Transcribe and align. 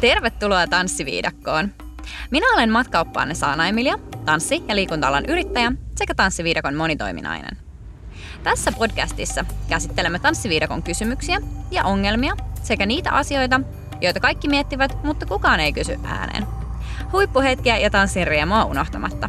Tervetuloa 0.00 0.66
Tanssiviidakkoon! 0.66 1.72
Minä 2.30 2.46
olen 2.54 2.70
matkaoppaanne 2.70 3.34
Saana 3.34 3.66
Emilia, 3.66 3.98
tanssi- 4.24 4.64
ja 4.68 4.76
liikunta 4.76 5.22
yrittäjä 5.28 5.72
sekä 5.96 6.14
Tanssiviidakon 6.14 6.74
monitoiminainen. 6.74 7.56
Tässä 8.42 8.72
podcastissa 8.72 9.44
käsittelemme 9.68 10.18
Tanssiviidakon 10.18 10.82
kysymyksiä 10.82 11.40
ja 11.70 11.84
ongelmia 11.84 12.36
sekä 12.62 12.86
niitä 12.86 13.10
asioita, 13.10 13.60
joita 14.00 14.20
kaikki 14.20 14.48
miettivät, 14.48 15.04
mutta 15.04 15.26
kukaan 15.26 15.60
ei 15.60 15.72
kysy 15.72 15.98
ääneen. 16.04 16.46
Huippuhetkiä 17.12 17.78
ja 17.78 17.90
tanssin 17.90 18.26
riemua 18.26 18.64
unohtamatta. 18.64 19.28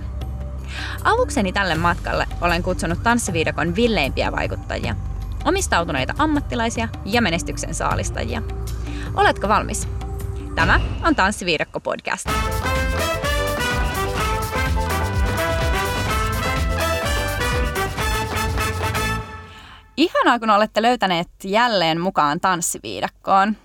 Avukseni 1.04 1.54
tälle 1.54 1.76
matkalle 1.76 2.26
olen 2.42 2.64
kutsunut 2.64 3.04
Tanssiviidakon 3.04 3.76
villeimpiä 3.76 4.32
vaikuttajia, 4.32 4.96
omistautuneita 5.46 6.14
ammattilaisia 6.18 6.88
ja 7.06 7.22
menestyksen 7.22 7.74
saalistajia. 7.74 8.42
Oletko 9.14 9.48
valmis? 9.48 9.88
Tämä 10.56 10.80
on 11.04 11.16
Tanssiviidakko 11.16 11.80
podcast. 11.80 12.30
Ihanaa, 19.98 20.40
kun 20.40 20.50
olette 20.50 20.82
löytäneet 20.82 21.28
jälleen 21.44 22.02
mukaan 22.02 22.40
Tanssiviidakkoon. 22.40 23.58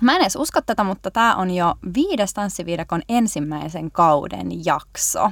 Mä 0.00 0.16
en 0.16 0.22
edes 0.22 0.36
usko 0.36 0.60
tätä, 0.60 0.84
mutta 0.84 1.10
tämä 1.10 1.34
on 1.36 1.50
jo 1.50 1.74
viides 1.94 2.34
Tanssiviidakon 2.34 3.02
ensimmäisen 3.08 3.90
kauden 3.90 4.64
jakso. 4.64 5.30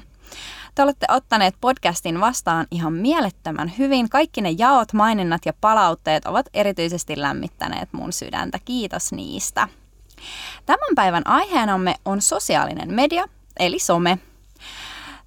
Te 0.74 0.82
olette 0.82 1.06
ottaneet 1.10 1.54
podcastin 1.60 2.20
vastaan 2.20 2.66
ihan 2.70 2.92
mielettömän 2.92 3.72
hyvin. 3.78 4.08
Kaikki 4.08 4.40
ne 4.40 4.50
jaot, 4.50 4.92
maininnat 4.92 5.46
ja 5.46 5.52
palautteet 5.60 6.26
ovat 6.26 6.46
erityisesti 6.54 7.20
lämmittäneet 7.20 7.92
mun 7.92 8.12
sydäntä. 8.12 8.58
Kiitos 8.64 9.12
niistä. 9.12 9.68
Tämän 10.66 10.94
päivän 10.94 11.26
aiheenamme 11.26 11.94
on 12.04 12.22
sosiaalinen 12.22 12.94
media, 12.94 13.24
eli 13.58 13.78
some. 13.78 14.18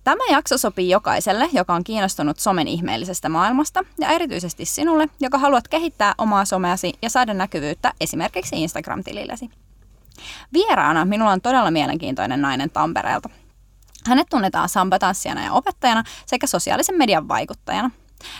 Tämä 0.04 0.24
jakso 0.32 0.58
sopii 0.58 0.90
jokaiselle, 0.90 1.50
joka 1.54 1.74
on 1.74 1.84
kiinnostunut 1.84 2.40
somen 2.40 2.68
ihmeellisestä 2.68 3.30
maailmasta, 3.30 3.84
ja 4.00 4.10
erityisesti 4.10 4.66
sinulle, 4.66 5.08
joka 5.20 5.38
haluat 5.38 5.68
kehittää 5.68 6.16
omaa 6.18 6.46
someasi 6.46 6.94
ja 7.02 7.10
saada 7.10 7.34
näkyvyyttä 7.34 7.94
esimerkiksi 8.02 8.64
Instagram-tilillesi. 8.64 9.50
Vieraana 10.54 11.06
minulla 11.06 11.32
on 11.32 11.42
todella 11.42 11.72
mielenkiintoinen 11.72 12.42
nainen 12.42 12.70
Tampereelta. 12.70 13.30
Hänet 14.08 14.28
tunnetaan 14.30 14.70
sambatanssijana 14.70 15.44
ja 15.44 15.54
opettajana 15.54 16.04
sekä 16.26 16.48
sosiaalisen 16.48 16.98
median 16.98 17.28
vaikuttajana. 17.28 17.92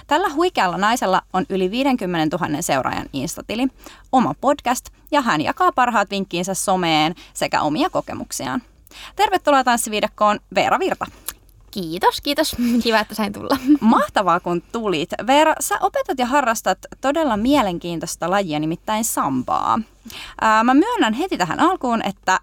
Tällä 0.08 0.30
huikealla 0.30 0.78
naisella 0.78 1.22
on 1.34 1.46
yli 1.50 1.72
50 1.72 2.38
000 2.38 2.62
seuraajan 2.62 3.10
instatili, 3.14 3.68
oma 4.12 4.34
podcast 4.42 4.90
ja 5.12 5.22
hän 5.22 5.42
jakaa 5.42 5.72
parhaat 5.72 6.10
vinkkiinsä 6.10 6.54
someen 6.54 7.16
sekä 7.34 7.62
omia 7.62 7.90
kokemuksiaan. 7.90 8.62
Tervetuloa 9.16 9.64
tanssiviidakkoon 9.64 10.40
Veera 10.56 10.80
Virta. 10.80 11.06
Kiitos, 11.72 12.22
kiitos. 12.22 12.56
Kiva, 12.84 13.00
että 13.00 13.16
sain 13.16 13.34
tulla. 13.34 13.58
Mahtavaa, 13.82 14.40
kun 14.40 14.62
tulit. 14.72 15.10
Veera, 15.28 15.54
sä 15.60 15.78
opetat 15.82 16.20
ja 16.20 16.26
harrastat 16.26 16.78
todella 17.02 17.38
mielenkiintoista 17.38 18.30
lajia, 18.30 18.60
nimittäin 18.60 19.04
sambaa. 19.04 19.80
Ää, 20.42 20.64
mä 20.64 20.74
myönnän 20.74 21.14
heti 21.14 21.38
tähän 21.38 21.60
alkuun, 21.60 22.02
että 22.06 22.40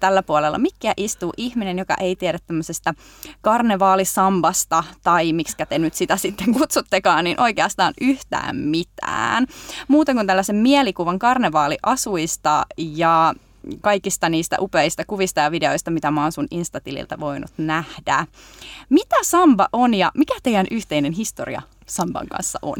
tällä 0.00 0.22
puolella 0.22 0.58
mikkiä 0.58 0.92
istuu 0.96 1.32
ihminen, 1.36 1.78
joka 1.78 1.94
ei 2.00 2.16
tiedä 2.16 2.38
tämmöisestä 2.46 2.94
karnevaalisambasta 3.40 4.84
tai 5.02 5.32
miksi 5.32 5.56
te 5.68 5.78
nyt 5.78 5.94
sitä 5.94 6.16
sitten 6.16 6.52
kutsuttekaan, 6.58 7.24
niin 7.24 7.40
oikeastaan 7.40 7.94
yhtään 8.00 8.56
mitään. 8.56 9.46
Muuten 9.88 10.16
kuin 10.16 10.26
tällaisen 10.26 10.56
mielikuvan 10.56 11.18
karnevaaliasuista 11.18 12.66
ja 12.76 13.34
kaikista 13.80 14.28
niistä 14.28 14.56
upeista 14.60 15.04
kuvista 15.06 15.40
ja 15.40 15.50
videoista, 15.50 15.90
mitä 15.90 16.10
mä 16.10 16.22
oon 16.22 16.32
sun 16.32 16.46
Instatililtä 16.50 17.20
voinut 17.20 17.50
nähdä. 17.58 18.26
Mitä 18.88 19.16
samba 19.22 19.68
on 19.72 19.94
ja 19.94 20.10
mikä 20.14 20.34
teidän 20.42 20.66
yhteinen 20.70 21.12
historia 21.12 21.62
samban 21.86 22.26
kanssa 22.26 22.58
on? 22.62 22.76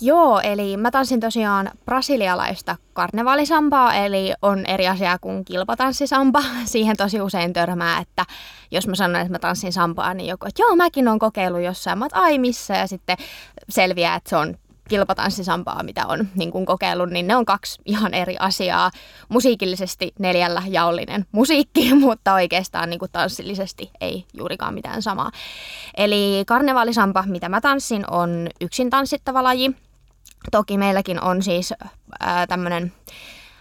Joo, 0.00 0.40
eli 0.40 0.76
mä 0.76 0.90
tanssin 0.90 1.20
tosiaan 1.20 1.70
brasilialaista 1.84 2.76
karnevaalisambaa, 2.92 3.94
eli 3.94 4.32
on 4.42 4.66
eri 4.66 4.88
asia 4.88 5.18
kuin 5.18 5.44
kilpatanssisamba. 5.44 6.42
Siihen 6.64 6.96
tosi 6.96 7.20
usein 7.20 7.52
törmää, 7.52 8.00
että 8.00 8.24
jos 8.70 8.88
mä 8.88 8.94
sanon, 8.94 9.20
että 9.20 9.32
mä 9.32 9.38
tanssin 9.38 9.72
sambaa, 9.72 10.14
niin 10.14 10.28
joku, 10.28 10.46
että 10.46 10.62
joo, 10.62 10.76
mäkin 10.76 11.08
on 11.08 11.18
kokeillut 11.18 11.62
jossain, 11.62 11.98
mä 11.98 12.06
ai 12.12 12.38
missä, 12.38 12.76
ja 12.76 12.86
sitten 12.86 13.16
selviää, 13.68 14.14
että 14.14 14.30
se 14.30 14.36
on 14.36 14.58
kilpatanssisampaa, 14.88 15.82
mitä 15.82 16.06
on 16.06 16.28
niin 16.34 16.50
kuin 16.50 16.66
kokeillut, 16.66 17.10
niin 17.10 17.26
ne 17.26 17.36
on 17.36 17.44
kaksi 17.44 17.80
ihan 17.84 18.14
eri 18.14 18.36
asiaa. 18.40 18.90
Musiikillisesti 19.28 20.12
neljällä 20.18 20.62
jaollinen 20.68 21.26
musiikki, 21.32 21.94
mutta 22.04 22.34
oikeastaan 22.34 22.90
niin 22.90 22.98
kuin 22.98 23.10
tanssillisesti 23.12 23.90
ei 24.00 24.24
juurikaan 24.34 24.74
mitään 24.74 25.02
samaa. 25.02 25.30
Eli 25.96 26.44
karnevaalisampa, 26.46 27.24
mitä 27.26 27.48
mä 27.48 27.60
tanssin, 27.60 28.04
on 28.10 28.48
yksin 28.60 28.90
tanssittava 28.90 29.42
laji. 29.42 29.70
Toki 30.50 30.78
meilläkin 30.78 31.22
on 31.22 31.42
siis 31.42 31.74
tämmöinen 32.48 32.92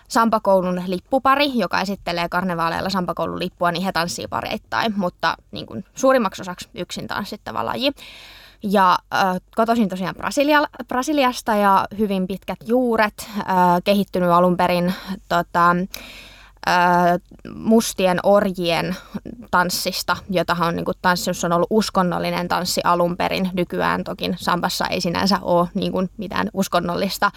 Sampakoulun 0.08 0.82
lippupari, 0.88 1.52
joka 1.56 1.82
esittelee 1.82 2.30
karnevaaleilla 2.30 2.90
Sampakoulun 2.90 3.40
lippua, 3.40 3.72
niin 3.72 3.84
he 3.84 3.92
tanssii 3.92 4.28
pareittain, 4.28 4.94
mutta 4.98 5.38
niin 5.52 5.66
kuin 5.66 5.86
suurimmaksi 5.96 6.42
osaksi 6.42 6.70
yksin 6.76 7.08
tanssittava 7.08 7.66
laji. 7.66 7.92
Ja 8.72 8.98
äh, 9.14 9.42
kotoisin 9.56 9.90
tosiaan 9.90 10.16
Brasilia, 10.16 10.64
Brasiliasta 10.88 11.56
ja 11.56 11.88
hyvin 11.98 12.28
pitkät 12.28 12.58
juuret, 12.66 13.30
äh, 13.40 13.46
kehittynyt 13.84 14.30
alun 14.30 14.58
perin 14.58 14.94
tota, 15.30 15.76
mustien 17.56 18.20
orjien 18.24 18.96
tanssista, 19.52 20.18
jota 20.30 20.58
on 20.60 20.76
niin 20.76 20.86
kuin, 20.86 20.96
tanssissa 21.02 21.48
on 21.48 21.54
ollut 21.54 21.68
uskonnollinen 21.70 22.48
tanssi 22.48 22.82
alun 22.84 23.18
perin. 23.18 23.50
Nykyään 23.54 24.04
toki 24.04 24.32
Sambassa 24.36 24.88
ei 24.88 25.02
sinänsä 25.02 25.40
ole 25.42 25.68
niin 25.74 25.92
kuin, 25.92 26.10
mitään 26.18 26.50
uskonnollista 26.54 27.32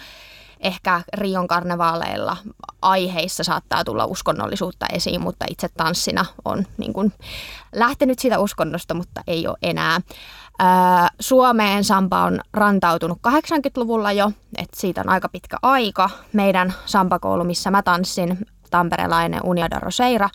ehkä 0.59 1.01
Rion 1.13 1.47
karnevaaleilla 1.47 2.37
aiheissa 2.81 3.43
saattaa 3.43 3.83
tulla 3.83 4.05
uskonnollisuutta 4.05 4.85
esiin, 4.93 5.21
mutta 5.21 5.45
itse 5.49 5.69
tanssina 5.77 6.25
on 6.45 6.65
niin 6.77 6.93
kuin 6.93 7.13
lähtenyt 7.75 8.19
siitä 8.19 8.39
uskonnosta, 8.39 8.93
mutta 8.93 9.21
ei 9.27 9.47
ole 9.47 9.57
enää. 9.61 10.01
Suomeen 11.19 11.83
Sampa 11.83 12.23
on 12.23 12.39
rantautunut 12.53 13.17
80-luvulla 13.27 14.11
jo, 14.11 14.31
että 14.57 14.79
siitä 14.79 15.01
on 15.01 15.09
aika 15.09 15.29
pitkä 15.29 15.57
aika. 15.61 16.09
Meidän 16.33 16.73
Sampakoulu, 16.85 17.43
missä 17.43 17.71
mä 17.71 17.81
tanssin, 17.81 18.45
tamperelainen 18.69 19.41
Uniada 19.43 19.79
Roseira, 19.79 20.29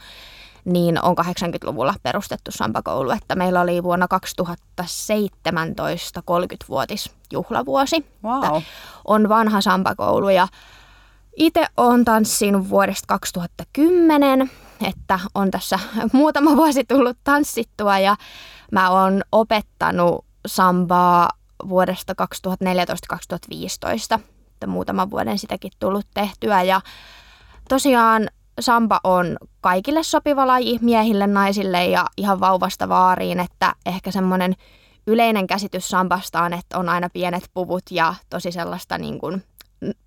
niin 0.65 1.03
on 1.03 1.17
80-luvulla 1.19 1.95
perustettu 2.03 2.51
Sampakoulu, 2.51 3.11
että 3.11 3.35
meillä 3.35 3.61
oli 3.61 3.83
vuonna 3.83 4.09
2017 4.09 6.21
30-vuotis 6.21 7.11
juhlavuosi. 7.33 8.07
Wow. 8.25 8.63
On 9.05 9.29
vanha 9.29 9.61
Sampakoulu 9.61 10.29
ja 10.29 10.49
itse 11.37 11.67
olen 11.77 12.05
tanssinut 12.05 12.69
vuodesta 12.69 13.05
2010, 13.09 14.51
että 14.89 15.21
on 15.35 15.51
tässä 15.51 15.79
muutama 16.13 16.57
vuosi 16.57 16.85
tullut 16.85 17.19
tanssittua 17.25 17.99
ja 17.99 18.17
Mä 18.75 18.91
oon 18.91 19.23
opettanut 19.33 20.25
sambaa 20.47 21.31
vuodesta 21.69 22.15
2014-2015, 24.17 24.21
että 24.49 24.67
muutaman 24.67 25.11
vuoden 25.11 25.39
sitäkin 25.39 25.73
tullut 25.79 26.07
tehtyä. 26.15 26.63
Ja 26.63 26.81
tosiaan 27.69 28.29
samba 28.61 29.01
on 29.05 29.37
kaikille 29.61 30.03
sopiva 30.03 30.47
laji, 30.47 30.79
miehille, 30.83 31.27
naisille 31.27 31.87
ja 31.87 32.07
ihan 32.17 32.41
vauvasta 32.41 32.89
vaariin, 32.89 33.41
että 33.41 33.75
ehkä 33.87 34.11
semmoinen 34.11 34.55
yleinen 35.07 35.47
käsitys 35.47 35.89
sambasta 35.89 36.43
on, 36.43 36.53
että 36.53 36.79
on 36.79 36.89
aina 36.89 37.09
pienet 37.11 37.51
puvut 37.55 37.83
ja 37.91 38.15
tosi 38.31 38.53
sellaista 38.53 38.99
niin 38.99 39.19
kuin 39.19 39.43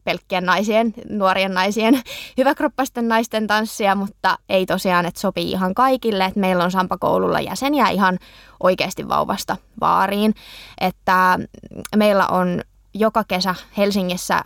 pelkkien 0.04 0.46
naisien, 0.46 0.94
nuorien 1.10 1.54
naisien, 1.54 2.02
hyväkroppaisten 2.38 3.08
naisten 3.08 3.48
tanssia, 3.48 3.96
mutta 3.96 4.38
ei 4.50 4.66
tosiaan, 4.66 5.06
että 5.06 5.20
sopii 5.20 5.52
ihan 5.52 5.74
kaikille. 5.74 6.26
Että 6.26 6.40
meillä 6.40 6.64
on 6.64 6.72
Sampakoululla 6.72 7.40
jäseniä 7.40 7.90
ihan 7.90 8.18
oikeasti 8.64 9.10
vauvasta 9.10 9.58
vaariin. 9.82 10.34
Että 10.82 11.40
meillä 11.96 12.28
on 12.28 12.62
joka 12.94 13.24
kesä 13.28 13.56
Helsingissä 13.78 14.42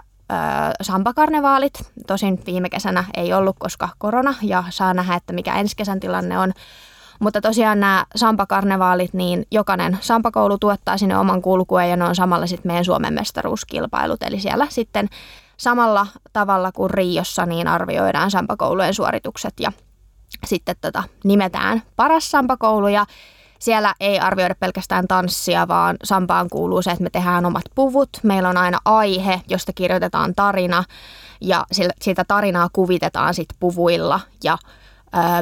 Sampakarnevaalit. 0.82 1.74
Tosin 2.08 2.40
viime 2.46 2.70
kesänä 2.70 3.04
ei 3.18 3.34
ollut, 3.34 3.56
koska 3.60 3.90
korona, 3.98 4.36
ja 4.42 4.64
saa 4.70 4.94
nähdä, 4.94 5.16
että 5.16 5.34
mikä 5.34 5.56
ensi 5.56 5.76
kesän 5.76 6.00
tilanne 6.00 6.40
on. 6.40 6.54
Mutta 7.20 7.42
tosiaan 7.42 7.80
nämä 7.80 8.06
Sampakarnevaalit, 8.16 9.14
niin 9.14 9.46
jokainen 9.52 9.98
Sampakoulu 10.02 10.58
tuottaa 10.58 10.98
sinne 10.98 11.18
oman 11.18 11.42
kulkueen 11.42 11.90
ja 11.90 11.98
ne 11.98 12.06
on 12.06 12.16
samalla 12.16 12.48
sitten 12.48 12.70
meidän 12.70 12.86
Suomen 12.86 13.14
mestaruuskilpailut. 13.14 14.24
Eli 14.24 14.40
siellä 14.40 14.68
sitten 14.70 15.10
samalla 15.58 16.08
tavalla 16.34 16.72
kuin 16.72 16.90
Riossa 16.90 17.46
niin 17.46 17.68
arvioidaan 17.68 18.32
Sampakoulujen 18.32 18.94
suoritukset 18.94 19.54
ja 19.60 19.72
sitten 20.46 20.76
tota, 20.82 21.04
nimetään 21.24 21.82
paras 21.96 22.32
Sampakoulu 22.32 22.88
ja 22.88 23.06
siellä 23.62 23.96
ei 24.00 24.20
arvioida 24.20 24.56
pelkästään 24.56 25.08
tanssia, 25.08 25.68
vaan 25.68 25.98
Sampaan 26.04 26.50
kuuluu 26.50 26.82
se, 26.82 26.92
että 26.92 27.04
me 27.04 27.10
tehdään 27.10 27.46
omat 27.46 27.64
puvut. 27.76 28.10
Meillä 28.24 28.50
on 28.50 28.58
aina 28.58 28.80
aihe, 28.86 29.42
josta 29.50 29.72
kirjoitetaan 29.76 30.36
tarina 30.36 30.84
ja 31.42 31.66
sitä 32.02 32.24
tarinaa 32.28 32.70
kuvitetaan 32.74 33.34
sitten 33.34 33.58
puvuilla 33.60 34.20
ja 34.44 34.58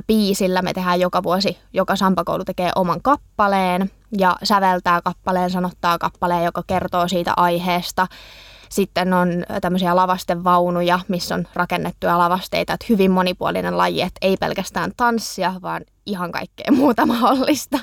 biisillä. 0.08 0.62
Me 0.62 0.74
tehdään 0.74 1.00
joka 1.00 1.24
vuosi, 1.24 1.58
joka 1.74 1.96
sampakoulu 1.96 2.46
tekee 2.46 2.72
oman 2.76 3.02
kappaleen 3.02 3.92
ja 4.18 4.36
säveltää 4.44 5.02
kappaleen, 5.02 5.50
sanottaa 5.50 5.98
kappaleen, 5.98 6.44
joka 6.44 6.64
kertoo 6.68 7.08
siitä 7.08 7.34
aiheesta. 7.38 8.08
Sitten 8.70 9.14
on 9.14 9.30
tämmöisiä 9.62 9.96
lavastevaunuja, 9.96 11.00
missä 11.08 11.36
on 11.36 11.48
rakennettuja 11.54 12.18
lavasteita, 12.18 12.74
että 12.74 12.86
hyvin 12.90 13.12
monipuolinen 13.12 13.78
laji, 13.78 14.02
että 14.02 14.20
ei 14.22 14.38
pelkästään 14.38 14.92
tanssia, 14.98 15.54
vaan 15.62 15.82
ihan 16.10 16.32
kaikkea 16.32 16.72
muuta 16.72 17.06
mahdollista. 17.06 17.80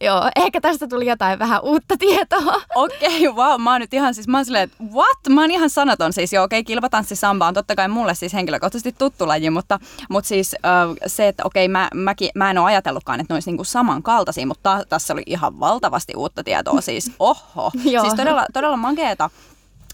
Joo, 0.00 0.30
ehkä 0.36 0.60
tästä 0.60 0.88
tuli 0.88 1.06
jotain 1.06 1.38
vähän 1.38 1.60
uutta 1.62 1.96
tietoa. 1.98 2.60
Okei, 2.74 3.28
okay, 3.28 3.44
wow, 3.44 3.60
mä 3.60 3.72
oon 3.72 3.80
nyt 3.80 3.94
ihan 3.94 4.14
siis, 4.14 4.28
mä 4.28 4.38
oon 4.38 4.44
silleen, 4.44 4.70
what? 4.92 5.18
Mä 5.28 5.40
oon 5.40 5.50
ihan 5.50 5.70
sanaton 5.70 6.12
siis, 6.12 6.32
joo, 6.32 6.44
okei, 6.44 6.60
okay, 6.60 6.66
kilpatanssi 6.66 7.16
samba 7.16 7.46
on 7.46 7.54
totta 7.54 7.74
kai 7.74 7.88
mulle 7.88 8.14
siis 8.14 8.34
henkilökohtaisesti 8.34 8.94
tuttu 8.98 9.28
laji, 9.28 9.50
mutta, 9.50 9.78
mutta 10.10 10.28
siis 10.28 10.54
uh, 10.88 10.96
se, 11.06 11.28
että 11.28 11.42
okei, 11.44 11.66
okay, 11.66 11.72
mä, 11.72 11.88
mäkin, 11.94 12.30
mä 12.34 12.50
en 12.50 12.58
ole 12.58 12.66
ajatellutkaan, 12.66 13.20
että 13.20 13.34
ne 13.34 13.36
olisi 13.36 13.50
niinku 13.50 13.64
samankaltaisia, 13.64 14.46
mutta 14.46 14.84
tässä 14.88 15.12
oli 15.12 15.22
ihan 15.26 15.60
valtavasti 15.60 16.12
uutta 16.16 16.44
tietoa 16.44 16.80
siis, 16.80 17.12
oho, 17.18 17.70
siis 17.82 18.14
todella, 18.16 18.46
todella 18.52 18.76
makeeta 18.76 19.30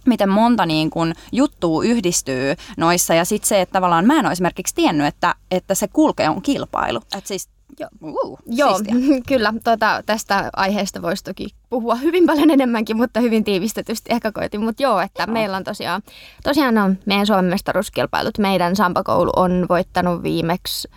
miten 0.06 0.28
monta 0.28 0.66
niin 0.66 0.90
kun 0.90 1.14
juttua 1.32 1.84
yhdistyy 1.84 2.54
noissa. 2.76 3.14
Ja 3.14 3.24
sitten 3.24 3.48
se, 3.48 3.60
että 3.60 3.72
tavallaan 3.72 4.06
mä 4.06 4.18
en 4.18 4.26
ole 4.26 4.32
esimerkiksi 4.32 4.74
tiennyt, 4.74 5.06
että, 5.06 5.34
että 5.50 5.74
se 5.74 5.88
kulkee 5.88 6.28
on 6.28 6.42
kilpailu. 6.42 7.00
Et 7.18 7.26
siis 7.26 7.48
Joo, 7.80 7.88
uh, 8.02 8.38
Joo 8.60 8.80
kyllä. 9.28 9.54
Tuota, 9.64 10.02
tästä 10.06 10.50
aiheesta 10.56 11.02
voisi 11.02 11.24
toki 11.24 11.46
puhua 11.70 11.94
hyvin 11.94 12.26
paljon 12.26 12.50
enemmänkin, 12.50 12.96
mutta 12.96 13.20
hyvin 13.20 13.44
tiivistetysti 13.44 14.12
ehkä 14.12 14.32
koitin. 14.32 14.64
Mutta 14.64 14.82
joo, 14.82 15.00
että 15.00 15.22
joo. 15.22 15.32
meillä 15.32 15.56
on 15.56 15.64
tosiaan, 15.64 16.02
tosiaan 16.42 16.78
on 16.78 16.98
meidän 17.06 17.26
Suomen 17.26 17.44
mestaruuskilpailut. 17.44 18.38
Meidän 18.38 18.76
Sampakoulu 18.76 19.30
on 19.36 19.66
voittanut 19.68 20.22
viimeksi 20.22 20.88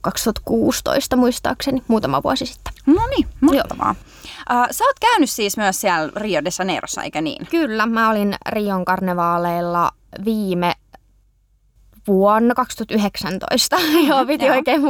2016 0.00 1.16
muistaakseni, 1.16 1.82
muutama 1.88 2.22
vuosi 2.22 2.46
sitten. 2.46 2.72
No 2.86 3.06
niin, 3.16 3.28
mahtavaa. 3.40 3.94
Uh, 4.50 4.66
sä 4.70 4.84
oot 4.84 4.98
käynyt 5.00 5.30
siis 5.30 5.56
myös 5.56 5.80
siellä 5.80 6.12
Rio 6.16 6.44
de 6.44 6.50
Janeirossa, 6.58 7.02
eikä 7.02 7.20
niin? 7.20 7.46
Kyllä, 7.50 7.86
mä 7.86 8.10
olin 8.10 8.34
Rion 8.48 8.84
karnevaaleilla 8.84 9.90
viime 10.24 10.74
vuonna 12.06 12.54
2019. 12.54 13.76
Joo, 14.08 14.26
piti 14.26 14.44
Joo. 14.44 14.56
oikein 14.56 14.82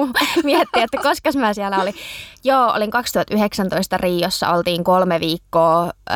miettiä, 0.45 0.85
että 0.85 0.99
koska 1.03 1.31
mä 1.37 1.55
siellä 1.55 1.79
olin. 1.79 1.95
Joo, 2.45 2.73
olin 2.73 2.91
2019 2.91 3.97
Riossa, 3.97 4.51
oltiin 4.51 4.85
kolme 4.85 5.21
viikkoa. 5.21 5.91
Ö, 6.11 6.15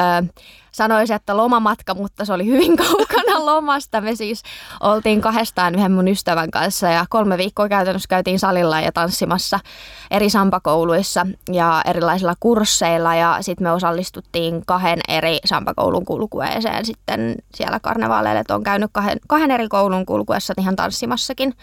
sanoisin, 0.78 1.16
että 1.16 1.36
lomamatka, 1.36 1.94
mutta 1.94 2.24
se 2.24 2.32
oli 2.32 2.46
hyvin 2.46 2.76
kaukana 2.86 3.46
lomasta. 3.46 4.00
Me 4.00 4.14
siis 4.14 4.42
oltiin 4.80 5.20
kahdestaan 5.20 5.74
yhden 5.74 5.92
mun 5.92 6.08
ystävän 6.08 6.50
kanssa 6.50 6.86
ja 6.86 7.06
kolme 7.08 7.38
viikkoa 7.38 7.68
käytännössä 7.68 8.08
käytiin 8.08 8.38
salilla 8.38 8.80
ja 8.80 8.92
tanssimassa 8.92 9.60
eri 10.10 10.30
sampakouluissa 10.30 11.26
ja 11.52 11.82
erilaisilla 11.84 12.34
kursseilla 12.40 13.14
ja 13.14 13.38
sitten 13.40 13.66
me 13.66 13.72
osallistuttiin 13.72 14.62
kahden 14.66 15.00
eri 15.08 15.38
sampakoulun 15.44 16.04
kulkueeseen 16.04 16.84
sitten 16.84 17.34
siellä 17.54 17.80
karnevaaleille, 17.80 18.44
on 18.50 18.62
käynyt 18.62 18.90
kahden, 18.92 19.18
kahden 19.28 19.50
eri 19.50 19.68
koulun 19.68 20.06
kulkuessa 20.06 20.54
ihan 20.58 20.76
tanssimassakin 20.76 21.54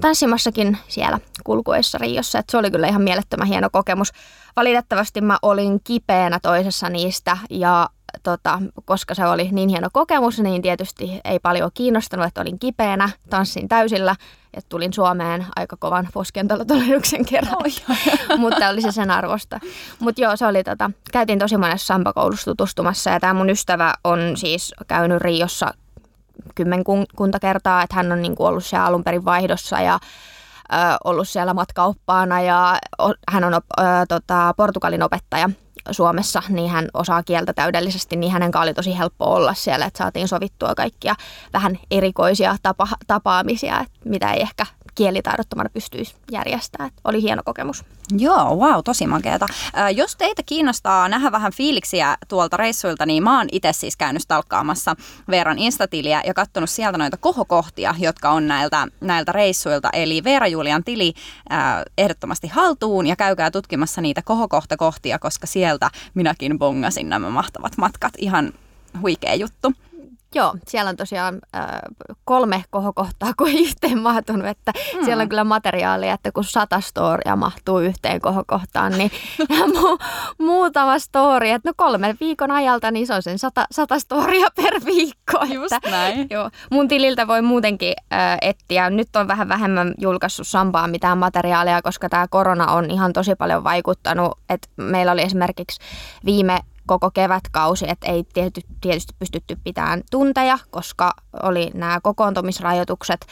tanssimassakin 0.00 0.78
siellä 0.88 1.18
kulkuessa 1.44 1.98
Riossa. 1.98 2.38
että 2.38 2.50
se 2.50 2.56
oli 2.56 2.70
kyllä 2.70 2.88
ihan 2.88 3.02
mielettömän 3.02 3.48
hieno 3.48 3.68
kokemus. 3.72 4.12
Valitettavasti 4.56 5.20
mä 5.20 5.38
olin 5.42 5.80
kipeänä 5.84 6.38
toisessa 6.42 6.88
niistä 6.88 7.38
ja 7.50 7.88
tota, 8.22 8.58
koska 8.84 9.14
se 9.14 9.26
oli 9.26 9.48
niin 9.52 9.68
hieno 9.68 9.88
kokemus, 9.92 10.38
niin 10.40 10.62
tietysti 10.62 11.20
ei 11.24 11.38
paljon 11.38 11.70
kiinnostanut, 11.74 12.26
että 12.26 12.40
olin 12.40 12.58
kipeänä, 12.58 13.10
tanssin 13.30 13.68
täysillä 13.68 14.16
ja 14.56 14.62
tulin 14.68 14.92
Suomeen 14.92 15.46
aika 15.56 15.76
kovan 15.76 16.08
poskentolotulennuksen 16.12 17.24
kerran, 17.30 17.56
mutta 18.36 18.68
oli 18.68 18.82
se 18.82 18.92
sen 18.92 19.10
arvosta. 19.10 19.60
Mutta 19.98 20.20
joo, 20.20 20.36
se 20.36 20.46
oli 20.46 20.64
tota, 20.64 20.90
käytiin 21.12 21.38
tosi 21.38 21.56
monessa 21.56 21.86
sampakoulussa 21.86 22.50
tutustumassa 22.50 23.10
ja 23.10 23.20
tämä 23.20 23.34
mun 23.34 23.50
ystävä 23.50 23.94
on 24.04 24.18
siis 24.34 24.74
käynyt 24.86 25.20
Riossa 25.20 25.74
kymmenkunta 26.54 27.38
kertaa, 27.40 27.82
että 27.82 27.96
hän 27.96 28.12
on 28.12 28.22
niin 28.22 28.34
ollut 28.38 28.64
siellä 28.64 28.86
alun 28.86 29.04
perin 29.04 29.24
vaihdossa 29.24 29.80
ja 29.80 29.98
ö, 30.72 30.76
ollut 31.04 31.28
siellä 31.28 31.54
matkaoppaana 31.54 32.40
ja 32.40 32.78
o, 32.98 33.12
hän 33.28 33.44
on 33.44 33.54
ö, 33.54 33.60
tota, 34.08 34.54
Portugalin 34.56 35.02
opettaja 35.02 35.50
Suomessa, 35.90 36.42
niin 36.48 36.70
hän 36.70 36.88
osaa 36.94 37.22
kieltä 37.22 37.52
täydellisesti, 37.52 38.16
niin 38.16 38.32
hänen 38.32 38.56
oli 38.56 38.74
tosi 38.74 38.98
helppo 38.98 39.34
olla 39.34 39.54
siellä, 39.54 39.86
että 39.86 39.98
saatiin 39.98 40.28
sovittua 40.28 40.74
kaikkia 40.74 41.14
vähän 41.52 41.78
erikoisia 41.90 42.56
tapa, 42.62 42.88
tapaamisia, 43.06 43.84
mitä 44.04 44.32
ei 44.32 44.40
ehkä 44.40 44.66
kielitaidottomana 44.98 45.70
pystyisi 45.72 46.14
järjestämään. 46.32 46.90
Oli 47.04 47.22
hieno 47.22 47.42
kokemus. 47.44 47.84
Joo, 48.18 48.56
wow, 48.56 48.80
tosi 48.84 49.06
makeata. 49.06 49.46
Äh, 49.78 49.94
jos 49.94 50.16
teitä 50.16 50.42
kiinnostaa 50.46 51.08
nähdä 51.08 51.32
vähän 51.32 51.52
fiiliksiä 51.52 52.16
tuolta 52.28 52.56
reissuilta, 52.56 53.06
niin 53.06 53.22
mä 53.22 53.38
oon 53.38 53.48
itse 53.52 53.72
siis 53.72 53.96
käynyt 53.96 54.22
stalkkaamassa 54.22 54.96
Veeran 55.30 55.58
Instatiliä 55.58 56.22
ja 56.26 56.34
katsonut 56.34 56.70
sieltä 56.70 56.98
noita 56.98 57.16
kohokohtia, 57.16 57.94
jotka 57.98 58.30
on 58.30 58.48
näiltä, 58.48 58.88
näiltä 59.00 59.32
reissuilta. 59.32 59.90
Eli 59.92 60.24
Veera 60.24 60.46
Julian 60.46 60.84
tili 60.84 61.14
äh, 61.52 61.58
ehdottomasti 61.98 62.48
haltuun 62.48 63.06
ja 63.06 63.16
käykää 63.16 63.50
tutkimassa 63.50 64.00
niitä 64.00 64.22
kohokohtakohtia, 64.24 65.18
koska 65.18 65.46
sieltä 65.46 65.90
minäkin 66.14 66.58
bongasin 66.58 67.08
nämä 67.08 67.30
mahtavat 67.30 67.72
matkat. 67.76 68.12
Ihan 68.18 68.52
huikea 69.02 69.34
juttu. 69.34 69.72
Joo, 70.34 70.54
siellä 70.66 70.88
on 70.88 70.96
tosiaan 70.96 71.38
äh, 71.56 71.66
kolme 72.24 72.64
kohokohtaa, 72.70 73.32
kun 73.36 73.48
ei 73.48 73.62
yhteen 73.68 73.98
mahtunut, 73.98 74.46
että 74.46 74.72
mm. 74.96 75.04
siellä 75.04 75.22
on 75.22 75.28
kyllä 75.28 75.44
materiaalia, 75.44 76.14
että 76.14 76.32
kun 76.32 76.44
sata 76.44 76.80
storia 76.80 77.36
mahtuu 77.36 77.78
yhteen 77.78 78.20
kohokohtaan, 78.20 78.92
niin 78.92 79.10
mu- 79.76 80.04
muutama 80.38 80.98
story, 80.98 81.48
että 81.48 81.68
no 81.68 81.72
kolmen 81.76 82.16
viikon 82.20 82.50
ajalta, 82.50 82.90
niin 82.90 83.06
se 83.06 83.14
on 83.14 83.22
sen 83.22 83.38
sata, 83.38 83.66
sata 83.70 83.98
storia 83.98 84.46
per 84.56 84.80
viikko. 84.84 85.44
Just 85.54 85.72
että, 85.72 85.90
näin. 85.90 86.26
Joo, 86.30 86.50
mun 86.70 86.88
tililtä 86.88 87.26
voi 87.26 87.42
muutenkin 87.42 87.94
äh, 88.12 88.38
etsiä. 88.40 88.90
Nyt 88.90 89.16
on 89.16 89.28
vähän 89.28 89.48
vähemmän 89.48 89.94
julkaissut 89.98 90.46
Sampaa 90.46 90.88
mitään 90.88 91.18
materiaalia, 91.18 91.82
koska 91.82 92.08
tämä 92.08 92.26
korona 92.30 92.72
on 92.72 92.90
ihan 92.90 93.12
tosi 93.12 93.34
paljon 93.34 93.64
vaikuttanut. 93.64 94.38
että 94.48 94.68
meillä 94.76 95.12
oli 95.12 95.22
esimerkiksi 95.22 95.80
viime 96.24 96.60
koko 96.88 97.10
kevätkausi, 97.10 97.84
että 97.88 98.06
ei 98.12 98.24
tietysti, 98.34 98.70
tietysti 98.80 99.14
pystytty 99.18 99.58
pitämään 99.64 100.02
tunteja, 100.10 100.58
koska 100.70 101.12
oli 101.42 101.70
nämä 101.74 102.00
kokoontumisrajoitukset 102.02 103.26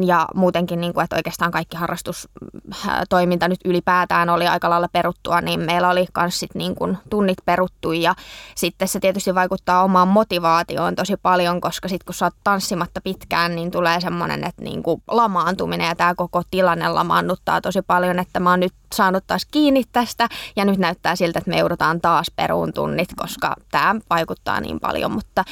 ja 0.00 0.28
muutenkin, 0.34 0.80
niin 0.80 0.92
kuin, 0.92 1.04
että 1.04 1.16
oikeastaan 1.16 1.50
kaikki 1.50 1.76
harrastustoiminta 1.76 3.48
nyt 3.48 3.60
ylipäätään 3.64 4.28
oli 4.28 4.48
aika 4.48 4.70
lailla 4.70 4.88
peruttua, 4.92 5.40
niin 5.40 5.60
meillä 5.60 5.88
oli 5.88 6.06
myös 6.18 6.40
sit 6.40 6.54
niin 6.54 6.74
kuin 6.74 6.98
tunnit 7.10 7.38
peruttu 7.44 7.92
ja 7.92 8.14
sitten 8.54 8.88
se 8.88 9.00
tietysti 9.00 9.34
vaikuttaa 9.34 9.82
omaan 9.82 10.08
motivaatioon 10.08 10.94
tosi 10.94 11.16
paljon, 11.16 11.60
koska 11.60 11.88
sitten 11.88 12.06
kun 12.06 12.14
sä 12.14 12.26
oot 12.26 12.34
tanssimatta 12.44 13.00
pitkään, 13.00 13.54
niin 13.54 13.70
tulee 13.70 14.00
semmoinen, 14.00 14.44
että 14.44 14.62
niin 14.62 14.82
kuin 14.82 15.02
lamaantuminen 15.08 15.88
ja 15.88 15.96
tämä 15.96 16.14
koko 16.14 16.42
tilanne 16.50 16.88
lamaannuttaa 16.88 17.60
tosi 17.60 17.82
paljon, 17.82 18.18
että 18.18 18.40
mä 18.40 18.50
oon 18.50 18.60
nyt 18.60 18.74
saanut 18.94 19.24
taas 19.26 19.46
kiinni 19.50 19.82
tästä 19.92 20.28
ja 20.56 20.64
nyt 20.64 20.78
näyttää 20.78 21.16
siltä, 21.16 21.38
että 21.38 21.50
me 21.50 21.58
joudutaan 21.58 22.00
taas 22.00 22.30
peruun 22.36 22.72
tunnit, 22.72 23.08
koska 23.16 23.54
tämä 23.70 23.94
vaikuttaa 24.10 24.60
niin 24.60 24.80
paljon, 24.80 25.12
mutta 25.12 25.44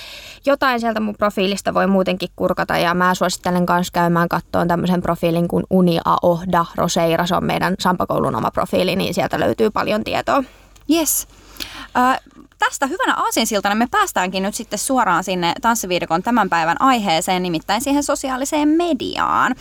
jotain 0.46 0.80
sieltä 0.80 1.00
mun 1.00 1.14
profiilista 1.16 1.74
voi 1.74 1.86
muutenkin 1.86 2.28
kurkata 2.36 2.78
ja 2.78 2.94
mä 2.94 3.14
suosittelen 3.14 3.66
myös 3.70 3.90
käymään 3.90 4.28
katsoa 4.30 4.66
tämmöisen 4.66 5.02
profiilin 5.02 5.48
kuin 5.48 5.64
Unia 5.70 6.02
Ohda 6.22 6.64
Roseira, 6.76 7.26
se 7.26 7.36
on 7.36 7.44
meidän 7.44 7.74
Sampakoulun 7.78 8.36
oma 8.36 8.50
profiili, 8.50 8.96
niin 8.96 9.14
sieltä 9.14 9.40
löytyy 9.40 9.70
paljon 9.70 10.04
tietoa. 10.04 10.44
Yes. 10.90 11.28
Uh, 11.84 12.40
tästä 12.58 12.86
hyvänä 12.86 13.14
aasinsiltana 13.14 13.74
me 13.74 13.86
päästäänkin 13.90 14.42
nyt 14.42 14.54
sitten 14.54 14.78
suoraan 14.78 15.24
sinne 15.24 15.52
tanssiviidekon 15.62 16.22
tämän 16.22 16.48
päivän 16.48 16.80
aiheeseen, 16.80 17.42
nimittäin 17.42 17.80
siihen 17.80 18.04
sosiaaliseen 18.04 18.68
mediaan. 18.68 19.54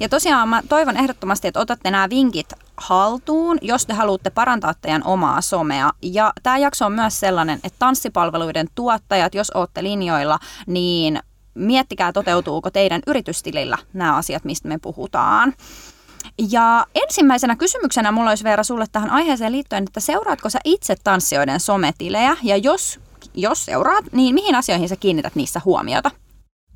Ja 0.00 0.08
tosiaan 0.08 0.48
mä 0.48 0.62
toivon 0.68 0.96
ehdottomasti, 0.96 1.48
että 1.48 1.60
otatte 1.60 1.90
nämä 1.90 2.10
vinkit 2.10 2.52
haltuun, 2.76 3.58
jos 3.62 3.86
te 3.86 3.92
haluatte 3.92 4.30
parantaa 4.30 4.74
teidän 4.74 5.02
omaa 5.04 5.40
somea. 5.40 5.90
Ja 6.02 6.32
tämä 6.42 6.58
jakso 6.58 6.86
on 6.86 6.92
myös 6.92 7.20
sellainen, 7.20 7.60
että 7.64 7.76
tanssipalveluiden 7.78 8.66
tuottajat, 8.74 9.34
jos 9.34 9.50
olette 9.50 9.82
linjoilla, 9.82 10.38
niin 10.66 11.20
miettikää 11.56 12.12
toteutuuko 12.12 12.70
teidän 12.70 13.02
yritystilillä 13.06 13.78
nämä 13.92 14.16
asiat, 14.16 14.44
mistä 14.44 14.68
me 14.68 14.78
puhutaan. 14.78 15.54
Ja 16.50 16.86
ensimmäisenä 16.94 17.56
kysymyksenä 17.56 18.12
mulla 18.12 18.30
olisi 18.30 18.44
Veera 18.44 18.62
sulle 18.62 18.86
tähän 18.92 19.10
aiheeseen 19.10 19.52
liittyen, 19.52 19.84
että 19.84 20.00
seuraatko 20.00 20.50
sä 20.50 20.58
itse 20.64 20.96
tanssijoiden 21.04 21.60
sometilejä 21.60 22.36
ja 22.42 22.56
jos, 22.56 23.00
jos 23.34 23.64
seuraat, 23.64 24.04
niin 24.12 24.34
mihin 24.34 24.54
asioihin 24.54 24.88
sä 24.88 24.96
kiinnität 24.96 25.34
niissä 25.34 25.60
huomiota? 25.64 26.10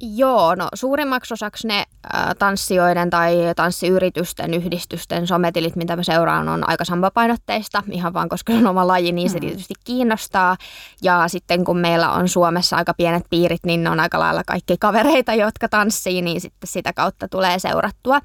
Joo, 0.02 0.54
no 0.54 0.69
suurimmaksi 0.75 1.35
osaksi 1.35 1.69
ne 1.69 1.78
äh, 1.78 2.37
tanssijoiden 2.38 3.11
tai 3.11 3.37
tanssiyritysten, 3.57 4.54
yhdistysten 4.54 5.26
sometilit, 5.26 5.76
mitä 5.76 5.97
mä 5.97 6.02
seuraan, 6.02 6.49
on 6.49 6.69
aika 6.69 6.85
sampapainotteista, 6.85 7.83
ihan 7.90 8.14
vaan 8.14 8.28
koska 8.28 8.52
on 8.52 8.66
oma 8.66 8.87
laji, 8.87 9.12
niin 9.12 9.30
se 9.30 9.37
mm. 9.37 9.40
tietysti 9.40 9.75
kiinnostaa. 9.85 10.57
Ja 11.02 11.28
sitten 11.28 11.64
kun 11.64 11.78
meillä 11.78 12.11
on 12.11 12.28
Suomessa 12.28 12.76
aika 12.76 12.95
pienet 12.95 13.25
piirit, 13.30 13.61
niin 13.64 13.85
ne 13.85 13.90
on 13.90 14.00
aika 14.00 14.19
lailla 14.19 14.42
kaikki 14.47 14.76
kavereita, 14.78 15.35
jotka 15.35 15.69
tanssii, 15.69 16.23
niin 16.23 16.40
sitten 16.40 16.69
sitä 16.69 16.92
kautta 16.92 17.28
tulee 17.28 17.59
seurattua. 17.59 18.16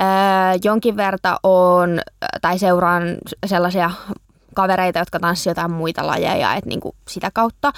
Äh, 0.00 0.08
jonkin 0.64 0.96
verta 0.96 1.40
on, 1.42 2.00
tai 2.42 2.58
seuraan 2.58 3.02
sellaisia 3.46 3.90
kavereita, 4.54 4.98
jotka 4.98 5.20
tanssivat 5.20 5.56
jotain 5.56 5.72
muita 5.72 6.06
lajeja, 6.06 6.54
että 6.54 6.68
niin 6.68 6.80
kuin 6.80 6.96
sitä 7.08 7.30
kautta. 7.34 7.72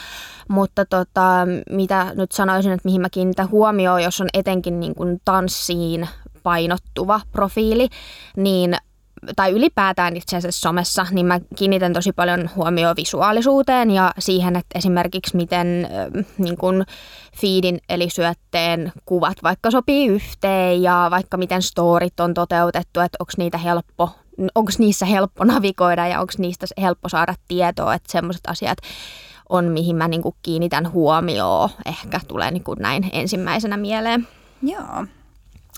Mutta 0.48 0.84
tota, 0.84 1.46
mitä 1.70 2.12
nyt 2.14 2.32
sanoisin, 2.32 2.72
että 2.72 2.88
mihin 2.88 3.00
mä 3.00 3.10
kiinnitän 3.10 3.50
huomioon, 3.50 4.02
jos 4.02 4.20
on 4.20 4.28
etenkin 4.34 4.80
niin 4.80 4.94
kuin 4.94 5.20
tanssiin 5.24 6.08
painottuva 6.42 7.20
profiili, 7.32 7.88
niin 8.36 8.76
tai 9.36 9.52
ylipäätään 9.52 10.16
itse 10.16 10.36
asiassa 10.36 10.60
somessa, 10.60 11.06
niin 11.10 11.26
mä 11.26 11.40
kiinnitän 11.56 11.92
tosi 11.92 12.12
paljon 12.12 12.50
huomioon 12.56 12.96
visuaalisuuteen 12.96 13.90
ja 13.90 14.12
siihen, 14.18 14.56
että 14.56 14.78
esimerkiksi 14.78 15.36
miten 15.36 15.88
niin 16.38 16.56
kun 16.56 16.84
feedin 17.40 17.78
eli 17.88 18.10
syötteen 18.10 18.92
kuvat 19.06 19.36
vaikka 19.42 19.70
sopii 19.70 20.06
yhteen 20.06 20.82
ja 20.82 21.08
vaikka 21.10 21.36
miten 21.36 21.62
storit 21.62 22.20
on 22.20 22.34
toteutettu, 22.34 23.00
että 23.00 23.16
onko 23.20 23.32
niitä 23.36 23.58
helppo 23.58 24.10
onko 24.54 24.72
niissä 24.78 25.06
helppo 25.06 25.44
navigoida 25.44 26.06
ja 26.06 26.20
onko 26.20 26.32
niistä 26.38 26.66
helppo 26.80 27.08
saada 27.08 27.34
tietoa, 27.48 27.94
että 27.94 28.12
semmoiset 28.12 28.46
asiat 28.46 28.78
on, 29.48 29.64
mihin 29.64 29.96
mä 29.96 30.08
niin 30.08 30.22
kuin 30.22 30.34
kiinnitän 30.42 30.92
huomioon. 30.92 31.70
Ehkä 31.86 32.20
tulee 32.28 32.50
niin 32.50 32.64
kuin 32.64 32.78
näin 32.78 33.10
ensimmäisenä 33.12 33.76
mieleen. 33.76 34.28
Joo. 34.62 35.06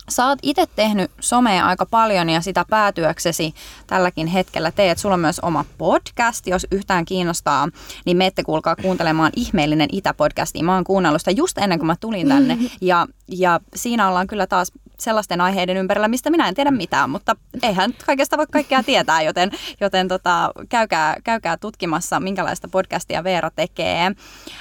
Sä 0.08 0.26
oot 0.26 0.38
itse 0.42 0.66
tehnyt 0.76 1.10
somea 1.20 1.66
aika 1.66 1.86
paljon 1.86 2.30
ja 2.30 2.40
sitä 2.40 2.64
päätyöksesi 2.70 3.54
tälläkin 3.86 4.26
hetkellä 4.26 4.70
teet. 4.70 4.98
Sulla 4.98 5.14
on 5.14 5.20
myös 5.20 5.40
oma 5.40 5.64
podcast, 5.78 6.46
jos 6.46 6.66
yhtään 6.70 7.04
kiinnostaa, 7.04 7.68
niin 8.06 8.16
menette 8.16 8.42
kuulkaa 8.42 8.76
kuuntelemaan 8.76 9.32
ihmeellinen 9.36 9.88
Itä-podcasti. 9.92 10.62
Mä 10.62 10.74
oon 10.74 10.84
kuunnellut 10.84 11.20
sitä 11.20 11.30
just 11.30 11.58
ennen 11.58 11.78
kuin 11.78 11.86
mä 11.86 11.96
tulin 12.00 12.28
tänne 12.28 12.58
ja, 12.80 13.06
ja 13.28 13.60
siinä 13.74 14.08
ollaan 14.08 14.26
kyllä 14.26 14.46
taas 14.46 14.72
sellaisten 14.98 15.40
aiheiden 15.40 15.76
ympärillä, 15.76 16.08
mistä 16.08 16.30
minä 16.30 16.48
en 16.48 16.54
tiedä 16.54 16.70
mitään, 16.70 17.10
mutta 17.10 17.36
eihän 17.62 17.94
kaikesta 18.06 18.36
voi 18.36 18.46
kaikkea 18.50 18.82
tietää, 18.82 19.22
joten, 19.22 19.50
joten 19.80 20.08
tota, 20.08 20.52
käykää, 20.68 21.16
käykää 21.24 21.56
tutkimassa, 21.56 22.20
minkälaista 22.20 22.68
podcastia 22.68 23.24
Veera 23.24 23.50
tekee. 23.50 24.12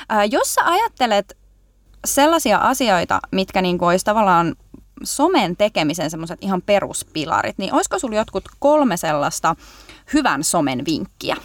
Ää, 0.10 0.26
jos 0.26 0.54
sä 0.54 0.62
ajattelet 0.66 1.38
sellaisia 2.06 2.58
asioita, 2.58 3.20
mitkä 3.32 3.62
niin 3.62 3.78
kuin 3.78 3.90
olisi 3.90 4.06
tavallaan 4.06 4.56
somen 5.04 5.58
tekemisen 5.58 6.12
semmoiset 6.12 6.40
ihan 6.42 6.62
peruspilarit, 6.62 7.58
niin 7.58 7.74
olisiko 7.74 8.00
sulla 8.00 8.16
jotkut 8.16 8.44
kolme 8.60 8.98
sellaista 8.98 9.56
hyvän 10.14 10.44
somen 10.44 10.86
vinkkiä? 10.86 11.36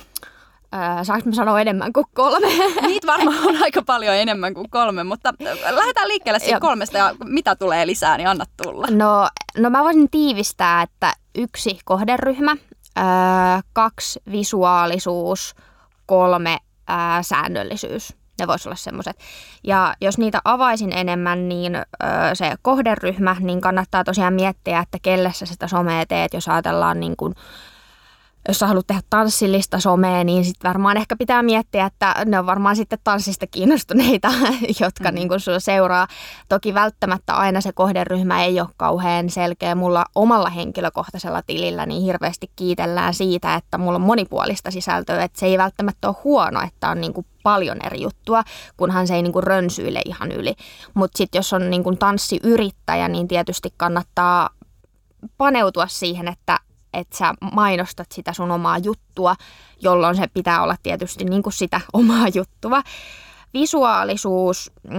Öö, 0.74 1.04
saanko 1.04 1.28
mä 1.28 1.34
sanoa 1.34 1.60
enemmän 1.60 1.92
kuin 1.92 2.06
kolme? 2.14 2.46
Niitä 2.86 3.06
varmaan 3.06 3.46
on 3.46 3.56
aika 3.64 3.82
paljon 3.82 4.14
enemmän 4.14 4.54
kuin 4.54 4.70
kolme, 4.70 5.04
mutta 5.04 5.34
lähdetään 5.70 6.08
liikkeelle 6.08 6.38
siitä 6.38 6.60
kolmesta 6.60 6.98
ja 6.98 7.14
mitä 7.24 7.56
tulee 7.56 7.86
lisää, 7.86 8.16
niin 8.16 8.28
anna 8.28 8.44
tulla. 8.62 8.86
No, 8.90 9.28
no 9.56 9.70
mä 9.70 9.84
voisin 9.84 10.10
tiivistää, 10.10 10.82
että 10.82 11.12
yksi 11.34 11.78
kohderyhmä, 11.84 12.56
öö, 12.98 13.04
kaksi 13.72 14.20
visuaalisuus, 14.30 15.54
kolme 16.06 16.58
öö, 16.90 16.96
säännöllisyys. 17.22 18.14
Ne 18.38 18.46
voisi 18.46 18.68
olla 18.68 18.76
semmoiset. 18.76 19.16
Ja 19.64 19.94
jos 20.00 20.18
niitä 20.18 20.40
avaisin 20.44 20.92
enemmän, 20.92 21.48
niin 21.48 21.72
se 22.34 22.54
kohderyhmä, 22.62 23.36
niin 23.40 23.60
kannattaa 23.60 24.04
tosiaan 24.04 24.34
miettiä, 24.34 24.78
että 24.78 24.98
kelle 25.02 25.32
sä 25.32 25.46
sitä 25.46 25.66
somea 25.68 26.06
teet, 26.06 26.34
jos 26.34 26.48
ajatellaan 26.48 27.00
niin 27.00 27.16
kuin, 27.16 27.34
jos 28.48 28.58
sä 28.58 28.66
haluat 28.66 28.86
tehdä 28.86 29.02
tanssillista 29.10 29.80
somea, 29.80 30.24
niin 30.24 30.44
sitten 30.44 30.68
varmaan 30.68 30.96
ehkä 30.96 31.16
pitää 31.16 31.42
miettiä, 31.42 31.86
että 31.86 32.14
ne 32.26 32.38
on 32.38 32.46
varmaan 32.46 32.76
sitten 32.76 32.98
tanssista 33.04 33.46
kiinnostuneita, 33.46 34.28
jotka 34.80 35.08
mm. 35.10 35.14
niin 35.14 35.28
kuin 35.28 35.40
sulla 35.40 35.60
seuraa. 35.60 36.06
Toki 36.48 36.74
välttämättä 36.74 37.34
aina 37.34 37.60
se 37.60 37.72
kohderyhmä 37.72 38.44
ei 38.44 38.60
ole 38.60 38.68
kauhean 38.76 39.30
selkeä. 39.30 39.74
Mulla 39.74 40.04
omalla 40.14 40.50
henkilökohtaisella 40.50 41.42
tilillä 41.42 41.86
niin 41.86 42.02
hirveästi 42.02 42.50
kiitellään 42.56 43.14
siitä, 43.14 43.54
että 43.54 43.78
mulla 43.78 43.96
on 43.96 44.02
monipuolista 44.02 44.70
sisältöä, 44.70 45.24
että 45.24 45.40
se 45.40 45.46
ei 45.46 45.58
välttämättä 45.58 46.08
ole 46.08 46.16
huono, 46.24 46.60
että 46.60 46.90
on 46.90 47.00
niin 47.00 47.12
kuin 47.12 47.26
paljon 47.42 47.78
eri 47.86 48.02
juttua, 48.02 48.44
kunhan 48.76 49.06
se 49.06 49.14
ei 49.14 49.22
niin 49.22 49.32
kuin 49.32 49.44
rönsyile 49.44 50.02
ihan 50.04 50.32
yli. 50.32 50.54
Mutta 50.94 51.18
sitten 51.18 51.38
jos 51.38 51.52
on 51.52 51.70
niin 51.70 51.84
kuin 51.84 51.98
tanssiyrittäjä, 51.98 53.08
niin 53.08 53.28
tietysti 53.28 53.74
kannattaa 53.76 54.50
paneutua 55.38 55.86
siihen, 55.86 56.28
että 56.28 56.58
että 56.92 57.16
sä 57.16 57.34
mainostat 57.52 58.12
sitä 58.12 58.32
sun 58.32 58.50
omaa 58.50 58.78
juttua, 58.78 59.34
jolloin 59.80 60.16
se 60.16 60.26
pitää 60.34 60.62
olla 60.62 60.76
tietysti 60.82 61.24
niin 61.24 61.42
kuin 61.42 61.52
sitä 61.52 61.80
omaa 61.92 62.28
juttua. 62.34 62.82
Visuaalisuus 63.54 64.72
mm, 64.82 64.96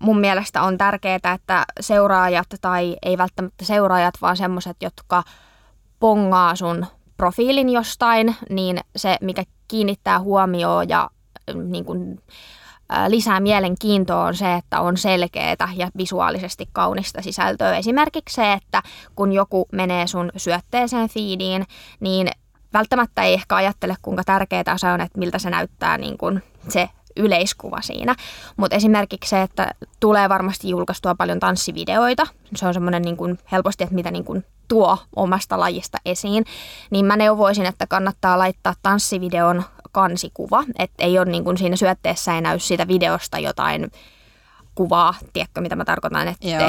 mun 0.00 0.20
mielestä 0.20 0.62
on 0.62 0.78
tärkeää, 0.78 1.34
että 1.34 1.64
seuraajat 1.80 2.46
tai 2.60 2.96
ei 3.02 3.18
välttämättä 3.18 3.64
seuraajat, 3.64 4.14
vaan 4.22 4.36
semmoiset, 4.36 4.76
jotka 4.82 5.22
pongaa 6.00 6.56
sun 6.56 6.86
profiilin 7.16 7.68
jostain, 7.68 8.36
niin 8.50 8.80
se, 8.96 9.16
mikä 9.20 9.44
kiinnittää 9.68 10.20
huomioon 10.20 10.88
ja 10.88 11.10
niin 11.54 11.84
kuin, 11.84 12.22
lisää 13.08 13.40
mielenkiintoa 13.40 14.24
on 14.24 14.34
se, 14.34 14.54
että 14.54 14.80
on 14.80 14.96
selkeää 14.96 15.68
ja 15.76 15.88
visuaalisesti 15.96 16.68
kaunista 16.72 17.22
sisältöä. 17.22 17.76
Esimerkiksi 17.76 18.34
se, 18.34 18.52
että 18.52 18.82
kun 19.14 19.32
joku 19.32 19.68
menee 19.72 20.06
sun 20.06 20.32
syötteeseen 20.36 21.08
feediin, 21.08 21.66
niin 22.00 22.30
välttämättä 22.72 23.22
ei 23.22 23.34
ehkä 23.34 23.56
ajattele, 23.56 23.96
kuinka 24.02 24.24
tärkeää 24.24 24.78
se 24.78 24.86
on, 24.86 25.00
että 25.00 25.18
miltä 25.18 25.38
se 25.38 25.50
näyttää 25.50 25.98
niin 25.98 26.18
kuin 26.18 26.42
se 26.68 26.88
yleiskuva 27.16 27.80
siinä. 27.80 28.14
Mutta 28.56 28.76
esimerkiksi 28.76 29.30
se, 29.30 29.42
että 29.42 29.70
tulee 30.00 30.28
varmasti 30.28 30.68
julkaistua 30.68 31.14
paljon 31.14 31.40
tanssivideoita, 31.40 32.26
se 32.56 32.66
on 32.66 32.74
semmoinen 32.74 33.02
niin 33.02 33.16
kuin 33.16 33.38
helposti, 33.52 33.84
että 33.84 33.94
mitä 33.94 34.10
niin 34.10 34.24
kuin 34.24 34.44
tuo 34.68 34.98
omasta 35.16 35.60
lajista 35.60 35.98
esiin, 36.04 36.44
niin 36.90 37.06
mä 37.06 37.16
neuvoisin, 37.16 37.66
että 37.66 37.86
kannattaa 37.86 38.38
laittaa 38.38 38.74
tanssivideon 38.82 39.64
kansikuva, 39.92 40.64
että 40.78 41.04
ei 41.04 41.18
ole 41.18 41.30
niin 41.30 41.44
kuin 41.44 41.58
siinä 41.58 41.76
syötteessä 41.76 42.34
ei 42.34 42.40
näy 42.40 42.58
siitä 42.58 42.88
videosta 42.88 43.38
jotain 43.38 43.90
kuvaa, 44.74 45.14
tiedätkö 45.32 45.60
mitä 45.60 45.76
mä 45.76 45.84
tarkoitan, 45.84 46.28
että 46.28 46.48
Joo. 46.48 46.60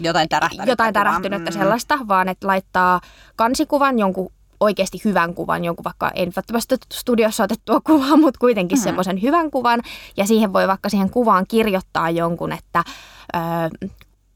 jotain 0.00 0.28
tärähtynyttä, 0.28 0.72
jotain 0.72 0.94
tärähtynyttä 0.94 1.50
mm. 1.50 1.58
sellaista, 1.58 1.98
vaan 2.08 2.28
että 2.28 2.46
laittaa 2.46 3.00
kansikuvan 3.36 3.98
jonkun 3.98 4.32
oikeasti 4.60 5.00
hyvän 5.04 5.34
kuvan, 5.34 5.64
jonkun 5.64 5.84
vaikka 5.84 6.10
ei 6.14 6.26
välttämättä 6.36 6.76
studiossa 6.92 7.44
otettua 7.44 7.80
kuvaa, 7.86 8.16
mutta 8.16 8.40
kuitenkin 8.40 8.78
mm. 8.78 8.82
semmoisen 8.82 9.22
hyvän 9.22 9.50
kuvan. 9.50 9.80
Ja 10.16 10.26
siihen 10.26 10.52
voi 10.52 10.68
vaikka 10.68 10.88
siihen 10.88 11.10
kuvaan 11.10 11.44
kirjoittaa 11.48 12.10
jonkun, 12.10 12.52
että 12.52 12.84
ö, 13.34 13.88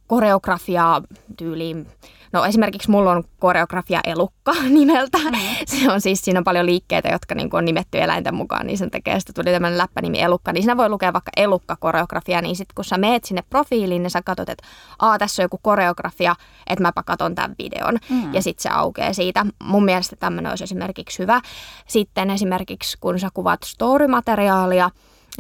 koreografia 0.06 1.02
tyyliin 1.37 1.87
No 2.32 2.44
esimerkiksi 2.44 2.90
mulla 2.90 3.11
on 3.11 3.25
koreografia 3.38 4.00
Elukka 4.04 4.52
nimeltä. 4.78 5.18
Mm. 5.18 5.38
Se 5.66 5.92
on 5.92 6.00
siis, 6.00 6.20
siinä 6.25 6.40
on 6.40 6.44
paljon 6.44 6.66
liikkeitä, 6.66 7.08
jotka 7.08 7.35
niin 7.35 7.49
on 7.52 7.64
nimetty 7.64 8.00
eläinten 8.00 8.35
mukaan, 8.35 8.66
niin 8.66 8.78
sen 8.78 8.90
takia 8.90 9.20
sitten 9.20 9.35
tuli 9.35 9.52
tämmöinen 9.52 9.78
läppänimi 9.78 10.20
Elukka. 10.20 10.52
Niin 10.52 10.62
siinä 10.62 10.76
voi 10.76 10.88
lukea 10.88 11.12
vaikka 11.12 11.30
Elukka-koreografia, 11.37 12.42
niin 12.42 12.56
sitten 12.56 12.75
kun 12.75 12.85
sä 12.85 12.99
meet 12.99 13.25
sinne 13.25 13.42
profiiliin, 13.50 14.02
niin 14.02 14.11
sä 14.11 14.23
katsot, 14.23 14.49
että 14.49 14.66
Aa, 14.99 15.18
tässä 15.18 15.42
on 15.42 15.44
joku 15.44 15.58
koreografia, 15.62 16.35
että 16.66 16.82
mäpä 16.82 17.02
katon 17.02 17.35
tämän 17.35 17.54
videon. 17.58 17.99
Mm. 18.11 18.35
Ja 18.35 18.42
sitten 18.42 18.62
se 18.62 18.68
aukeaa 18.68 19.12
siitä. 19.12 19.47
Mun 19.62 19.85
mielestä 19.85 20.16
tämmöinen 20.16 20.50
olisi 20.50 20.64
esimerkiksi 20.64 21.18
hyvä. 21.18 21.40
Sitten 21.88 22.30
esimerkiksi 22.30 22.99
kun 23.00 23.18
sä 23.18 23.28
kuvat 23.35 23.61
story-materiaalia, 23.66 24.90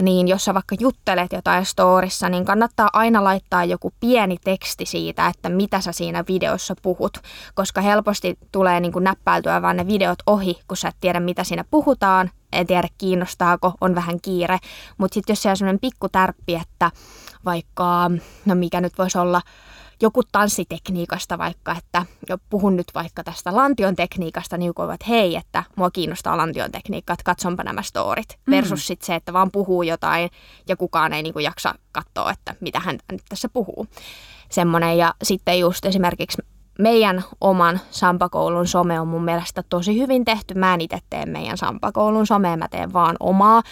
niin 0.02 0.28
jos 0.28 0.44
sä 0.44 0.54
vaikka 0.54 0.76
juttelet 0.80 1.32
jotain 1.32 1.64
storissa, 1.64 2.28
niin 2.28 2.44
kannattaa 2.44 2.90
aina 2.92 3.24
laittaa 3.24 3.64
joku 3.64 3.92
pieni 4.00 4.36
teksti 4.44 4.86
siitä, 4.86 5.26
että 5.26 5.48
mitä 5.48 5.80
sä 5.80 5.92
siinä 5.92 6.24
videossa 6.28 6.74
puhut, 6.82 7.18
koska 7.54 7.80
helposti 7.80 8.38
tulee 8.52 8.80
niin 8.80 8.92
kuin 8.92 9.04
näppäiltyä 9.04 9.62
vaan 9.62 9.76
ne 9.76 9.86
videot 9.86 10.18
ohi, 10.26 10.60
kun 10.68 10.76
sä 10.76 10.88
et 10.88 10.96
tiedä, 11.00 11.20
mitä 11.20 11.44
siinä 11.44 11.64
puhutaan, 11.70 12.30
en 12.52 12.66
tiedä 12.66 12.88
kiinnostaako, 12.98 13.72
on 13.80 13.94
vähän 13.94 14.20
kiire, 14.22 14.58
mutta 14.98 15.14
sitten 15.14 15.32
jos 15.32 15.42
siellä 15.42 15.52
on 15.52 15.56
sellainen 15.56 15.80
pikku 15.80 16.08
tärppi, 16.08 16.54
että 16.54 16.90
vaikka, 17.44 18.10
no 18.44 18.54
mikä 18.54 18.80
nyt 18.80 18.98
voisi 18.98 19.18
olla, 19.18 19.42
joku 20.02 20.22
tanssitekniikasta 20.32 21.38
vaikka, 21.38 21.76
että 21.78 22.06
puhun 22.50 22.76
nyt 22.76 22.86
vaikka 22.94 23.24
tästä 23.24 23.56
lantion 23.56 23.96
tekniikasta, 23.96 24.56
niin 24.56 24.66
joku 24.66 24.82
että 24.82 25.06
hei, 25.08 25.36
että 25.36 25.64
mua 25.76 25.90
kiinnostaa 25.90 26.36
lantion 26.36 26.72
tekniikka, 26.72 27.12
että 27.12 27.24
katsonpa 27.24 27.64
nämä 27.64 27.82
storit. 27.82 28.38
Mm. 28.46 28.50
Versus 28.50 28.86
sitten 28.86 29.06
se, 29.06 29.14
että 29.14 29.32
vaan 29.32 29.50
puhuu 29.50 29.82
jotain 29.82 30.30
ja 30.68 30.76
kukaan 30.76 31.12
ei 31.12 31.22
niinku 31.22 31.38
jaksa 31.38 31.74
katsoa, 31.92 32.30
että 32.30 32.54
mitä 32.60 32.80
hän 32.80 32.98
nyt 33.12 33.22
tässä 33.28 33.48
puhuu. 33.48 33.86
Semmoinen 34.50 34.98
ja 34.98 35.14
sitten 35.22 35.58
just 35.58 35.84
esimerkiksi 35.84 36.42
meidän 36.78 37.24
oman 37.40 37.80
Sampakoulun 37.90 38.66
some 38.66 39.00
on 39.00 39.08
mun 39.08 39.24
mielestä 39.24 39.62
tosi 39.62 39.98
hyvin 39.98 40.24
tehty. 40.24 40.54
Mä 40.54 40.74
en 40.74 40.80
itse 40.80 40.98
tee 41.10 41.26
meidän 41.26 41.58
Sampakoulun 41.58 42.26
somea, 42.26 42.56
mä 42.56 42.68
teen 42.68 42.92
vaan 42.92 43.16
omaa, 43.20 43.62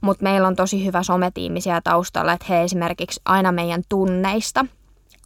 mutta 0.00 0.22
meillä 0.22 0.48
on 0.48 0.56
tosi 0.56 0.84
hyvä 0.84 1.02
sometiimi 1.02 1.60
siellä 1.60 1.80
taustalla, 1.80 2.32
että 2.32 2.46
he 2.48 2.62
esimerkiksi 2.62 3.20
aina 3.24 3.52
meidän 3.52 3.82
tunneista 3.88 4.66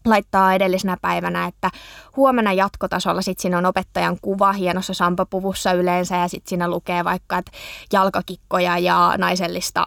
laittaa 0.04 0.54
edellisenä 0.54 0.96
päivänä, 1.02 1.46
että 1.46 1.70
huomenna 2.16 2.52
jatkotasolla 2.52 3.22
sitten 3.22 3.42
siinä 3.42 3.58
on 3.58 3.66
opettajan 3.66 4.16
kuva 4.22 4.52
hienossa 4.52 4.94
sampapuvussa 4.94 5.72
yleensä 5.72 6.16
ja 6.16 6.28
sitten 6.28 6.48
siinä 6.48 6.68
lukee 6.68 7.04
vaikka, 7.04 7.38
että 7.38 7.52
jalkakikkoja 7.92 8.78
ja 8.78 9.14
naisellista 9.18 9.86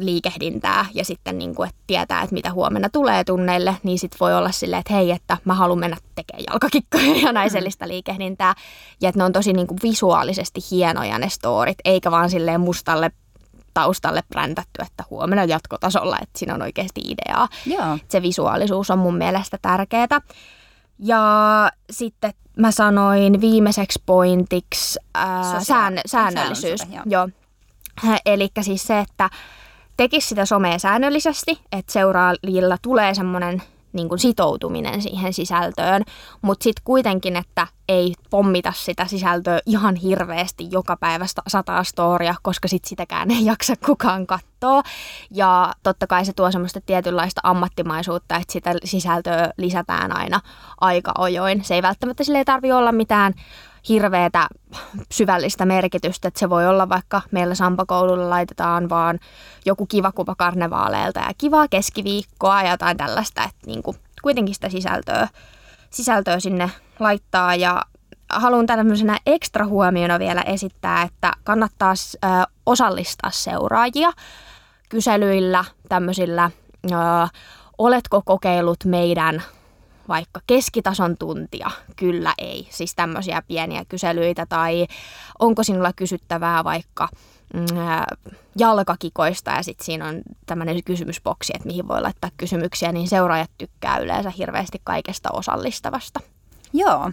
liikehdintää 0.00 0.86
ja 0.94 1.04
sitten 1.04 1.38
niin 1.38 1.54
kuin, 1.54 1.68
että 1.68 1.80
tietää, 1.86 2.22
että 2.22 2.34
mitä 2.34 2.52
huomenna 2.52 2.88
tulee 2.88 3.24
tunneille, 3.24 3.76
niin 3.82 3.98
sitten 3.98 4.18
voi 4.20 4.34
olla 4.34 4.50
silleen, 4.50 4.80
että 4.80 4.94
hei, 4.94 5.10
että 5.10 5.38
mä 5.44 5.54
haluan 5.54 5.78
mennä 5.78 5.96
tekemään 6.14 6.44
jalkakikkoja 6.50 7.16
ja 7.22 7.32
naisellista 7.32 7.84
mm. 7.84 7.88
liikehdintää. 7.88 8.54
Ja 9.00 9.08
että 9.08 9.18
ne 9.18 9.24
on 9.24 9.32
tosi 9.32 9.52
niin 9.52 9.66
kuin 9.66 9.78
visuaalisesti 9.82 10.60
hienoja 10.70 11.18
ne 11.18 11.28
storit, 11.28 11.78
eikä 11.84 12.10
vaan 12.10 12.30
silleen 12.30 12.60
mustalle 12.60 13.10
taustalle 13.76 14.22
bräntätty, 14.28 14.82
että 14.82 15.04
huomenna 15.10 15.44
jatkotasolla, 15.44 16.16
että 16.22 16.38
siinä 16.38 16.54
on 16.54 16.62
oikeasti 16.62 17.00
ideaa. 17.04 17.48
Joo. 17.66 17.98
Se 18.08 18.22
visuaalisuus 18.22 18.90
on 18.90 18.98
mun 18.98 19.16
mielestä 19.16 19.58
tärkeää. 19.62 20.20
Ja 20.98 21.22
sitten 21.90 22.34
mä 22.56 22.70
sanoin 22.70 23.40
viimeiseksi 23.40 24.02
pointiksi 24.06 25.00
ää, 25.14 25.60
sään, 25.60 25.98
säännöllisyys. 26.06 26.80
Joo. 26.90 27.02
joo. 27.06 27.28
Eli 28.26 28.48
siis 28.60 28.86
se, 28.86 28.98
että 28.98 29.30
tekisi 29.96 30.28
sitä 30.28 30.46
somea 30.46 30.78
säännöllisesti, 30.78 31.60
että 31.72 31.92
seuraajilla 31.92 32.76
tulee 32.82 33.14
semmoinen 33.14 33.62
niin 33.96 34.08
kuin 34.08 34.18
sitoutuminen 34.18 35.02
siihen 35.02 35.32
sisältöön, 35.32 36.02
mutta 36.42 36.64
sitten 36.64 36.84
kuitenkin, 36.84 37.36
että 37.36 37.66
ei 37.88 38.14
pommita 38.30 38.72
sitä 38.76 39.06
sisältöä 39.06 39.60
ihan 39.66 39.96
hirveästi 39.96 40.68
joka 40.70 40.96
päivä 40.96 41.26
sataa 41.48 41.84
storia, 41.84 42.34
koska 42.42 42.68
sitten 42.68 42.88
sitäkään 42.88 43.30
ei 43.30 43.44
jaksa 43.52 43.74
kukaan 43.86 44.26
katsoa. 44.26 44.82
Ja 45.30 45.72
totta 45.82 46.06
kai 46.06 46.24
se 46.24 46.32
tuo 46.32 46.50
semmoista 46.50 46.80
tietynlaista 46.80 47.40
ammattimaisuutta, 47.44 48.36
että 48.36 48.52
sitä 48.52 48.74
sisältöä 48.84 49.50
lisätään 49.56 50.16
aina 50.16 50.40
aika 50.80 51.12
ojoin. 51.18 51.64
Se 51.64 51.74
ei 51.74 51.82
välttämättä 51.82 52.24
sille 52.24 52.44
tarvi 52.44 52.72
olla 52.72 52.92
mitään 52.92 53.34
hirveätä 53.88 54.48
syvällistä 55.12 55.64
merkitystä, 55.64 56.28
että 56.28 56.40
se 56.40 56.50
voi 56.50 56.66
olla 56.66 56.88
vaikka 56.88 57.22
meillä 57.30 57.54
Sampakoululla 57.54 58.30
laitetaan 58.30 58.88
vaan 58.88 59.18
joku 59.66 59.86
kiva 59.86 60.12
kuva 60.12 60.34
karnevaaleilta 60.34 61.20
ja 61.20 61.30
kivaa 61.38 61.68
keskiviikkoa 61.68 62.62
ja 62.62 62.70
jotain 62.70 62.96
tällaista, 62.96 63.44
että 63.44 63.66
niin 63.66 63.82
kuin 63.82 63.96
kuitenkin 64.22 64.54
sitä 64.54 64.68
sisältöä, 64.68 65.28
sisältöä 65.90 66.40
sinne 66.40 66.70
laittaa. 66.98 67.54
Ja 67.54 67.82
haluan 68.30 68.66
tämmöisenä 68.66 69.18
ekstra 69.26 69.66
huomiona 69.66 70.18
vielä 70.18 70.42
esittää, 70.42 71.02
että 71.02 71.32
kannattaa 71.44 71.94
osallistaa 72.66 73.30
seuraajia 73.30 74.12
kyselyillä, 74.88 75.64
tämmöisillä 75.88 76.50
oletko 77.78 78.22
kokeillut 78.24 78.84
meidän 78.84 79.42
vaikka 80.08 80.40
keskitason 80.46 81.16
tuntia, 81.18 81.70
kyllä 81.96 82.34
ei. 82.38 82.68
Siis 82.70 82.94
tämmöisiä 82.94 83.42
pieniä 83.48 83.84
kyselyitä 83.88 84.46
tai 84.46 84.86
onko 85.38 85.62
sinulla 85.62 85.92
kysyttävää 85.92 86.64
vaikka 86.64 87.08
mm, 87.54 87.66
jalkakikoista 88.58 89.50
ja 89.50 89.62
sitten 89.62 89.84
siinä 89.84 90.08
on 90.08 90.22
tämmöinen 90.46 90.84
kysymysboksi, 90.84 91.52
että 91.56 91.66
mihin 91.66 91.88
voi 91.88 92.02
laittaa 92.02 92.30
kysymyksiä, 92.36 92.92
niin 92.92 93.08
seuraajat 93.08 93.50
tykkää 93.58 93.98
yleensä 93.98 94.30
hirveästi 94.30 94.80
kaikesta 94.84 95.28
osallistavasta. 95.32 96.20
Joo, 96.72 97.10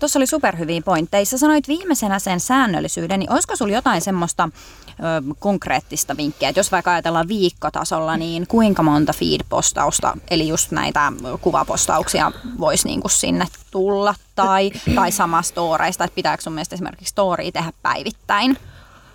tuossa 0.00 0.18
oli 0.18 0.26
superhyviä 0.26 0.82
pointteja. 0.84 1.24
Sä 1.24 1.38
sanoit 1.38 1.68
viimeisenä 1.68 2.18
sen 2.18 2.40
säännöllisyyden, 2.40 3.20
niin 3.20 3.32
olisiko 3.32 3.56
sulla 3.56 3.74
jotain 3.74 4.00
semmoista 4.00 4.48
ö, 4.88 5.34
konkreettista 5.38 6.16
vinkkiä, 6.16 6.48
että 6.48 6.58
jos 6.58 6.72
vaikka 6.72 6.92
ajatellaan 6.92 7.28
viikkotasolla, 7.28 8.16
niin 8.16 8.46
kuinka 8.46 8.82
monta 8.82 9.12
feed-postausta, 9.12 10.18
eli 10.30 10.48
just 10.48 10.70
näitä 10.70 11.12
kuvapostauksia 11.40 12.32
voisi 12.60 12.88
niinku 12.88 13.08
sinne 13.08 13.46
tulla, 13.70 14.14
tai, 14.34 14.70
tai 14.94 15.12
sama 15.12 15.42
storeista, 15.42 16.04
että 16.04 16.14
pitääkö 16.14 16.42
sun 16.42 16.52
mielestä 16.52 16.74
esimerkiksi 16.74 17.10
story 17.10 17.52
tehdä 17.52 17.72
päivittäin? 17.82 18.56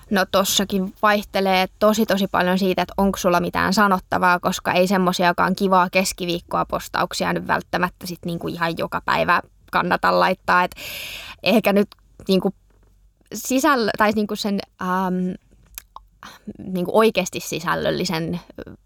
No 0.10 0.26
tossakin 0.32 0.94
vaihtelee 1.02 1.68
tosi 1.80 2.06
tosi 2.06 2.28
paljon 2.28 2.60
siitä, 2.60 2.82
että 2.82 2.94
onko 2.98 3.18
sulla 3.18 3.40
mitään 3.40 3.74
sanottavaa, 3.74 4.40
koska 4.40 4.72
ei 4.72 4.88
semmoisiakaan 4.88 5.56
kivaa 5.56 5.90
keskiviikkoa 5.92 6.66
postauksia 6.66 7.34
nyt 7.34 7.48
välttämättä 7.48 8.08
sit 8.08 8.20
niinku 8.26 8.48
ihan 8.48 8.74
joka 8.78 9.02
päivä 9.06 9.42
kannata 9.72 10.20
laittaa. 10.20 10.64
Et 10.64 10.76
ehkä 11.44 11.74
nyt 11.74 11.88
niin 12.28 12.42
kuin 12.42 12.54
sisällö, 13.34 13.92
tai 13.98 14.12
niin 14.12 14.28
kuin 14.28 14.38
sen 14.38 14.60
ähm, 14.82 15.32
niin 16.58 16.86
kuin 16.86 16.96
oikeasti 16.96 17.40
sisällöllisen 17.40 18.40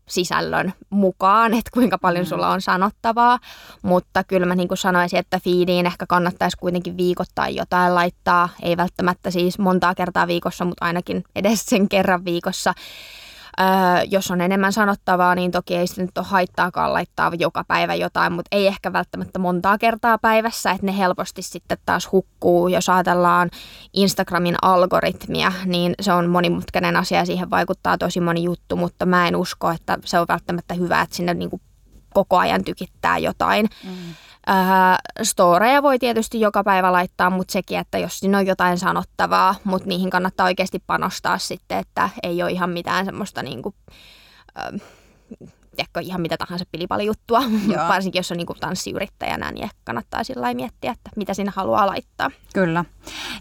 sisällön 0.10 0.74
mukaan, 0.90 1.54
että 1.54 1.72
kuinka 1.74 1.98
paljon 1.98 2.26
mm. 2.26 2.30
sulla 2.30 2.50
on 2.50 2.62
sanottavaa. 2.62 3.40
Mutta 3.82 4.24
kyllä 4.24 4.46
mä 4.46 4.56
niin 4.56 4.68
kuin 4.68 4.78
sanoisin, 4.78 5.20
että 5.20 5.40
feediin 5.40 5.86
ehkä 5.86 6.06
kannattaisi 6.10 6.58
kuitenkin 6.58 6.98
viikoittain 6.98 7.56
jotain 7.56 7.96
laittaa. 7.96 8.50
Ei 8.62 8.78
välttämättä 8.78 9.32
siis 9.32 9.60
montaa 9.60 9.96
kertaa 9.96 10.28
viikossa, 10.28 10.66
mutta 10.66 10.86
ainakin 10.86 11.24
edes 11.36 11.66
sen 11.66 11.90
kerran 11.90 12.26
viikossa. 12.26 12.74
Öö, 13.60 14.04
jos 14.12 14.32
on 14.32 14.42
enemmän 14.42 14.74
sanottavaa, 14.74 15.36
niin 15.36 15.52
toki 15.52 15.76
ei 15.76 15.88
sitten 15.88 16.06
nyt 16.06 16.18
ole 16.18 16.26
haittaakaan 16.26 16.94
laittaa 16.94 17.32
joka 17.40 17.64
päivä 17.64 17.96
jotain, 17.96 18.34
mutta 18.34 18.48
ei 18.52 18.68
ehkä 18.68 18.94
välttämättä 18.94 19.40
montaa 19.40 19.78
kertaa 19.78 20.18
päivässä, 20.18 20.72
että 20.72 20.86
ne 20.86 20.98
helposti 20.98 21.42
sitten 21.42 21.78
taas 21.86 22.12
hukkuu. 22.12 22.68
Jos 22.68 22.90
ajatellaan 22.90 23.50
Instagramin 23.94 24.56
algoritmia, 24.62 25.52
niin 25.66 25.96
se 26.02 26.14
on 26.14 26.30
monimutkainen 26.30 26.96
asia 26.96 27.18
ja 27.20 27.26
siihen 27.26 27.50
vaikuttaa 27.50 27.98
tosi 27.98 28.20
moni 28.20 28.44
juttu, 28.44 28.76
mutta 28.76 29.06
mä 29.06 29.28
en 29.28 29.36
usko, 29.36 29.72
että 29.72 29.98
se 30.06 30.20
on 30.20 30.26
välttämättä 30.30 30.74
hyvä, 30.74 31.02
että 31.02 31.16
sinne 31.16 31.34
niin 31.34 31.50
kuin 31.50 31.62
koko 32.14 32.38
ajan 32.38 32.64
tykittää 32.64 33.18
jotain. 33.18 33.70
Mm. 33.84 33.92
Äh, 34.50 34.98
storeja 35.24 35.84
voi 35.84 36.00
tietysti 36.00 36.40
joka 36.40 36.64
päivä 36.64 36.92
laittaa, 36.92 37.30
mutta 37.30 37.52
sekin, 37.52 37.80
että 37.80 37.98
jos 37.98 38.20
siinä 38.20 38.38
on 38.38 38.48
jotain 38.48 38.78
sanottavaa, 38.78 39.56
mutta 39.64 39.88
niihin 39.88 40.10
kannattaa 40.10 40.46
oikeasti 40.46 40.84
panostaa 40.88 41.38
sitten, 41.38 41.78
että 41.78 42.10
ei 42.24 42.44
ole 42.44 42.52
ihan 42.52 42.70
mitään 42.70 43.06
semmoista 43.06 43.44
niin 43.44 43.62
kuin, 43.62 43.76
äh, 44.60 44.82
tiedätkö, 45.76 46.00
ihan 46.00 46.22
mitä 46.22 46.38
tahansa 46.38 46.66
pilipali-juttua, 46.72 47.44
varsinkin 47.88 48.20
jos 48.20 48.32
on 48.32 48.38
niin 48.38 48.48
kuin 48.48 48.60
tanssiyrittäjänä, 48.60 49.52
niin 49.52 49.64
ehkä 49.64 49.78
kannattaa 49.84 50.24
sillä 50.24 50.54
miettiä, 50.54 50.92
että 50.92 51.10
mitä 51.16 51.34
sinä 51.34 51.52
haluaa 51.56 51.86
laittaa. 51.88 52.32
Kyllä. 52.54 52.86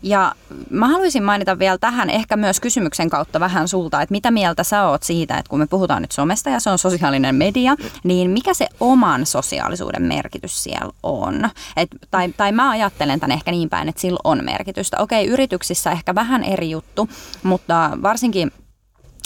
Ja 0.02 0.34
mä 0.70 0.88
haluaisin 0.88 1.22
mainita 1.22 1.58
vielä 1.58 1.78
tähän 1.78 2.10
ehkä 2.10 2.36
myös 2.36 2.60
kysymyksen 2.60 3.10
kautta 3.10 3.40
vähän 3.40 3.68
sulta, 3.68 4.02
että 4.02 4.12
mitä 4.12 4.30
mieltä 4.30 4.64
sä 4.64 4.86
oot 4.86 5.02
siitä, 5.02 5.38
että 5.38 5.50
kun 5.50 5.58
me 5.58 5.66
puhutaan 5.66 6.02
nyt 6.02 6.12
somesta 6.12 6.50
ja 6.50 6.60
se 6.60 6.70
on 6.70 6.78
sosiaalinen 6.78 7.34
media, 7.34 7.74
niin 8.04 8.30
mikä 8.30 8.54
se 8.54 8.66
oman 8.80 9.26
sosiaalisuuden 9.26 10.02
merkitys 10.02 10.62
siellä 10.62 10.92
on? 11.02 11.50
Et, 11.76 11.88
tai, 12.10 12.34
tai 12.36 12.52
mä 12.52 12.70
ajattelen 12.70 13.20
tämän 13.20 13.34
ehkä 13.34 13.50
niin 13.50 13.70
päin, 13.70 13.88
että 13.88 14.00
sillä 14.00 14.20
on 14.24 14.44
merkitystä. 14.44 14.96
Okei, 15.00 15.26
yrityksissä 15.26 15.90
ehkä 15.90 16.14
vähän 16.14 16.44
eri 16.44 16.70
juttu, 16.70 17.08
mutta 17.42 17.90
varsinkin 18.02 18.52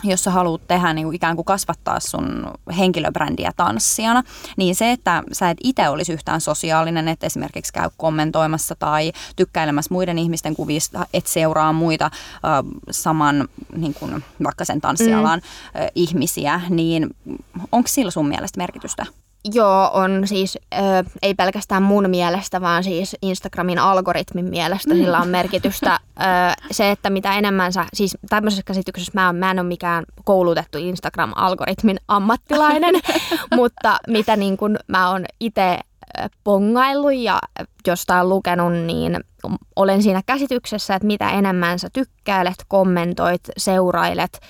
jos 0.05 0.25
sä 0.25 0.31
haluat 0.31 0.67
tehdä 0.69 0.93
niin 0.93 1.07
kuin 1.07 1.15
ikään 1.15 1.37
kuin 1.37 1.45
kasvattaa 1.45 2.01
sun 2.01 2.51
henkilöbrändiä 2.79 3.53
tanssijana, 3.57 4.23
niin 4.57 4.75
se, 4.75 4.93
että 4.93 5.23
sä 5.33 5.51
et 5.51 5.59
itse 5.65 5.89
olisi 5.89 6.13
yhtään 6.13 6.41
sosiaalinen, 6.41 7.09
että 7.09 7.27
esimerkiksi 7.27 7.73
käy 7.73 7.91
kommentoimassa 7.97 8.75
tai 8.79 9.13
tykkäilemässä 9.37 9.95
muiden 9.95 10.19
ihmisten 10.19 10.57
kuvista, 10.57 11.07
et 11.15 11.27
seuraa 11.27 11.73
muita 11.73 12.05
äh, 12.05 12.11
saman 12.91 13.49
niin 13.77 13.95
kuin 13.95 14.25
vaikka 14.45 14.65
sen 14.65 14.81
tanssialan 14.81 15.41
mm. 15.75 15.81
ihmisiä, 15.95 16.61
niin 16.69 17.17
onko 17.73 17.89
sillä 17.89 18.11
sun 18.11 18.29
mielestä 18.29 18.61
merkitystä? 18.61 19.07
Joo, 19.55 19.91
on 19.93 20.23
siis, 20.25 20.59
ö, 20.75 20.79
ei 21.23 21.35
pelkästään 21.35 21.83
mun 21.83 22.11
mielestä, 22.11 22.61
vaan 22.61 22.85
siis 22.85 23.17
Instagramin 23.23 23.79
algoritmin 23.79 24.45
mielestä 24.45 24.95
mm. 24.95 25.01
sillä 25.01 25.19
on 25.19 25.29
merkitystä. 25.29 26.01
Ö, 26.21 26.23
se, 26.71 26.91
että 26.91 27.11
mitä 27.11 27.35
enemmän 27.35 27.73
sä, 27.73 27.85
siis 27.95 28.19
tämmöisessä 28.29 28.63
käsityksessä 28.67 29.13
mä, 29.15 29.33
mä 29.33 29.51
en 29.51 29.59
ole 29.59 29.69
mikään 29.69 30.05
koulutettu 30.25 30.79
Instagram-algoritmin 30.79 31.97
ammattilainen, 32.09 32.95
mutta 33.57 33.99
mitä 34.09 34.37
niin 34.37 34.57
kun 34.57 34.79
mä 34.87 35.11
oon 35.11 35.25
itse 35.41 35.79
pongaillut 36.45 37.15
ja 37.15 37.39
jostain 37.87 38.29
lukenut, 38.29 38.73
niin 38.73 39.21
olen 39.77 40.03
siinä 40.03 40.23
käsityksessä, 40.27 40.95
että 40.95 41.07
mitä 41.07 41.31
enemmän 41.31 41.79
sä 41.79 41.89
tykkäilet, 41.93 42.65
kommentoit, 42.69 43.43
seurailet– 43.57 44.41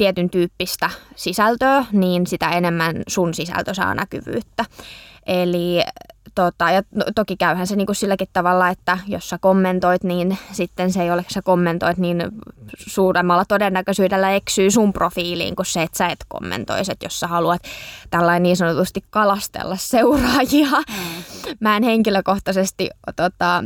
tietyn 0.00 0.30
tyyppistä 0.30 0.90
sisältöä, 1.16 1.84
niin 1.92 2.26
sitä 2.26 2.50
enemmän 2.50 3.02
sun 3.08 3.34
sisältö 3.34 3.74
saa 3.74 3.94
näkyvyyttä. 3.94 4.64
Eli 5.26 5.82
tota, 6.34 6.70
ja 6.70 6.82
toki 7.14 7.36
käyhän 7.36 7.66
se 7.66 7.76
niinku 7.76 7.94
silläkin 7.94 8.28
tavalla, 8.32 8.68
että 8.68 8.98
jos 9.06 9.28
sä 9.28 9.38
kommentoit, 9.38 10.04
niin 10.04 10.38
sitten 10.52 10.92
se 10.92 11.02
ei 11.02 11.10
ole, 11.10 11.24
sä 11.28 11.42
kommentoit, 11.42 11.98
niin 11.98 12.22
suuremmalla 12.86 13.44
todennäköisyydellä 13.44 14.30
eksyy 14.30 14.70
sun 14.70 14.92
profiiliin 14.92 15.56
kuin 15.56 15.66
se, 15.66 15.82
että 15.82 15.98
sä 15.98 16.06
et 16.06 16.24
kommentoisi, 16.28 16.92
että 16.92 17.06
jos 17.06 17.20
sä 17.20 17.26
haluat 17.26 17.62
tällainen 18.10 18.42
niin 18.42 18.56
sanotusti 18.56 19.04
kalastella 19.10 19.76
seuraajia. 19.76 20.70
Mm. 20.70 21.56
mä 21.60 21.76
en 21.76 21.82
henkilökohtaisesti 21.82 22.90
tota, 23.16 23.64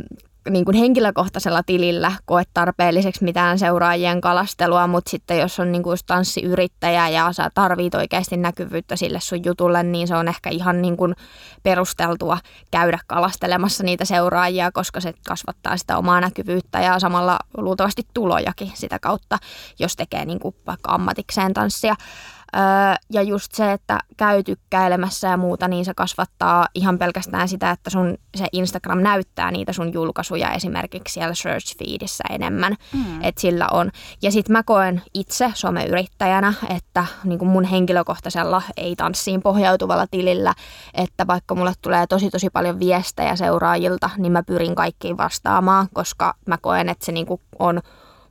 niin 0.49 0.65
kuin 0.65 0.77
henkilökohtaisella 0.77 1.63
tilillä 1.63 2.11
koe 2.25 2.43
tarpeelliseksi 2.53 3.23
mitään 3.23 3.59
seuraajien 3.59 4.21
kalastelua, 4.21 4.87
mutta 4.87 5.09
sitten 5.09 5.39
jos 5.39 5.59
on 5.59 5.71
niin 5.71 5.83
kuin 5.83 5.97
tanssiyrittäjä 6.07 7.09
ja 7.09 7.33
sä 7.33 7.49
tarvit 7.53 7.95
oikeasti 7.95 8.37
näkyvyyttä 8.37 8.95
sille 8.95 9.19
sun 9.19 9.45
jutulle, 9.45 9.83
niin 9.83 10.07
se 10.07 10.15
on 10.15 10.27
ehkä 10.27 10.49
ihan 10.49 10.81
niin 10.81 10.97
kuin 10.97 11.15
perusteltua 11.63 12.37
käydä 12.71 12.99
kalastelemassa 13.07 13.83
niitä 13.83 14.05
seuraajia, 14.05 14.71
koska 14.71 14.99
se 14.99 15.13
kasvattaa 15.27 15.77
sitä 15.77 15.97
omaa 15.97 16.21
näkyvyyttä 16.21 16.81
ja 16.81 16.99
samalla 16.99 17.39
luultavasti 17.57 18.03
tulojakin 18.13 18.71
sitä 18.73 18.99
kautta, 18.99 19.37
jos 19.79 19.95
tekee 19.95 20.25
niin 20.25 20.39
kuin 20.39 20.55
vaikka 20.67 20.91
ammatikseen 20.91 21.53
tanssia. 21.53 21.95
Ja 23.09 23.21
just 23.21 23.51
se, 23.51 23.71
että 23.71 23.99
käy 24.17 24.43
tykkäilemässä 24.43 25.27
ja 25.27 25.37
muuta, 25.37 25.67
niin 25.67 25.85
se 25.85 25.93
kasvattaa 25.93 26.67
ihan 26.75 26.97
pelkästään 26.97 27.47
sitä, 27.47 27.71
että 27.71 27.89
sun 27.89 28.17
se 28.35 28.45
Instagram 28.51 29.01
näyttää 29.01 29.51
niitä 29.51 29.73
sun 29.73 29.93
julkaisuja 29.93 30.51
esimerkiksi 30.51 31.13
siellä 31.13 31.33
search 31.33 31.77
feedissä 31.77 32.23
enemmän. 32.29 32.75
Mm. 32.93 33.21
Että 33.21 33.41
sillä 33.41 33.67
on. 33.71 33.91
Ja 34.21 34.31
sitten 34.31 34.53
mä 34.53 34.63
koen 34.63 35.01
itse 35.13 35.51
someyrittäjänä, 35.53 36.53
että 36.75 37.05
niin 37.23 37.39
kuin 37.39 37.49
mun 37.49 37.63
henkilökohtaisella 37.63 38.61
ei 38.77 38.95
tanssiin 38.95 39.41
pohjautuvalla 39.41 40.07
tilillä, 40.11 40.53
että 40.93 41.27
vaikka 41.27 41.55
mulle 41.55 41.73
tulee 41.81 42.07
tosi 42.07 42.29
tosi 42.29 42.49
paljon 42.49 42.79
viestejä 42.79 43.35
seuraajilta, 43.35 44.09
niin 44.17 44.31
mä 44.31 44.43
pyrin 44.43 44.75
kaikkiin 44.75 45.17
vastaamaan, 45.17 45.87
koska 45.93 46.35
mä 46.45 46.57
koen, 46.57 46.89
että 46.89 47.05
se 47.05 47.11
niin 47.11 47.25
kuin 47.25 47.41
on 47.59 47.81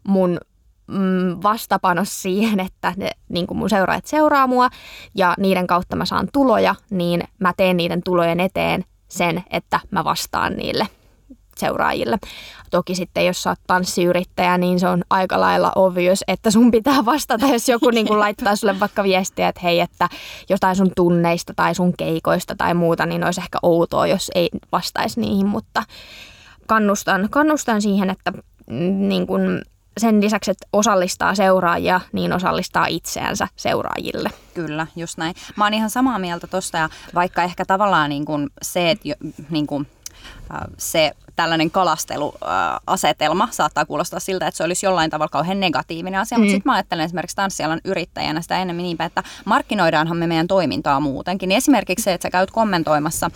mun 0.05 0.39
mm, 0.87 1.43
vastapanos 1.43 2.23
siihen, 2.23 2.61
että 2.61 2.93
ne, 2.97 3.11
niin 3.29 3.47
kuin 3.47 3.59
mun 3.59 3.71
seuraajat 3.71 4.07
seuraa 4.07 4.47
mua 4.47 4.69
ja 5.15 5.35
niiden 5.39 5.67
kautta 5.67 5.97
mä 5.97 6.05
saan 6.05 6.29
tuloja, 6.33 6.75
niin 6.91 7.23
mä 7.39 7.53
teen 7.57 7.77
niiden 7.77 8.03
tulojen 8.03 8.41
eteen 8.41 8.85
sen, 9.09 9.45
että 9.51 9.81
mä 9.91 10.05
vastaan 10.05 10.53
niille 10.53 10.87
seuraajille. 11.57 12.19
Toki 12.71 12.95
sitten, 12.95 13.27
jos 13.27 13.43
sä 13.43 13.51
oot 13.51 13.59
tanssiyrittäjä, 13.67 14.59
niin 14.59 14.81
se 14.81 14.89
on 14.89 15.05
aika 15.11 15.41
lailla 15.41 15.73
obvious, 15.77 16.25
että 16.29 16.51
sun 16.51 16.71
pitää 16.71 17.05
vastata, 17.05 17.47
jos 17.47 17.69
joku 17.69 17.91
niin 17.91 18.07
kuin 18.07 18.21
laittaa 18.21 18.57
sulle 18.57 18.81
vaikka 18.81 19.03
viestiä, 19.03 19.49
että 19.49 19.61
hei, 19.61 19.81
että 19.81 20.09
jotain 20.49 20.77
sun 20.77 20.91
tunneista 20.97 21.53
tai 21.57 21.75
sun 21.75 21.97
keikoista 21.97 22.55
tai 22.57 22.75
muuta, 22.75 23.07
niin 23.07 23.25
olisi 23.25 23.41
ehkä 23.41 23.59
outoa, 23.63 24.07
jos 24.07 24.31
ei 24.35 24.49
vastaisi 24.73 25.21
niihin, 25.21 25.47
mutta 25.47 25.83
kannustan, 26.67 27.29
kannustan 27.31 27.83
siihen, 27.83 28.11
että 28.11 28.33
mm, 28.71 29.09
niin 29.09 29.27
kuin 29.27 29.63
sen 29.99 30.21
lisäksi, 30.21 30.51
että 30.51 30.67
osallistaa 30.73 31.35
seuraajia, 31.35 32.01
niin 32.13 32.33
osallistaa 32.33 32.87
itseänsä 32.87 33.49
seuraajille. 33.57 34.31
Kyllä, 34.55 34.87
just 34.97 35.19
näin. 35.19 35.35
Mä 35.57 35.65
oon 35.65 35.75
ihan 35.75 35.91
samaa 35.91 36.19
mieltä 36.19 36.47
tosta 36.47 36.79
ja 36.79 36.89
vaikka 37.15 37.43
ehkä 37.43 37.65
tavallaan 37.65 38.11
niin 38.11 38.25
kuin 38.25 38.51
se, 38.63 38.91
että 38.91 39.09
niin 39.51 39.67
kuin, 39.67 39.87
se 40.79 41.13
tällainen 41.37 41.71
kalasteluasetelma 41.71 43.49
saattaa 43.51 43.85
kuulostaa 43.85 44.21
siltä, 44.21 44.47
että 44.47 44.59
se 44.59 44.65
olisi 44.65 44.87
jollain 44.87 45.11
tavalla 45.11 45.29
kauhean 45.29 45.61
negatiivinen 45.61 46.21
asia, 46.21 46.39
mm. 46.39 46.43
mutta 46.43 46.53
sitten 46.53 46.71
mä 46.71 46.75
ajattelen 46.75 47.05
esimerkiksi 47.05 47.37
tanssialan 47.37 47.81
yrittäjänä 47.85 48.41
sitä 48.43 48.59
enemmän 48.59 48.83
niinpä, 48.83 49.05
että 49.05 49.23
markkinoidaanhan 49.45 50.17
me 50.17 50.27
meidän 50.27 50.47
toimintaa 50.47 51.01
muutenkin. 51.01 51.49
Niin 51.49 51.57
esimerkiksi 51.57 52.03
se, 52.03 52.13
että 52.13 52.23
sä 52.23 52.31
käyt 52.31 52.51
kommentoimassa 52.51 53.31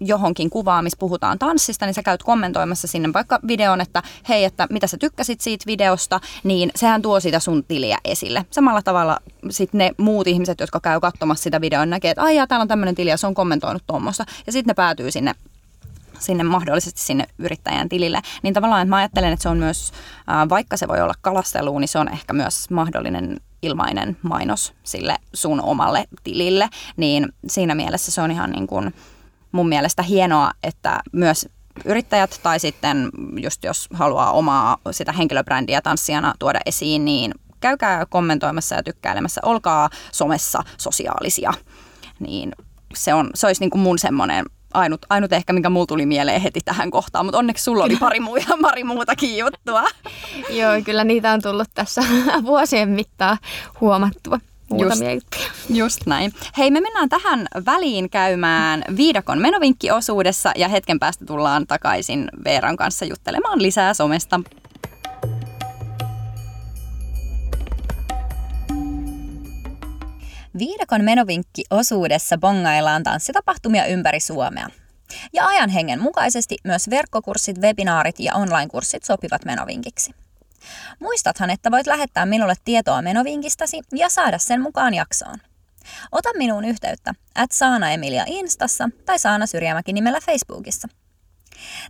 johonkin 0.00 0.50
kuvaan, 0.50 0.84
missä 0.84 0.98
puhutaan 0.98 1.38
tanssista, 1.38 1.86
niin 1.86 1.94
sä 1.94 2.02
käyt 2.02 2.22
kommentoimassa 2.22 2.86
sinne 2.86 3.12
vaikka 3.12 3.40
videon, 3.48 3.80
että 3.80 4.02
hei, 4.28 4.44
että 4.44 4.66
mitä 4.70 4.86
sä 4.86 4.96
tykkäsit 4.96 5.40
siitä 5.40 5.64
videosta, 5.66 6.20
niin 6.44 6.70
sehän 6.76 7.02
tuo 7.02 7.20
sitä 7.20 7.40
sun 7.40 7.64
tiliä 7.64 7.98
esille. 8.04 8.46
Samalla 8.50 8.82
tavalla 8.82 9.18
sitten 9.50 9.78
ne 9.78 9.90
muut 9.98 10.26
ihmiset, 10.26 10.60
jotka 10.60 10.80
käy 10.80 11.00
katsomassa 11.00 11.42
sitä 11.42 11.60
videoa, 11.60 11.86
näkee, 11.86 12.10
että 12.10 12.22
aijaa, 12.22 12.46
täällä 12.46 12.62
on 12.62 12.68
tämmöinen 12.68 12.94
tili 12.94 13.10
ja 13.10 13.16
se 13.16 13.26
on 13.26 13.34
kommentoinut 13.34 13.82
tuommoista. 13.86 14.24
Ja 14.46 14.52
sitten 14.52 14.70
ne 14.70 14.74
päätyy 14.74 15.10
sinne 15.10 15.34
sinne 16.18 16.44
mahdollisesti 16.44 17.00
sinne 17.00 17.26
yrittäjän 17.38 17.88
tilille. 17.88 18.20
Niin 18.42 18.54
tavallaan 18.54 18.82
että 18.82 18.90
mä 18.90 18.96
ajattelen, 18.96 19.32
että 19.32 19.42
se 19.42 19.48
on 19.48 19.58
myös, 19.58 19.92
vaikka 20.48 20.76
se 20.76 20.88
voi 20.88 21.00
olla 21.00 21.14
kalastelu, 21.20 21.78
niin 21.78 21.88
se 21.88 21.98
on 21.98 22.12
ehkä 22.12 22.32
myös 22.32 22.70
mahdollinen 22.70 23.40
ilmainen 23.62 24.16
mainos 24.22 24.74
sille 24.82 25.16
sun 25.34 25.60
omalle 25.60 26.04
tilille. 26.24 26.68
Niin 26.96 27.28
siinä 27.46 27.74
mielessä 27.74 28.12
se 28.12 28.20
on 28.20 28.30
ihan 28.30 28.50
niin 28.50 28.66
kuin, 28.66 28.94
mun 29.52 29.68
mielestä 29.68 30.02
hienoa, 30.02 30.50
että 30.62 31.00
myös 31.12 31.48
yrittäjät 31.84 32.40
tai 32.42 32.60
sitten 32.60 33.10
just 33.36 33.64
jos 33.64 33.88
haluaa 33.92 34.32
omaa 34.32 34.76
sitä 34.90 35.12
henkilöbrändiä 35.12 35.80
tanssijana 35.80 36.34
tuoda 36.38 36.60
esiin, 36.66 37.04
niin 37.04 37.32
käykää 37.60 38.06
kommentoimassa 38.06 38.74
ja 38.74 38.82
tykkäilemässä, 38.82 39.40
olkaa 39.44 39.90
somessa 40.12 40.62
sosiaalisia. 40.78 41.52
Niin 42.20 42.52
se, 42.94 43.14
on, 43.14 43.30
se 43.34 43.46
olisi 43.46 43.60
niin 43.60 43.70
kuin 43.70 43.82
mun 43.82 43.98
semmoinen 43.98 44.44
ainut, 44.74 45.06
ainut 45.10 45.32
ehkä, 45.32 45.52
mikä 45.52 45.70
mulla 45.70 45.86
tuli 45.86 46.06
mieleen 46.06 46.40
heti 46.40 46.60
tähän 46.64 46.90
kohtaan, 46.90 47.24
mutta 47.24 47.38
onneksi 47.38 47.64
sulla 47.64 47.84
oli 47.84 47.96
pari, 47.96 48.20
muu, 48.20 48.38
pari 48.62 48.84
muutakin 48.84 49.38
juttua. 49.38 49.84
Joo, 50.50 50.72
kyllä 50.84 51.04
niitä 51.04 51.32
on 51.32 51.42
tullut 51.42 51.68
tässä 51.74 52.02
vuosien 52.44 52.88
mittaan 52.88 53.38
huomattua 53.80 54.38
muutamia 54.70 55.14
just. 55.14 55.26
Just 55.68 56.06
näin. 56.06 56.32
Hei, 56.58 56.70
me 56.70 56.80
mennään 56.80 57.08
tähän 57.08 57.46
väliin 57.66 58.10
käymään 58.10 58.84
viidakon 58.96 59.38
menovinkkiosuudessa 59.38 60.52
ja 60.56 60.68
hetken 60.68 60.98
päästä 60.98 61.24
tullaan 61.26 61.66
takaisin 61.66 62.28
Veeran 62.44 62.76
kanssa 62.76 63.04
juttelemaan 63.04 63.62
lisää 63.62 63.94
somesta. 63.94 64.40
Viidakon 70.58 71.04
menovinkki-osuudessa 71.04 72.38
bongaillaan 72.38 73.02
tanssitapahtumia 73.02 73.86
ympäri 73.86 74.20
Suomea. 74.20 74.68
Ja 75.32 75.46
ajan 75.46 75.70
hengen 75.70 76.02
mukaisesti 76.02 76.56
myös 76.64 76.90
verkkokurssit, 76.90 77.58
webinaarit 77.58 78.20
ja 78.20 78.34
online-kurssit 78.34 79.04
sopivat 79.04 79.44
menovinkiksi. 79.44 80.14
Muistathan, 81.00 81.50
että 81.50 81.70
voit 81.70 81.86
lähettää 81.86 82.26
minulle 82.26 82.54
tietoa 82.64 83.02
menovinkistäsi 83.02 83.80
ja 83.92 84.08
saada 84.08 84.38
sen 84.38 84.60
mukaan 84.60 84.94
jaksoon. 84.94 85.36
Ota 86.12 86.28
minuun 86.36 86.64
yhteyttä 86.64 87.14
at 87.34 87.52
Saana 87.52 87.90
Emilia 87.90 88.24
Instassa 88.26 88.88
tai 89.06 89.18
Saana 89.18 89.46
Syrjämäki 89.46 89.92
nimellä 89.92 90.20
Facebookissa. 90.20 90.88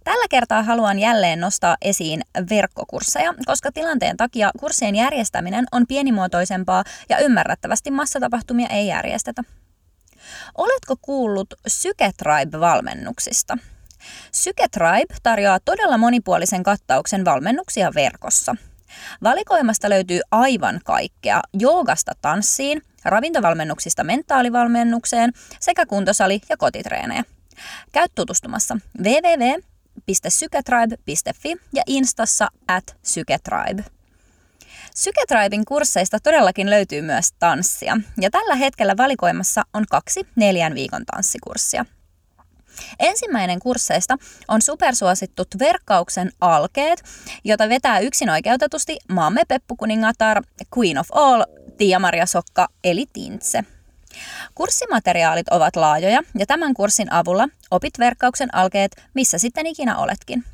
Tällä 0.05 0.27
kertaa 0.31 0.63
haluan 0.63 0.99
jälleen 0.99 1.41
nostaa 1.41 1.77
esiin 1.83 2.23
verkkokursseja, 2.51 3.35
koska 3.47 3.73
tilanteen 3.73 4.17
takia 4.17 4.51
kurssien 4.61 4.95
järjestäminen 4.95 5.67
on 5.73 5.87
pienimuotoisempaa 5.87 6.85
ja 7.09 7.19
ymmärrettävästi 7.19 7.91
massatapahtumia 7.91 8.69
ei 8.69 8.87
järjestetä. 8.87 9.43
Oletko 10.59 10.97
kuullut 11.03 11.55
Syketribe-valmennuksista? 11.69 13.59
Syketribe 14.33 15.15
tarjoaa 15.23 15.61
todella 15.61 15.99
monipuolisen 15.99 16.63
kattauksen 16.63 17.25
valmennuksia 17.25 17.95
verkossa. 17.95 18.57
Valikoimasta 19.23 19.91
löytyy 19.91 20.21
aivan 20.31 20.81
kaikkea, 20.85 21.43
joogasta 21.53 22.13
tanssiin, 22.23 22.83
ravintovalmennuksista 23.05 24.05
mentaalivalmennukseen 24.05 25.33
sekä 25.61 25.87
kuntosali- 25.87 26.41
ja 26.49 26.57
kotitreenejä. 26.57 27.25
Käy 27.93 28.07
tutustumassa 28.15 28.77
www.syketribe.fi 29.03 31.57
ja 31.73 31.83
instassa 31.87 32.49
at 32.69 32.97
syketribe. 33.03 33.85
Syketriben 34.95 35.65
kursseista 35.65 36.19
todellakin 36.23 36.71
löytyy 36.71 37.03
myös 37.03 37.33
tanssia, 37.33 37.97
ja 38.21 38.31
tällä 38.31 38.55
hetkellä 38.55 38.97
valikoimassa 38.97 39.63
on 39.75 39.85
kaksi 39.91 40.27
neljän 40.37 40.75
viikon 40.75 41.07
tanssikurssia– 41.07 41.85
Ensimmäinen 42.99 43.59
kursseista 43.59 44.17
on 44.49 44.63
supersuosittut 44.63 45.49
verkkauksen 45.59 46.31
alkeet, 46.41 47.03
jota 47.45 47.69
vetää 47.69 47.99
yksin 47.99 48.31
oikeutetusti 48.31 48.99
maamme 49.09 49.43
peppukuningatar 49.49 50.43
Queen 50.79 50.99
of 50.99 51.09
All, 51.13 51.45
Tiia-Maria 51.77 52.27
Sokka 52.27 52.69
eli 52.85 53.07
Tintse. 53.13 53.65
Kurssimateriaalit 54.55 55.49
ovat 55.49 55.77
laajoja 55.77 56.21
ja 56.39 56.47
tämän 56.47 56.75
kurssin 56.75 57.13
avulla 57.13 57.49
opit 57.71 57.99
verkkauksen 57.99 58.55
alkeet 58.55 58.93
missä 59.15 59.39
sitten 59.39 59.67
ikinä 59.67 59.99
oletkin. 59.99 60.45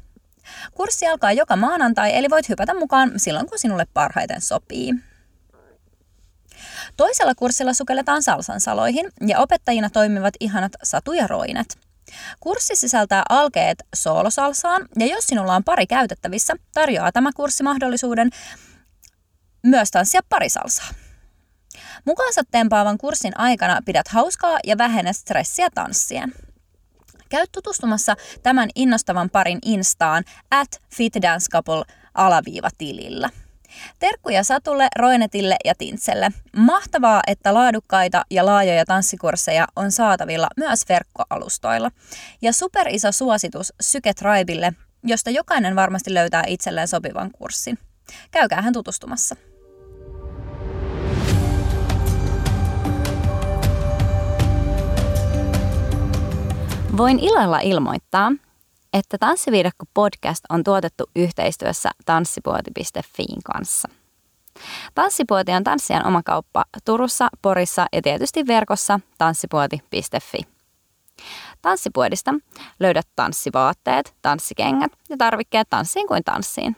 Kurssi 0.75 1.07
alkaa 1.07 1.33
joka 1.33 1.57
maanantai, 1.57 2.17
eli 2.17 2.31
voit 2.31 2.49
hypätä 2.49 2.75
mukaan 2.75 3.13
silloin, 3.17 3.49
kun 3.49 3.59
sinulle 3.59 3.87
parhaiten 3.95 4.41
sopii. 4.41 4.95
Toisella 6.97 7.35
kurssilla 7.35 7.75
sukelletaan 7.75 8.23
salsan 8.23 8.61
saloihin 8.61 9.11
ja 9.27 9.39
opettajina 9.39 9.91
toimivat 9.91 10.35
ihanat 10.41 10.73
Satu 10.83 11.13
ja 11.13 11.27
Roinet. 11.27 11.79
Kurssi 12.41 12.77
sisältää 12.77 13.23
alkeet 13.29 13.83
soolosalsaan 13.95 14.89
ja 14.99 15.07
jos 15.07 15.27
sinulla 15.27 15.57
on 15.57 15.65
pari 15.65 15.87
käytettävissä, 15.87 16.55
tarjoaa 16.75 17.13
tämä 17.13 17.31
kurssi 17.37 17.63
mahdollisuuden 17.63 18.31
myös 19.63 19.91
tanssia 19.91 20.21
parisalsaa. 20.29 20.89
Mukaansa 22.05 22.43
tempaavan 22.51 22.99
kurssin 22.99 23.39
aikana 23.39 23.81
pidät 23.85 24.09
hauskaa 24.09 24.59
ja 24.65 24.79
vähennä 24.79 25.13
stressiä 25.13 25.69
tanssien. 25.75 26.35
Käy 27.29 27.47
tutustumassa 27.53 28.17
tämän 28.43 28.69
innostavan 28.75 29.31
parin 29.31 29.59
instaan 29.65 30.25
at 30.51 30.83
fitdancecouple 30.95 31.85
alaviiva 32.15 32.69
tilillä. 32.79 33.31
Terkkuja 33.99 34.45
Satulle, 34.45 34.89
Roinetille 34.99 35.57
ja 35.65 35.75
Tintselle. 35.79 36.31
Mahtavaa, 36.57 37.23
että 37.27 37.55
laadukkaita 37.55 38.25
ja 38.31 38.47
laajoja 38.47 38.85
tanssikursseja 38.85 39.67
on 39.77 39.93
saatavilla 39.93 40.49
myös 40.57 40.85
verkkoalustoilla. 40.89 41.91
Ja 42.43 42.53
superiso 42.53 43.13
suositus 43.13 43.73
Syke 43.81 44.15
Tribelle, 44.15 44.73
josta 45.05 45.31
jokainen 45.31 45.77
varmasti 45.77 46.15
löytää 46.15 46.45
itselleen 46.47 46.89
sopivan 46.89 47.31
kurssin. 47.31 47.79
Käykää 48.31 48.63
hän 48.63 48.73
tutustumassa. 48.73 49.37
Voin 56.97 57.19
ilolla 57.19 57.61
ilmoittaa, 57.61 58.33
että 58.93 59.17
podcast 59.95 60.45
on 60.49 60.65
tuotettu 60.65 61.05
yhteistyössä 61.17 61.91
tanssipuoti.fiin 62.07 63.43
kanssa. 63.45 63.89
Tanssipuoti 64.95 65.53
on 65.53 65.65
tanssijan 65.65 66.07
oma 66.07 66.23
kauppa 66.23 66.65
Turussa, 66.85 67.29
Porissa 67.43 67.87
ja 67.93 68.03
tietysti 68.03 68.47
verkossa 68.47 69.01
tanssipuoti.fi. 69.19 70.39
Tanssipuodista 71.63 72.35
löydät 72.81 73.09
tanssivaatteet, 73.17 74.15
tanssikengät 74.23 74.93
ja 75.09 75.17
tarvikkeet 75.17 75.71
tanssiin 75.71 76.09
kuin 76.09 76.25
tanssiin. 76.25 76.77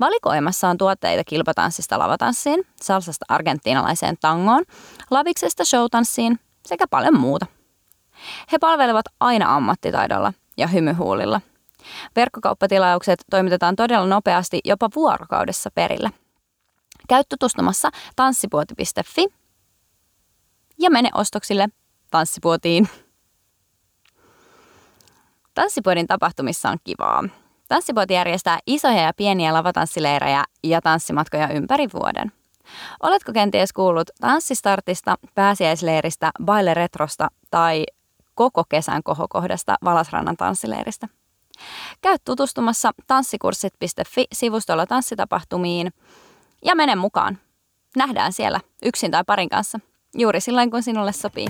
Valikoimassa 0.00 0.68
on 0.68 0.78
tuotteita 0.78 1.24
kilpatanssista 1.24 1.98
lavatanssiin, 1.98 2.66
salsasta 2.82 3.26
argentiinalaiseen 3.28 4.16
tangoon, 4.20 4.64
laviksesta 5.10 5.64
showtanssiin 5.64 6.40
sekä 6.66 6.86
paljon 6.86 7.20
muuta. 7.20 7.46
He 8.52 8.58
palvelevat 8.58 9.06
aina 9.20 9.56
ammattitaidolla 9.56 10.32
ja 10.62 10.66
hymyhuulilla. 10.68 11.40
Verkkokauppatilaukset 12.16 13.24
toimitetaan 13.30 13.76
todella 13.76 14.06
nopeasti 14.06 14.60
jopa 14.64 14.88
vuorokaudessa 14.96 15.70
perille. 15.74 16.10
Käy 17.08 17.22
tutustumassa 17.28 17.90
tanssipuoti.fi 18.16 19.26
ja 20.78 20.90
mene 20.90 21.10
ostoksille 21.14 21.68
tanssipuotiin. 22.10 22.88
Tanssipuodin 25.54 26.06
tapahtumissa 26.06 26.70
on 26.70 26.78
kivaa. 26.84 27.24
Tanssipuoti 27.68 28.14
järjestää 28.14 28.58
isoja 28.66 29.02
ja 29.02 29.12
pieniä 29.16 29.52
lavatanssileirejä 29.52 30.44
ja 30.64 30.80
tanssimatkoja 30.80 31.48
ympäri 31.48 31.86
vuoden. 31.92 32.32
Oletko 33.02 33.32
kenties 33.32 33.72
kuullut 33.72 34.10
tanssistartista, 34.20 35.16
pääsiäisleiristä, 35.34 36.30
baile 36.44 36.74
retrosta 36.74 37.28
tai 37.50 37.84
koko 38.34 38.64
kesän 38.68 39.02
kohokohdasta 39.02 39.74
Valasrannan 39.84 40.36
tanssileiristä. 40.36 41.08
Käy 42.00 42.16
tutustumassa 42.24 42.90
tanssikurssit.fi-sivustolla 43.06 44.86
tanssitapahtumiin 44.86 45.92
ja 46.64 46.74
mene 46.74 46.96
mukaan. 46.96 47.38
Nähdään 47.96 48.32
siellä 48.32 48.60
yksin 48.84 49.10
tai 49.10 49.24
parin 49.26 49.48
kanssa, 49.48 49.80
juuri 50.14 50.40
silloin 50.40 50.70
kun 50.70 50.82
sinulle 50.82 51.12
sopii. 51.12 51.46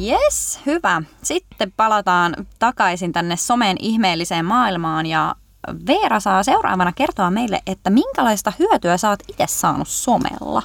Yes, 0.00 0.60
hyvä. 0.66 1.02
Sitten 1.22 1.72
palataan 1.76 2.34
takaisin 2.58 3.12
tänne 3.12 3.36
somen 3.36 3.76
ihmeelliseen 3.80 4.44
maailmaan 4.44 5.06
ja 5.06 5.34
Veera 5.86 6.20
saa 6.20 6.42
seuraavana 6.42 6.92
kertoa 6.92 7.30
meille, 7.30 7.60
että 7.66 7.90
minkälaista 7.90 8.52
hyötyä 8.58 8.96
sä 8.96 9.08
oot 9.08 9.22
itse 9.28 9.46
saanut 9.46 9.88
somella. 9.88 10.62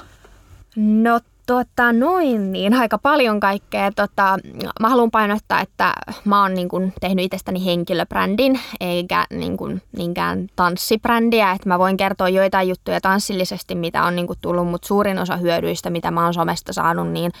No 0.80 1.20
tota, 1.46 1.92
noin 1.92 2.52
niin, 2.52 2.74
aika 2.74 2.98
paljon 2.98 3.40
kaikkea. 3.40 3.92
Tota, 3.92 4.38
mä 4.80 4.88
haluan 4.88 5.10
painottaa, 5.10 5.60
että 5.60 5.92
mä 6.24 6.42
oon 6.42 6.54
niin 6.54 6.68
kun, 6.68 6.92
tehnyt 7.00 7.24
itsestäni 7.24 7.64
henkilöbrändin, 7.64 8.60
eikä 8.80 9.26
niin 9.30 9.56
kun, 9.56 9.80
niinkään 9.96 10.46
tanssibrändiä. 10.56 11.52
Että 11.52 11.68
mä 11.68 11.78
voin 11.78 11.96
kertoa 11.96 12.28
joitain 12.28 12.68
juttuja 12.68 13.00
tanssillisesti, 13.00 13.74
mitä 13.74 14.04
on 14.04 14.16
niin 14.16 14.26
kun, 14.26 14.36
tullut, 14.40 14.68
mutta 14.68 14.88
suurin 14.88 15.18
osa 15.18 15.36
hyödyistä, 15.36 15.90
mitä 15.90 16.10
mä 16.10 16.24
oon 16.24 16.34
somesta 16.34 16.72
saanut, 16.72 17.08
niin 17.08 17.32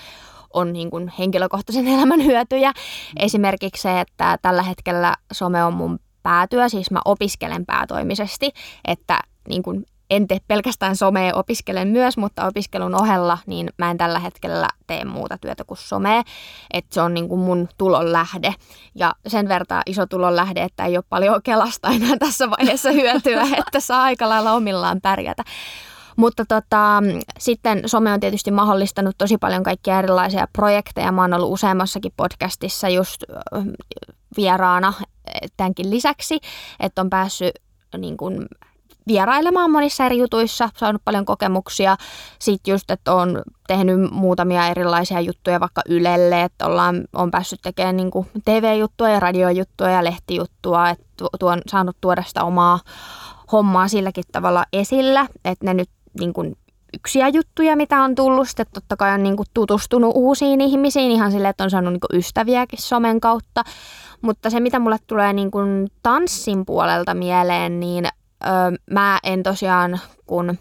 on 0.54 0.72
niin 0.72 0.90
kun, 0.90 1.12
henkilökohtaisen 1.18 1.88
elämän 1.94 2.24
hyötyjä. 2.24 2.72
Esimerkiksi 3.18 3.82
se, 3.82 4.00
että 4.00 4.38
tällä 4.42 4.62
hetkellä 4.62 5.14
some 5.32 5.64
on 5.64 5.72
mun 5.72 5.98
päätyö, 6.22 6.68
siis 6.68 6.90
mä 6.90 7.00
opiskelen 7.04 7.66
päätoimisesti, 7.66 8.52
että 8.84 9.20
niin 9.48 9.62
kun, 9.62 9.84
en 10.10 10.28
tee 10.28 10.38
pelkästään 10.48 10.96
somea, 10.96 11.34
opiskelen 11.34 11.88
myös, 11.88 12.16
mutta 12.16 12.46
opiskelun 12.46 12.94
ohella 12.94 13.38
niin 13.46 13.70
mä 13.78 13.90
en 13.90 13.98
tällä 13.98 14.18
hetkellä 14.18 14.68
tee 14.86 15.04
muuta 15.04 15.38
työtä 15.38 15.64
kuin 15.64 15.78
somea. 15.78 16.22
Että 16.72 16.94
se 16.94 17.00
on 17.00 17.14
niin 17.14 17.28
kuin 17.28 17.40
mun 17.40 17.68
tulon 17.78 18.12
lähde. 18.12 18.54
Ja 18.94 19.14
sen 19.26 19.48
verran 19.48 19.82
iso 19.86 20.06
tulon 20.06 20.36
lähde, 20.36 20.62
että 20.62 20.84
ei 20.84 20.96
ole 20.96 21.04
paljon 21.08 21.42
kelasta 21.42 21.88
enää 21.88 22.16
tässä 22.26 22.50
vaiheessa 22.50 22.90
hyötyä, 22.90 23.42
että 23.66 23.80
saa 23.80 24.02
aika 24.02 24.28
lailla 24.28 24.52
omillaan 24.52 25.00
pärjätä. 25.00 25.44
Mutta 26.16 26.44
tota, 26.48 27.02
sitten 27.38 27.82
some 27.86 28.12
on 28.12 28.20
tietysti 28.20 28.50
mahdollistanut 28.50 29.18
tosi 29.18 29.38
paljon 29.38 29.62
kaikkia 29.62 29.98
erilaisia 29.98 30.48
projekteja. 30.52 31.12
Mä 31.12 31.20
oon 31.20 31.34
ollut 31.34 31.52
useammassakin 31.52 32.12
podcastissa 32.16 32.88
just 32.88 33.22
vieraana 34.36 34.92
tämänkin 35.56 35.90
lisäksi, 35.90 36.38
että 36.80 37.00
on 37.00 37.10
päässyt 37.10 37.50
niin 37.98 38.16
kuin 38.16 38.46
vierailemaan 39.08 39.70
monissa 39.70 40.04
eri 40.04 40.18
jutuissa, 40.18 40.70
saanut 40.76 41.02
paljon 41.04 41.24
kokemuksia. 41.24 41.96
Sitten 42.38 42.72
just, 42.72 42.90
että 42.90 43.14
on 43.14 43.42
tehnyt 43.66 44.10
muutamia 44.10 44.68
erilaisia 44.68 45.20
juttuja 45.20 45.60
vaikka 45.60 45.82
Ylelle, 45.88 46.42
että 46.42 46.66
ollaan, 46.66 47.04
on 47.12 47.30
päässyt 47.30 47.60
tekemään 47.62 47.96
niin 47.96 48.10
kuin 48.10 48.26
TV-juttuja 48.44 49.10
ja 49.10 49.20
radiojuttuja 49.20 49.90
ja 49.90 50.04
lehtijuttua, 50.04 50.90
että 50.90 51.04
tuon, 51.38 51.60
saanut 51.66 51.96
tuoda 52.00 52.22
sitä 52.22 52.44
omaa 52.44 52.80
hommaa 53.52 53.88
silläkin 53.88 54.24
tavalla 54.32 54.64
esillä, 54.72 55.26
että 55.44 55.64
ne 55.64 55.74
nyt 55.74 55.90
niin 56.20 56.32
kuin 56.32 56.56
yksiä 56.94 57.28
juttuja, 57.28 57.76
mitä 57.76 58.02
on 58.02 58.14
tullut. 58.14 58.48
Sitten 58.48 58.66
totta 58.74 58.96
kai 58.96 59.14
on 59.14 59.22
niin 59.22 59.36
kuin 59.36 59.46
tutustunut 59.54 60.12
uusiin 60.14 60.60
ihmisiin 60.60 61.10
ihan 61.10 61.32
silleen, 61.32 61.50
että 61.50 61.64
on 61.64 61.70
saanut 61.70 61.92
niin 61.92 62.00
kuin 62.00 62.18
ystäviäkin 62.18 62.82
somen 62.82 63.20
kautta. 63.20 63.64
Mutta 64.20 64.50
se, 64.50 64.60
mitä 64.60 64.78
mulle 64.78 64.96
tulee 65.06 65.32
niin 65.32 65.50
kuin 65.50 65.88
tanssin 66.02 66.66
puolelta 66.66 67.14
mieleen, 67.14 67.80
niin 67.80 68.08
öö, 68.46 68.50
mä 68.90 69.18
en 69.22 69.42
tosiaan, 69.42 70.00
kun 70.26 70.58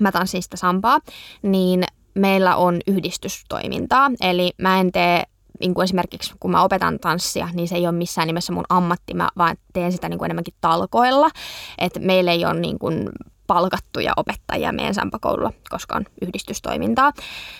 mä 0.00 0.12
tanssin 0.12 0.42
sitä 0.42 0.56
sampaa, 0.56 0.98
niin 1.42 1.84
meillä 2.14 2.56
on 2.56 2.80
yhdistystoimintaa. 2.86 4.10
Eli 4.20 4.52
mä 4.58 4.80
en 4.80 4.92
tee 4.92 5.22
niin 5.60 5.74
kuin 5.74 5.84
esimerkiksi 5.84 6.34
kun 6.40 6.50
mä 6.50 6.62
opetan 6.62 6.98
tanssia, 6.98 7.48
niin 7.52 7.68
se 7.68 7.74
ei 7.74 7.86
ole 7.86 7.96
missään 7.96 8.26
nimessä 8.26 8.52
mun 8.52 8.64
ammatti, 8.68 9.14
mä 9.14 9.28
vaan 9.38 9.56
teen 9.72 9.92
sitä 9.92 10.08
niin 10.08 10.18
kuin 10.18 10.26
enemmänkin 10.26 10.54
talkoilla. 10.60 11.30
Että 11.78 12.00
meillä 12.00 12.32
ei 12.32 12.44
ole 12.44 12.60
niin 12.60 12.78
kuin 12.78 13.08
palkattuja 13.46 14.12
opettajia 14.16 14.72
meidän 14.72 14.94
sampakoululla, 14.94 15.52
koska 15.70 15.96
on 15.96 16.04
yhdistystoimintaa, 16.22 17.12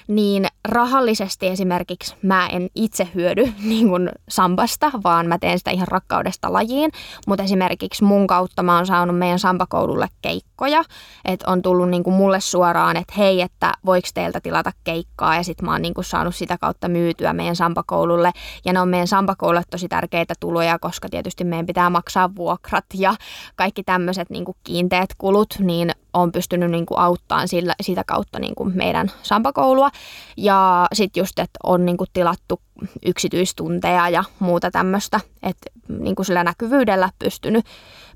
niin 0.08 0.46
rahallisesti 0.68 1.46
esimerkiksi 1.46 2.14
mä 2.22 2.46
en 2.46 2.68
itse 2.74 3.08
hyödy 3.14 3.52
niin 3.62 3.88
kuin 3.88 4.10
sampasta, 4.28 4.90
vaan 5.04 5.26
mä 5.26 5.38
teen 5.38 5.58
sitä 5.58 5.70
ihan 5.70 5.88
rakkaudesta 5.88 6.52
lajiin, 6.52 6.90
mutta 7.26 7.44
esimerkiksi 7.44 8.04
mun 8.04 8.26
kautta 8.26 8.62
mä 8.62 8.76
oon 8.76 8.86
saanut 8.86 9.18
meidän 9.18 9.38
sampakoululle 9.38 10.08
keikkoja, 10.22 10.82
että 11.24 11.50
on 11.50 11.62
tullut 11.62 11.88
niin 11.88 12.04
kuin 12.04 12.16
mulle 12.16 12.40
suoraan, 12.40 12.96
että 12.96 13.14
hei, 13.18 13.40
että 13.40 13.72
voiko 13.86 14.08
teiltä 14.14 14.40
tilata 14.40 14.72
keikkaa, 14.84 15.36
ja 15.36 15.42
sitten 15.42 15.66
mä 15.66 15.72
oon 15.72 15.82
niin 15.82 15.94
kuin 15.94 16.04
saanut 16.04 16.34
sitä 16.34 16.58
kautta 16.58 16.88
myytyä 16.88 17.32
meidän 17.32 17.56
sampakoululle, 17.56 18.30
ja 18.64 18.72
ne 18.72 18.80
on 18.80 18.88
meidän 18.88 19.08
sampakoululle 19.08 19.62
tosi 19.70 19.88
tärkeitä 19.88 20.34
tuloja, 20.40 20.78
koska 20.78 21.08
tietysti 21.08 21.44
meidän 21.44 21.66
pitää 21.66 21.90
maksaa 21.90 22.34
vuokrat 22.34 22.84
ja 22.94 23.14
kaikki 23.56 23.82
tämmöiset 23.82 24.30
niin 24.30 24.44
kiinteät 24.64 25.10
kulut, 25.18 25.54
niin 25.58 25.75
niin 25.76 25.90
on 26.12 26.32
pystynyt 26.32 26.70
niin 26.70 26.86
kuin 26.86 26.98
auttamaan 26.98 27.48
sillä, 27.48 27.74
sitä 27.80 28.04
kautta 28.06 28.38
niin 28.38 28.54
kuin 28.54 28.76
meidän 28.76 29.10
sampakoulua. 29.22 29.90
Ja 30.36 30.86
sitten 30.92 31.20
just, 31.20 31.38
että 31.38 31.58
on 31.62 31.86
niin 31.86 31.96
kuin 31.96 32.10
tilattu 32.12 32.60
yksityistunteja 33.06 34.08
ja 34.08 34.24
muuta 34.38 34.70
tämmöistä, 34.70 35.20
että 35.42 35.70
niin 35.88 36.14
kuin 36.14 36.26
sillä 36.26 36.44
näkyvyydellä 36.44 37.10
pystynyt, 37.18 37.64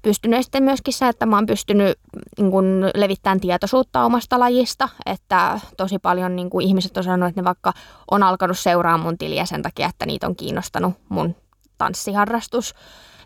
pystynyt 0.03 0.43
sitten 0.43 0.63
myöskin 0.63 0.95
se, 0.95 1.09
että 1.09 1.27
mä 1.27 1.37
oon 1.37 1.47
pystynyt 1.47 1.99
niin 2.39 2.51
kuin 2.51 2.85
levittämään 2.95 3.41
tietoisuutta 3.41 4.05
omasta 4.05 4.41
lajista, 4.41 4.89
että 5.07 5.61
tosi 5.77 5.99
paljon 5.99 6.37
niin 6.37 6.51
kuin 6.51 6.67
ihmiset 6.67 6.97
on 6.97 7.05
sanonut, 7.05 7.29
että 7.29 7.41
ne 7.41 7.45
vaikka 7.45 7.73
on 8.11 8.23
alkanut 8.23 8.59
seuraamaan 8.59 9.01
mun 9.01 9.19
tiliä 9.19 9.45
sen 9.47 9.63
takia, 9.63 9.89
että 9.89 10.07
niitä 10.07 10.27
on 10.27 10.37
kiinnostanut 10.37 10.95
mun 11.09 11.37
tanssiharrastus 11.79 12.75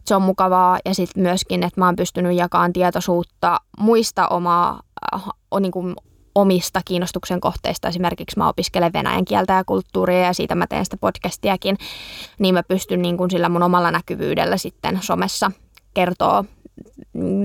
se 0.04 0.16
on 0.16 0.22
mukavaa 0.22 0.78
ja 0.84 0.94
sitten 0.94 1.22
myöskin, 1.22 1.62
että 1.62 1.80
mä 1.80 1.86
oon 1.86 1.96
pystynyt 1.96 2.36
jakamaan 2.36 2.72
tietoisuutta 2.72 3.60
muista 3.78 4.28
omaa, 4.28 4.82
äh, 5.14 5.22
niin 5.60 5.72
kuin 5.72 5.96
omista 6.34 6.80
kiinnostuksen 6.84 7.40
kohteista. 7.40 7.88
Esimerkiksi 7.88 8.38
mä 8.38 8.48
opiskelen 8.48 8.92
venäjän 8.92 9.24
kieltä 9.24 9.52
ja 9.52 9.64
kulttuuria 9.64 10.20
ja 10.20 10.32
siitä 10.32 10.54
mä 10.54 10.66
teen 10.66 10.84
sitä 10.84 10.96
podcastiakin, 10.96 11.78
niin 12.38 12.54
mä 12.54 12.62
pystyn 12.62 13.02
niin 13.02 13.16
kuin 13.16 13.30
sillä 13.30 13.48
mun 13.48 13.62
omalla 13.62 13.90
näkyvyydellä 13.90 14.56
sitten 14.56 14.98
somessa 15.02 15.50
kertoa 15.94 16.44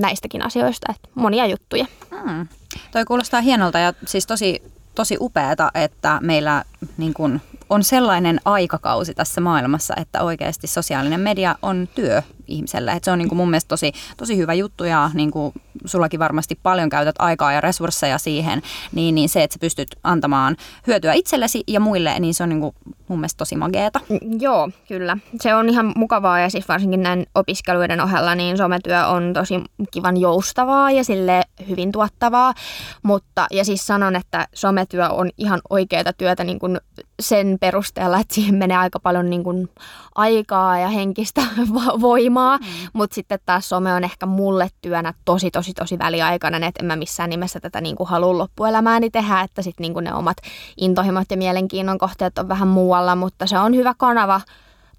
näistäkin 0.00 0.46
asioista, 0.46 0.92
että 0.94 1.08
monia 1.14 1.46
juttuja. 1.46 1.86
Hmm. 2.24 2.48
Toi 2.92 3.04
kuulostaa 3.04 3.40
hienolta 3.40 3.78
ja 3.78 3.92
siis 4.06 4.26
tosi, 4.26 4.62
tosi 4.94 5.16
upeata, 5.20 5.70
että 5.74 6.18
meillä 6.22 6.64
niin 6.96 7.14
kuin 7.14 7.40
on 7.70 7.84
sellainen 7.84 8.40
aikakausi 8.44 9.14
tässä 9.14 9.40
maailmassa, 9.40 9.94
että 9.96 10.22
oikeasti 10.22 10.66
sosiaalinen 10.66 11.20
media 11.20 11.54
on 11.62 11.88
työ 11.94 12.22
ihmiselle. 12.50 12.92
Et 12.92 13.04
se 13.04 13.10
on 13.10 13.18
niin 13.18 13.28
kuin 13.28 13.36
mun 13.36 13.50
mielestä 13.50 13.68
tosi, 13.68 13.92
tosi 14.16 14.36
hyvä 14.36 14.54
juttu 14.54 14.84
ja 14.84 15.10
niin 15.14 15.30
kuin 15.30 15.52
sullakin 15.84 16.20
varmasti 16.20 16.58
paljon 16.62 16.88
käytät 16.88 17.14
aikaa 17.18 17.52
ja 17.52 17.60
resursseja 17.60 18.18
siihen, 18.18 18.62
niin, 18.92 19.14
niin 19.14 19.28
se, 19.28 19.42
että 19.42 19.54
sä 19.54 19.58
pystyt 19.60 19.88
antamaan 20.04 20.56
hyötyä 20.86 21.12
itsellesi 21.12 21.64
ja 21.66 21.80
muille, 21.80 22.18
niin 22.18 22.34
se 22.34 22.42
on 22.42 22.48
niin 22.48 22.60
kuin 22.60 22.74
mun 23.08 23.18
mielestä 23.18 23.38
tosi 23.38 23.56
mageeta. 23.56 24.00
Joo, 24.40 24.70
kyllä. 24.88 25.16
Se 25.40 25.54
on 25.54 25.68
ihan 25.68 25.92
mukavaa 25.96 26.40
ja 26.40 26.50
siis 26.50 26.68
varsinkin 26.68 27.02
näin 27.02 27.26
opiskeluiden 27.34 28.00
ohella 28.00 28.34
niin 28.34 28.56
sometyö 28.56 29.06
on 29.06 29.32
tosi 29.34 29.64
kivan 29.90 30.16
joustavaa 30.16 30.90
ja 30.90 31.04
sille 31.04 31.42
hyvin 31.68 31.92
tuottavaa. 31.92 32.54
Mutta, 33.02 33.46
ja 33.50 33.64
siis 33.64 33.86
sanon, 33.86 34.16
että 34.16 34.46
sometyö 34.54 35.08
on 35.08 35.30
ihan 35.38 35.60
oikeaa 35.70 36.12
työtä 36.18 36.44
niin 36.44 36.58
kuin 36.58 36.80
sen 37.20 37.56
perusteella, 37.60 38.18
että 38.18 38.34
siihen 38.34 38.54
menee 38.54 38.76
aika 38.76 39.00
paljon 39.00 39.30
niin 39.30 39.44
kuin 39.44 39.68
aikaa 40.14 40.78
ja 40.78 40.88
henkistä 40.88 41.42
voimaa, 42.00 42.39
mm. 42.60 42.66
mutta 42.92 43.14
sitten 43.14 43.38
taas 43.46 43.68
some 43.68 43.94
on 43.94 44.04
ehkä 44.04 44.26
mulle 44.26 44.68
työnä 44.82 45.14
tosi, 45.24 45.50
tosi, 45.50 45.74
tosi 45.74 45.98
väliaikainen, 45.98 46.64
että 46.64 46.82
en 46.82 46.86
mä 46.86 46.96
missään 46.96 47.30
nimessä 47.30 47.60
tätä 47.60 47.80
niin 47.80 47.96
kuin 47.96 48.08
halua 48.08 48.38
loppuelämääni 48.38 49.10
tehdä, 49.10 49.40
että 49.40 49.62
sitten 49.62 49.82
niin 49.82 49.92
kuin 49.92 50.04
ne 50.04 50.14
omat 50.14 50.36
intohimot 50.76 51.30
ja 51.30 51.36
mielenkiinnon 51.36 51.98
kohteet 51.98 52.38
on 52.38 52.48
vähän 52.48 52.68
muualla, 52.68 53.16
mutta 53.16 53.46
se 53.46 53.58
on 53.58 53.74
hyvä 53.74 53.94
kanava 53.98 54.40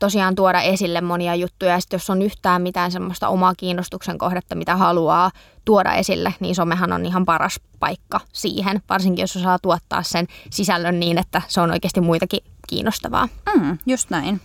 tosiaan 0.01 0.35
tuoda 0.35 0.61
esille 0.61 1.01
monia 1.01 1.35
juttuja. 1.35 1.71
Ja 1.71 1.79
sitten 1.79 1.97
jos 1.97 2.09
on 2.09 2.21
yhtään 2.21 2.61
mitään 2.61 2.91
semmoista 2.91 3.27
omaa 3.27 3.53
kiinnostuksen 3.57 4.17
kohdetta, 4.17 4.55
mitä 4.55 4.75
haluaa 4.75 5.31
tuoda 5.65 5.93
esille, 5.93 6.33
niin 6.39 6.55
somehan 6.55 6.93
on 6.93 7.05
ihan 7.05 7.25
paras 7.25 7.59
paikka 7.79 8.19
siihen. 8.33 8.81
Varsinkin 8.89 9.23
jos 9.23 9.35
osaa 9.35 9.59
tuottaa 9.61 10.03
sen 10.03 10.27
sisällön 10.49 10.99
niin, 10.99 11.17
että 11.17 11.41
se 11.47 11.61
on 11.61 11.71
oikeasti 11.71 12.01
muitakin 12.01 12.39
kiinnostavaa. 12.67 13.29
Mm, 13.55 13.77
just 13.85 14.09
näin. 14.09 14.41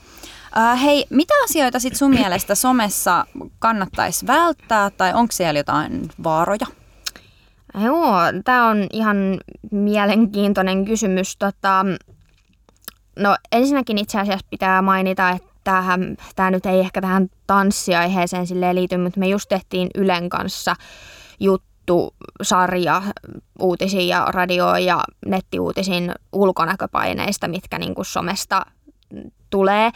Uh, 0.56 0.82
hei, 0.82 1.06
mitä 1.10 1.34
asioita 1.44 1.78
sitten 1.80 1.98
sun 1.98 2.10
mielestä 2.10 2.54
somessa 2.54 3.26
kannattaisi 3.58 4.26
välttää 4.26 4.90
tai 4.90 5.12
onko 5.14 5.32
siellä 5.32 5.60
jotain 5.60 6.08
vaaroja? 6.24 6.66
Joo, 7.84 8.16
tämä 8.44 8.68
on 8.68 8.86
ihan 8.92 9.16
mielenkiintoinen 9.70 10.84
kysymys. 10.84 11.36
Tota, 11.36 11.84
no 13.18 13.36
ensinnäkin 13.52 13.98
itse 13.98 14.20
asiassa 14.20 14.46
pitää 14.50 14.82
mainita, 14.82 15.30
että 15.30 15.82
tämä 16.36 16.50
nyt 16.50 16.66
ei 16.66 16.80
ehkä 16.80 17.00
tähän 17.00 17.28
tanssiaiheeseen 17.46 18.46
liity, 18.72 18.96
mutta 18.96 19.20
me 19.20 19.28
just 19.28 19.48
tehtiin 19.48 19.88
Ylen 19.94 20.28
kanssa 20.28 20.74
juttu 21.40 22.14
sarja 22.42 23.02
uutisiin 23.60 24.08
ja 24.08 24.24
radio- 24.28 24.76
ja 24.76 25.04
nettiuutisiin 25.26 26.12
ulkonäköpaineista, 26.32 27.48
mitkä 27.48 27.78
niin 27.78 27.94
somesta 28.02 28.66
tulee. 29.56 29.90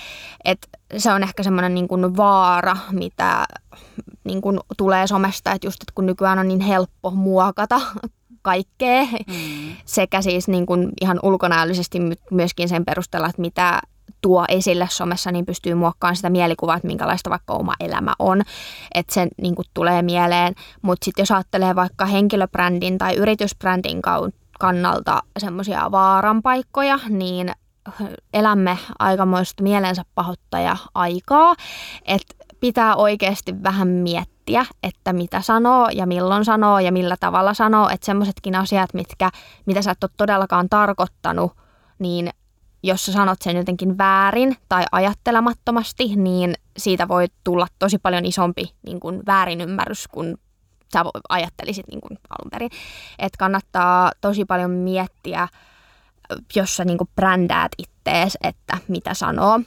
Et 0.44 0.68
se 0.96 1.12
on 1.12 1.22
ehkä 1.22 1.42
semmoinen 1.42 1.74
niin 1.74 1.88
kuin 1.88 2.16
vaara, 2.16 2.76
mitä 2.90 3.46
niin 4.24 4.40
kuin 4.40 4.60
tulee 4.76 5.06
somesta, 5.06 5.52
että 5.52 5.66
just 5.66 5.82
että 5.82 5.92
kun 5.94 6.06
nykyään 6.06 6.38
on 6.38 6.48
niin 6.48 6.60
helppo 6.60 7.10
muokata 7.10 7.80
kaikkea, 8.42 9.04
mm. 9.26 9.76
sekä 9.84 10.22
siis 10.22 10.48
niin 10.48 10.66
kuin 10.66 10.88
ihan 11.00 11.20
ulkonäöllisesti 11.22 11.98
myöskin 12.30 12.68
sen 12.68 12.84
perusteella, 12.84 13.28
että 13.28 13.40
mitä 13.40 13.80
tuo 14.20 14.44
esille 14.48 14.86
somessa, 14.90 15.32
niin 15.32 15.46
pystyy 15.46 15.74
muokkaamaan 15.74 16.16
sitä 16.16 16.30
mielikuvaa, 16.30 16.76
että 16.76 16.88
minkälaista 16.88 17.30
vaikka 17.30 17.52
oma 17.52 17.74
elämä 17.80 18.12
on. 18.18 18.42
Että 18.94 19.14
se 19.14 19.28
niin 19.42 19.54
kuin 19.54 19.66
tulee 19.74 20.02
mieleen. 20.02 20.54
Mutta 20.82 21.04
sitten 21.04 21.22
jos 21.22 21.30
ajattelee 21.30 21.74
vaikka 21.74 22.06
henkilöbrändin 22.06 22.98
tai 22.98 23.16
yritysbrändin 23.16 24.02
kannalta 24.60 25.22
semmoisia 25.38 25.90
vaaranpaikkoja, 25.90 26.98
niin 27.08 27.52
elämme 28.34 28.78
aikamoista 28.98 29.62
mielensä 29.62 30.02
pahoittaja 30.14 30.76
aikaa, 30.94 31.54
että 32.04 32.34
pitää 32.60 32.96
oikeasti 32.96 33.62
vähän 33.62 33.88
miettiä, 33.88 34.66
että 34.82 35.12
mitä 35.12 35.40
sanoo 35.40 35.88
ja 35.92 36.06
milloin 36.06 36.44
sanoo 36.44 36.78
ja 36.78 36.92
millä 36.92 37.16
tavalla 37.20 37.54
sanoo, 37.54 37.88
että 37.88 38.06
semmoisetkin 38.06 38.54
asiat, 38.54 38.94
mitkä, 38.94 39.30
mitä 39.66 39.82
sä 39.82 39.90
et 39.90 40.04
ole 40.04 40.10
todellakaan 40.16 40.68
tarkoittanut, 40.68 41.52
niin 41.98 42.30
jos 42.82 43.06
sä 43.06 43.12
sanot 43.12 43.42
sen 43.42 43.56
jotenkin 43.56 43.98
väärin 43.98 44.56
tai 44.68 44.84
ajattelemattomasti, 44.92 46.16
niin 46.16 46.54
siitä 46.76 47.08
voi 47.08 47.26
tulla 47.44 47.66
tosi 47.78 47.98
paljon 47.98 48.24
isompi 48.24 48.74
niin 48.86 49.00
kuin 49.00 49.22
väärinymmärrys 49.26 50.08
kuin 50.08 50.36
sä 50.92 51.04
ajattelisit 51.28 51.88
niin 51.88 52.00
kuin 52.00 52.18
alun 52.30 52.50
perin. 52.50 52.70
Että 53.18 53.38
kannattaa 53.38 54.12
tosi 54.20 54.44
paljon 54.44 54.70
miettiä, 54.70 55.48
jos 56.56 56.76
sä 56.76 56.84
niin 56.84 56.98
kuin 56.98 57.10
brändäät 57.16 57.72
ittees, 57.78 58.38
että 58.42 58.78
mitä 58.88 59.14
sanoo. 59.14 59.60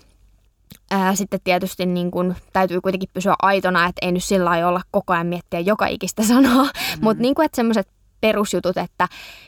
Ää, 0.92 1.16
sitten 1.16 1.40
tietysti 1.44 1.86
niin 1.86 2.12
kun, 2.12 2.36
täytyy 2.54 2.82
kuitenkin 2.82 3.10
pysyä 3.14 3.36
aitona, 3.42 3.86
että 3.86 4.06
ei 4.06 4.12
nyt 4.12 4.24
sillä 4.24 4.46
lailla 4.50 4.68
olla 4.68 4.82
koko 4.92 5.14
ajan 5.14 5.28
miettiä 5.28 5.60
joka 5.60 5.88
ikistä 5.88 6.24
sanoa, 6.34 6.64
mm. 6.64 6.70
mutta 7.02 7.22
niin 7.22 7.42
että 7.44 7.56
semmoiset 7.56 7.88
perusjutut, 8.22 8.78
että 8.78 9.08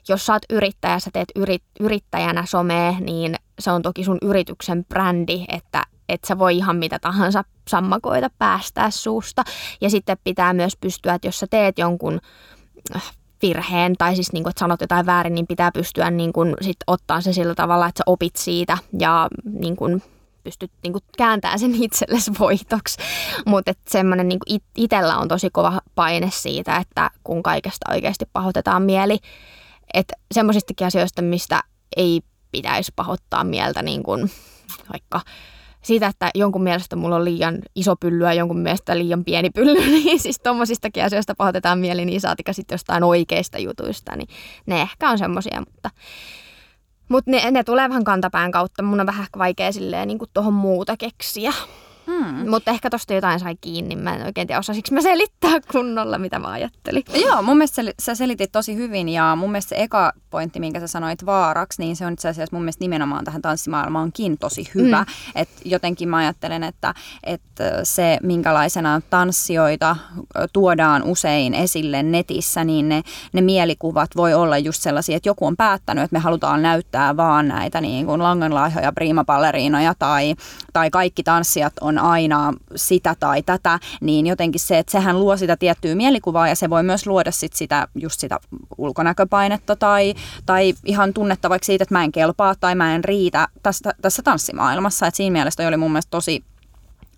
jos 0.09 0.25
sä 0.25 0.33
oot 0.33 0.43
yrittäjä, 0.49 0.99
sä 0.99 1.09
teet 1.13 1.31
yrit, 1.35 1.63
yrittäjänä 1.79 2.45
somea, 2.45 2.91
niin 2.99 3.35
se 3.59 3.71
on 3.71 3.81
toki 3.81 4.03
sun 4.03 4.17
yrityksen 4.21 4.85
brändi, 4.85 5.45
että 5.47 5.83
et 6.09 6.23
sä 6.23 6.39
voi 6.39 6.57
ihan 6.57 6.75
mitä 6.75 6.99
tahansa 6.99 7.43
sammakoita 7.67 8.29
päästää 8.37 8.91
suusta. 8.91 9.43
Ja 9.81 9.89
sitten 9.89 10.17
pitää 10.23 10.53
myös 10.53 10.77
pystyä, 10.81 11.13
että 11.13 11.27
jos 11.27 11.39
sä 11.39 11.47
teet 11.49 11.77
jonkun 11.77 12.21
virheen 13.47 13.95
tai 13.97 14.15
siis 14.15 14.33
niin 14.33 14.43
kuin, 14.43 14.51
että 14.51 14.59
sanot 14.59 14.81
jotain 14.81 15.05
väärin, 15.05 15.35
niin 15.35 15.47
pitää 15.47 15.71
pystyä 15.71 16.11
niin 16.11 16.33
kuin, 16.33 16.55
sit 16.61 16.77
ottaa 16.87 17.21
se 17.21 17.33
sillä 17.33 17.55
tavalla, 17.55 17.87
että 17.87 17.99
sä 17.99 18.03
opit 18.05 18.35
siitä 18.35 18.77
ja 18.99 19.27
niin 19.43 19.75
kuin, 19.75 20.03
pystyt 20.43 20.71
niin 20.83 20.93
kuin, 20.93 21.03
kääntämään 21.17 21.59
sen 21.59 21.83
itsellesi 21.83 22.31
voitoksi. 22.39 22.97
Mutta 23.45 23.73
semmoinen 23.87 24.27
niin 24.27 24.39
it, 24.45 24.63
itsellä 24.77 25.17
on 25.17 25.27
tosi 25.27 25.49
kova 25.49 25.81
paine 25.95 26.29
siitä, 26.31 26.77
että 26.77 27.09
kun 27.23 27.43
kaikesta 27.43 27.91
oikeasti 27.91 28.25
pahoitetaan 28.33 28.83
mieli, 28.83 29.19
että 29.93 30.13
semmoisistakin 30.31 30.87
asioista, 30.87 31.21
mistä 31.21 31.61
ei 31.97 32.21
pitäisi 32.51 32.91
pahoittaa 32.95 33.43
mieltä 33.43 33.81
niin 33.81 34.03
kuin, 34.03 34.31
vaikka 34.93 35.21
siitä, 35.85 36.07
että 36.07 36.31
jonkun 36.35 36.63
mielestä 36.63 36.95
mulla 36.95 37.15
on 37.15 37.25
liian 37.25 37.59
iso 37.75 37.95
pylly 37.95 38.23
ja 38.23 38.33
jonkun 38.33 38.59
mielestä 38.59 38.97
liian 38.97 39.25
pieni 39.25 39.49
pylly, 39.49 39.79
niin 39.91 40.19
siis 40.19 40.39
tuommoisistakin 40.39 41.03
asioista 41.03 41.35
pahoitetaan 41.37 41.79
mieli, 41.79 42.05
niin 42.05 42.21
saatika 42.21 42.53
sitten 42.53 42.73
jostain 42.73 43.03
oikeista 43.03 43.57
jutuista, 43.59 44.15
niin 44.15 44.27
ne 44.65 44.81
ehkä 44.81 45.09
on 45.09 45.17
semmoisia, 45.17 45.59
mutta 45.59 45.89
mutta 47.09 47.31
ne, 47.31 47.51
ne 47.51 47.63
tulee 47.63 47.89
vähän 47.89 48.03
kantapään 48.03 48.51
kautta. 48.51 48.83
Mun 48.83 48.99
on 48.99 49.05
vähän 49.05 49.27
vaikea 49.37 49.71
silleen 49.71 50.07
niin 50.07 50.19
tuohon 50.33 50.53
muuta 50.53 50.97
keksiä. 50.97 51.53
Hmm. 52.07 52.49
Mutta 52.49 52.71
ehkä 52.71 52.89
tosta 52.89 53.13
jotain 53.13 53.39
sai 53.39 53.55
kiinni. 53.61 53.95
Mä 53.95 54.15
en 54.15 54.25
oikein 54.25 54.47
tiedä, 54.47 54.59
osasiko 54.59 54.87
mä 54.91 55.01
selittää 55.01 55.59
kunnolla, 55.71 56.17
mitä 56.17 56.39
mä 56.39 56.47
ajattelin. 56.47 57.03
Joo, 57.25 57.41
mun 57.41 57.57
mielestä 57.57 57.81
sä 58.01 58.15
selitit 58.15 58.51
tosi 58.51 58.75
hyvin 58.75 59.09
ja 59.09 59.35
mun 59.35 59.51
mielestä 59.51 59.69
se 59.69 59.81
eka 59.83 60.13
pointti, 60.29 60.59
minkä 60.59 60.79
sä 60.79 60.87
sanoit 60.87 61.25
vaaraksi, 61.25 61.81
niin 61.81 61.95
se 61.95 62.05
on 62.05 62.13
itse 62.13 62.29
asiassa 62.29 62.55
mun 62.55 62.63
mielestä 62.63 62.83
nimenomaan 62.83 63.25
tähän 63.25 63.41
tanssimaailmaankin 63.41 64.37
tosi 64.37 64.71
hyvä. 64.75 64.99
Mm. 65.01 65.41
Et 65.41 65.49
jotenkin 65.65 66.09
mä 66.09 66.17
ajattelen, 66.17 66.63
että, 66.63 66.93
että 67.23 67.79
se 67.83 68.17
minkälaisena 68.23 69.01
tanssijoita 69.09 69.95
tuodaan 70.53 71.03
usein 71.03 71.53
esille 71.53 72.03
netissä, 72.03 72.63
niin 72.63 72.89
ne, 72.89 73.01
ne 73.33 73.41
mielikuvat 73.41 74.09
voi 74.15 74.33
olla 74.33 74.57
just 74.57 74.81
sellaisia, 74.81 75.17
että 75.17 75.29
joku 75.29 75.45
on 75.45 75.57
päättänyt, 75.57 76.03
että 76.03 76.15
me 76.15 76.19
halutaan 76.19 76.61
näyttää 76.61 77.17
vaan 77.17 77.47
näitä 77.47 77.81
niin 77.81 78.05
kuin 78.05 78.23
langanlaihoja, 78.23 78.91
priimapalleriinoja 78.91 79.93
tai, 79.99 80.35
tai 80.75 80.89
kaikki 80.89 81.23
tanssijat 81.23 81.73
on 81.81 81.97
aina 81.97 82.53
sitä 82.75 83.15
tai 83.19 83.43
tätä, 83.43 83.79
niin 84.01 84.27
jotenkin 84.27 84.61
se, 84.61 84.79
että 84.79 84.91
sehän 84.91 85.19
luo 85.19 85.37
sitä 85.37 85.57
tiettyä 85.57 85.95
mielikuvaa 85.95 86.47
ja 86.47 86.55
se 86.55 86.69
voi 86.69 86.83
myös 86.83 87.07
luoda 87.07 87.31
sit 87.31 87.53
sitä, 87.53 87.87
just 87.95 88.19
sitä 88.19 88.39
ulkonäköpainetta 88.77 89.75
tai, 89.75 90.13
tai 90.45 90.73
ihan 90.85 91.13
tunnetta 91.13 91.49
vaikka 91.49 91.65
siitä, 91.65 91.83
että 91.83 91.95
mä 91.95 92.03
en 92.03 92.11
kelpaa 92.11 92.55
tai 92.59 92.75
mä 92.75 92.95
en 92.95 93.03
riitä 93.03 93.47
tästä, 93.63 93.93
tässä 94.01 94.23
tanssimaailmassa. 94.23 95.07
Et 95.07 95.15
siinä 95.15 95.33
mielessä 95.33 95.67
oli 95.67 95.77
mun 95.77 95.91
mielestä 95.91 96.11
tosi 96.11 96.43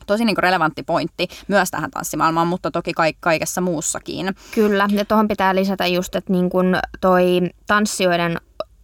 tosi 0.08 0.26
niin 0.26 0.38
relevantti 0.38 0.84
pointti 0.84 1.28
myös 1.48 1.72
tähän 1.72 1.92
tanssimaailmaan, 1.92 2.48
mutta 2.48 2.72
toki 2.72 2.92
kaikessa 3.20 3.62
muussakin. 3.62 4.36
Kyllä, 4.56 4.88
ja 4.92 5.06
tuohon 5.06 5.28
pitää 5.28 5.56
lisätä 5.56 5.88
just, 5.88 6.16
että 6.16 6.34
niin 6.34 6.50
kun 6.50 6.78
toi 7.02 7.42
tanssijoiden 7.68 8.38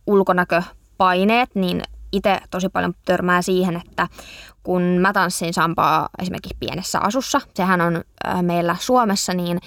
ulkonäköpaineet, 0.07 1.49
niin 1.55 1.81
itse 2.13 2.39
tosi 2.51 2.69
paljon 2.69 2.93
törmää 3.05 3.41
siihen, 3.41 3.81
että 3.85 4.07
kun 4.63 4.81
mä 4.81 5.13
tanssin 5.13 5.53
sampaa 5.53 6.09
esimerkiksi 6.19 6.57
pienessä 6.59 6.99
asussa. 6.99 7.41
Sehän 7.53 7.81
on 7.81 8.03
meillä 8.41 8.75
Suomessa 8.79 9.33
niin 9.33 9.59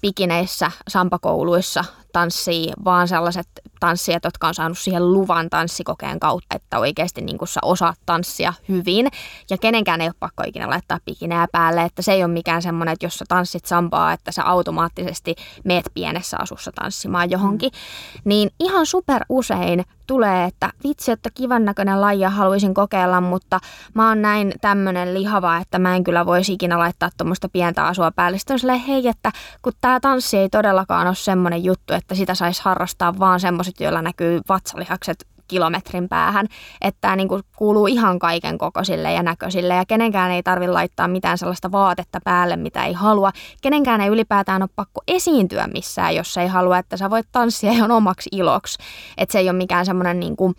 pikineissä 0.00 0.70
sampakouluissa 0.88 1.84
tanssii 2.12 2.72
vaan 2.84 3.08
sellaiset 3.08 3.48
tanssijat, 3.80 4.24
jotka 4.24 4.48
on 4.48 4.54
saanut 4.54 4.78
siihen 4.78 5.12
luvan 5.12 5.50
tanssikokeen 5.50 6.20
kautta, 6.20 6.56
että 6.56 6.78
oikeasti 6.78 7.20
niin 7.20 7.38
sä 7.44 7.60
osaat 7.62 7.98
tanssia 8.06 8.52
hyvin. 8.68 9.08
Ja 9.50 9.58
kenenkään 9.58 10.00
ei 10.00 10.08
ole 10.08 10.14
pakko 10.20 10.42
ikinä 10.46 10.70
laittaa 10.70 10.98
pikinää 11.04 11.46
päälle, 11.52 11.82
että 11.82 12.02
se 12.02 12.12
ei 12.12 12.24
ole 12.24 12.32
mikään 12.32 12.62
semmoinen, 12.62 12.92
että 12.92 13.06
jos 13.06 13.14
sä 13.14 13.24
tanssit 13.28 13.64
sampaa, 13.64 14.12
että 14.12 14.32
sä 14.32 14.44
automaattisesti 14.44 15.34
meet 15.64 15.84
pienessä 15.94 16.36
asussa 16.40 16.72
tanssimaan 16.74 17.30
johonkin. 17.30 17.70
Mm. 17.72 18.20
Niin 18.24 18.50
ihan 18.60 18.86
super 18.86 19.24
usein 19.28 19.84
tulee, 20.06 20.44
että 20.44 20.70
vitsi, 20.84 21.12
että 21.12 21.30
kivan 21.34 21.64
näköinen 21.64 22.00
laji 22.00 22.22
haluaisin 22.22 22.74
kokeilla, 22.74 23.20
mutta 23.20 23.60
mä 23.94 24.08
oon 24.08 24.22
näin 24.22 24.41
tämmönen 24.60 25.14
lihava, 25.14 25.56
että 25.56 25.78
mä 25.78 25.96
en 25.96 26.04
kyllä 26.04 26.26
voisi 26.26 26.52
ikinä 26.52 26.78
laittaa 26.78 27.10
tuommoista 27.16 27.48
pientä 27.48 27.86
asua 27.86 28.10
päälle. 28.10 28.38
Sitten 28.38 28.70
on 28.70 28.78
hei, 28.78 29.08
että 29.08 29.32
kun 29.62 29.72
tää 29.80 30.00
tanssi 30.00 30.36
ei 30.36 30.48
todellakaan 30.48 31.06
ole 31.06 31.14
semmoinen 31.14 31.64
juttu, 31.64 31.94
että 31.94 32.14
sitä 32.14 32.34
saisi 32.34 32.62
harrastaa 32.64 33.18
vaan 33.18 33.40
semmoiset, 33.40 33.80
joilla 33.80 34.02
näkyy 34.02 34.40
vatsalihakset 34.48 35.26
kilometrin 35.52 36.08
päähän, 36.08 36.46
että 36.80 36.98
tämä 37.00 37.16
niin 37.16 37.28
kuuluu 37.56 37.86
ihan 37.86 38.18
kaiken 38.18 38.58
kokoisille 38.58 39.12
ja 39.12 39.22
näköisille 39.22 39.74
ja 39.74 39.86
kenenkään 39.86 40.30
ei 40.30 40.42
tarvitse 40.42 40.72
laittaa 40.72 41.08
mitään 41.08 41.38
sellaista 41.38 41.72
vaatetta 41.72 42.18
päälle, 42.24 42.56
mitä 42.56 42.84
ei 42.84 42.92
halua. 42.92 43.32
Kenenkään 43.62 44.00
ei 44.00 44.08
ylipäätään 44.08 44.62
ole 44.62 44.70
pakko 44.76 45.02
esiintyä 45.08 45.66
missään, 45.66 46.14
jos 46.14 46.36
ei 46.36 46.46
halua, 46.48 46.78
että 46.78 46.96
sä 46.96 47.10
voit 47.10 47.26
tanssia 47.32 47.72
ihan 47.72 47.90
omaksi 47.90 48.30
iloksi. 48.32 48.78
Että 49.18 49.32
se 49.32 49.38
ei 49.38 49.50
ole 49.50 49.58
mikään 49.58 49.86
semmoinen 49.86 50.20
niin 50.20 50.36
kuin, 50.36 50.54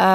öö, 0.00 0.06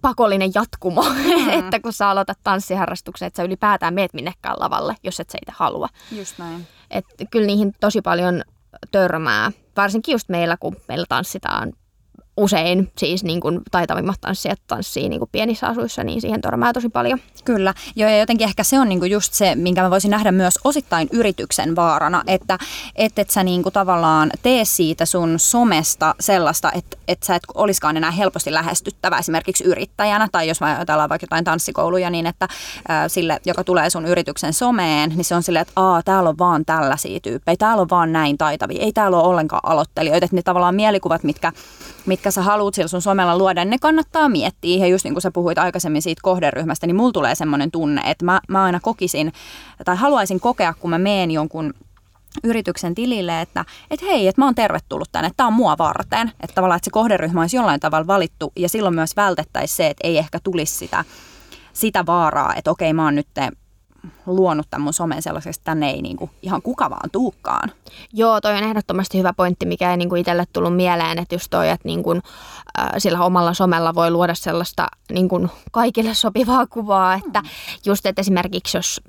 pakollinen 0.00 0.50
jatkumo, 0.54 1.02
mm. 1.08 1.48
että 1.48 1.80
kun 1.80 1.92
sä 1.92 2.10
aloitat 2.10 2.38
tanssiharrastuksen, 2.44 3.26
että 3.26 3.36
sä 3.36 3.42
ylipäätään 3.42 3.94
meet 3.94 4.14
minnekään 4.14 4.56
lavalle, 4.58 4.96
jos 5.02 5.20
et 5.20 5.30
sä 5.30 5.38
itse 5.42 5.52
halua. 5.56 5.88
Just 6.12 6.38
näin. 6.38 6.66
Et 6.90 7.04
kyllä 7.30 7.46
niihin 7.46 7.74
tosi 7.80 8.02
paljon 8.02 8.42
törmää, 8.90 9.52
varsinkin 9.76 10.12
just 10.12 10.28
meillä, 10.28 10.56
kun 10.56 10.76
meillä 10.88 11.06
tanssitaan 11.08 11.72
usein 12.36 12.92
siis 12.98 13.24
niin 13.24 13.40
kuin 13.40 13.60
taitavimmat 13.70 14.20
tanssijat 14.20 14.60
tanssii 14.66 15.08
niin 15.08 15.18
kuin 15.18 15.28
pienissä 15.32 15.66
asuissa, 15.66 16.04
niin 16.04 16.20
siihen 16.20 16.40
törmää 16.40 16.72
tosi 16.72 16.88
paljon. 16.88 17.18
Kyllä, 17.44 17.74
Joo, 17.96 18.10
ja 18.10 18.18
jotenkin 18.18 18.48
ehkä 18.48 18.64
se 18.64 18.80
on 18.80 18.88
niin 18.88 18.98
kuin 18.98 19.10
just 19.10 19.32
se, 19.32 19.54
minkä 19.54 19.82
mä 19.82 19.90
voisin 19.90 20.10
nähdä 20.10 20.32
myös 20.32 20.58
osittain 20.64 21.08
yrityksen 21.12 21.76
vaarana, 21.76 22.22
että 22.26 22.58
et, 22.96 23.18
et 23.18 23.30
sä 23.30 23.42
niin 23.42 23.62
kuin 23.62 23.72
tavallaan 23.72 24.30
tee 24.42 24.64
siitä 24.64 25.06
sun 25.06 25.38
somesta 25.38 26.14
sellaista, 26.20 26.72
että 26.72 26.96
et 27.08 27.22
sä 27.22 27.34
et 27.34 27.42
olisikaan 27.54 27.96
enää 27.96 28.10
helposti 28.10 28.52
lähestyttävä 28.52 29.18
esimerkiksi 29.18 29.64
yrittäjänä, 29.64 30.28
tai 30.32 30.48
jos 30.48 30.60
mä 30.60 30.66
ajatellaan 30.66 31.08
vaikka 31.08 31.24
jotain 31.24 31.44
tanssikouluja, 31.44 32.10
niin 32.10 32.26
että 32.26 32.48
ää, 32.88 33.08
sille, 33.08 33.40
joka 33.44 33.64
tulee 33.64 33.90
sun 33.90 34.06
yrityksen 34.06 34.52
someen, 34.52 35.10
niin 35.10 35.24
se 35.24 35.34
on 35.34 35.42
silleen, 35.42 35.62
että 35.62 35.72
aa, 35.76 36.02
täällä 36.02 36.28
on 36.28 36.38
vaan 36.38 36.64
tällaisia 36.64 37.20
tyyppejä, 37.20 37.56
täällä 37.56 37.80
on 37.80 37.90
vaan 37.90 38.12
näin 38.12 38.38
taitavia, 38.38 38.82
ei 38.82 38.92
täällä 38.92 39.16
ole 39.16 39.28
ollenkaan 39.28 39.70
aloittelijoita, 39.70 40.24
että 40.24 40.36
ne 40.36 40.42
tavallaan 40.42 40.74
mielikuvat, 40.74 41.22
mitkä, 41.22 41.52
mitkä 42.06 42.30
sä 42.30 42.42
haluat 42.42 42.74
sillä 42.74 42.88
sun 42.88 43.02
somella 43.02 43.38
luoda, 43.38 43.64
ne 43.64 43.78
kannattaa 43.78 44.28
miettiä. 44.28 44.78
Ja 44.78 44.86
just 44.86 45.04
niin 45.04 45.14
kuin 45.14 45.22
sä 45.22 45.30
puhuit 45.30 45.58
aikaisemmin 45.58 46.02
siitä 46.02 46.20
kohderyhmästä, 46.22 46.86
niin 46.86 46.96
mulla 46.96 47.12
tulee 47.12 47.34
semmoinen 47.34 47.70
tunne, 47.70 48.02
että 48.10 48.24
mä, 48.24 48.40
mä 48.48 48.64
aina 48.64 48.80
kokisin 48.80 49.32
tai 49.84 49.96
haluaisin 49.96 50.40
kokea, 50.40 50.74
kun 50.74 50.90
mä 50.90 50.98
meen 50.98 51.30
jonkun 51.30 51.74
yrityksen 52.44 52.94
tilille, 52.94 53.40
että 53.40 53.64
et 53.90 54.02
hei, 54.02 54.28
että 54.28 54.40
mä 54.40 54.44
oon 54.44 54.54
tervetullut 54.54 55.08
tänne, 55.12 55.26
että 55.26 55.36
tämä 55.36 55.46
on 55.46 55.52
mua 55.52 55.78
varten. 55.78 56.32
Että 56.40 56.54
tavallaan, 56.54 56.76
että 56.76 56.84
se 56.84 56.90
kohderyhmä 56.90 57.40
olisi 57.40 57.56
jollain 57.56 57.80
tavalla 57.80 58.06
valittu 58.06 58.52
ja 58.56 58.68
silloin 58.68 58.94
myös 58.94 59.16
vältettäisiin 59.16 59.76
se, 59.76 59.86
että 59.86 60.08
ei 60.08 60.18
ehkä 60.18 60.38
tulisi 60.42 60.74
sitä, 60.74 61.04
sitä 61.72 62.06
vaaraa, 62.06 62.54
että 62.54 62.70
okei, 62.70 62.92
mä 62.92 63.04
oon 63.04 63.14
nyt 63.14 63.26
luonut 64.26 64.66
tämän 64.70 64.84
mun 64.84 64.92
somen 64.92 65.22
sellaiseksi, 65.22 65.60
että 65.60 65.70
tänne 65.70 65.90
ei 65.90 66.02
niin 66.02 66.16
kuin 66.16 66.30
ihan 66.42 66.62
kuka 66.62 66.90
vaan 66.90 67.10
tuukkaan. 67.10 67.72
Joo, 68.12 68.40
toi 68.40 68.56
on 68.56 68.62
ehdottomasti 68.62 69.18
hyvä 69.18 69.32
pointti, 69.32 69.66
mikä 69.66 69.90
ei 69.90 69.96
niin 69.96 70.08
kuin 70.08 70.20
itselle 70.20 70.44
tullut 70.52 70.76
mieleen, 70.76 71.18
että 71.18 71.34
just 71.34 71.46
toi, 71.50 71.68
että 71.68 71.88
niin 71.88 72.02
kuin, 72.02 72.22
äh, 72.80 72.88
sillä 72.98 73.24
omalla 73.24 73.54
somella 73.54 73.94
voi 73.94 74.10
luoda 74.10 74.34
sellaista 74.34 74.86
niin 75.12 75.28
kuin 75.28 75.48
kaikille 75.72 76.14
sopivaa 76.14 76.66
kuvaa, 76.66 77.14
että 77.14 77.40
mm. 77.40 77.48
just, 77.84 78.06
että 78.06 78.20
esimerkiksi 78.20 78.76
jos 78.76 79.00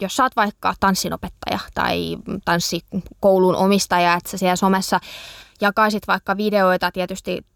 jos 0.00 0.16
sä 0.16 0.22
oot 0.22 0.36
vaikka 0.36 0.74
tanssinopettaja 0.80 1.58
tai 1.74 2.16
tanssikoulun 2.44 3.56
omistaja, 3.56 4.14
että 4.14 4.30
sä 4.30 4.38
siellä 4.38 4.56
somessa 4.56 5.00
jakaisit 5.60 6.06
vaikka 6.06 6.36
videoita 6.36 6.92
tietysti 6.92 7.46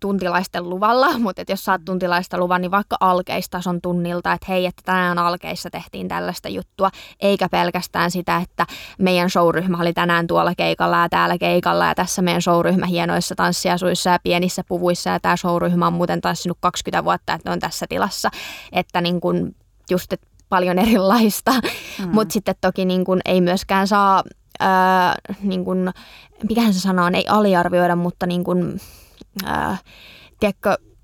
tuntilaisten 0.00 0.70
luvalla, 0.70 1.18
mutta 1.24 1.42
et 1.42 1.48
jos 1.48 1.64
saat 1.64 1.84
tuntilaista 1.84 2.38
luvan, 2.38 2.60
niin 2.60 2.70
vaikka 2.70 2.96
alkeistason 3.00 3.80
tunnilta, 3.80 4.32
että 4.32 4.46
hei, 4.48 4.66
että 4.66 4.82
tänään 4.84 5.18
alkeissa 5.18 5.70
tehtiin 5.70 6.08
tällaista 6.08 6.48
juttua, 6.48 6.90
eikä 7.20 7.48
pelkästään 7.48 8.10
sitä, 8.10 8.36
että 8.36 8.66
meidän 8.98 9.30
showryhmä 9.30 9.78
oli 9.80 9.92
tänään 9.92 10.26
tuolla 10.26 10.54
keikalla 10.54 11.02
ja 11.02 11.08
täällä 11.08 11.38
keikalla 11.38 11.86
ja 11.86 11.94
tässä 11.94 12.22
meidän 12.22 12.42
showryhmä 12.42 12.86
hienoissa 12.86 13.34
tanssiasuissa 13.34 14.10
ja 14.10 14.18
pienissä 14.22 14.62
puvuissa 14.68 15.10
ja 15.10 15.20
tämä 15.20 15.36
showryhmä 15.36 15.86
on 15.86 15.92
muuten 15.92 16.20
tanssinut 16.20 16.58
20 16.60 17.04
vuotta, 17.04 17.32
että 17.32 17.50
ne 17.50 17.52
on 17.52 17.60
tässä 17.60 17.86
tilassa, 17.88 18.30
että 18.72 19.00
niin 19.00 19.20
kun 19.20 19.54
just 19.90 20.12
et 20.12 20.20
paljon 20.48 20.78
erilaista, 20.78 21.52
mm. 21.52 22.08
mutta 22.12 22.32
sitten 22.32 22.54
toki 22.60 22.84
niin 22.84 23.04
kun 23.04 23.20
ei 23.24 23.40
myöskään 23.40 23.88
saa, 23.88 24.22
ää, 24.60 25.14
niin 25.42 25.64
kun, 25.64 25.92
mikähän 26.48 26.74
se 26.74 26.80
sanoo, 26.80 27.10
ei 27.14 27.24
aliarvioida, 27.28 27.96
mutta 27.96 28.26
niin 28.26 28.44
kun, 28.44 28.80
ää, 29.44 29.78
tiedätkö, 30.40 30.72
että 30.72 30.95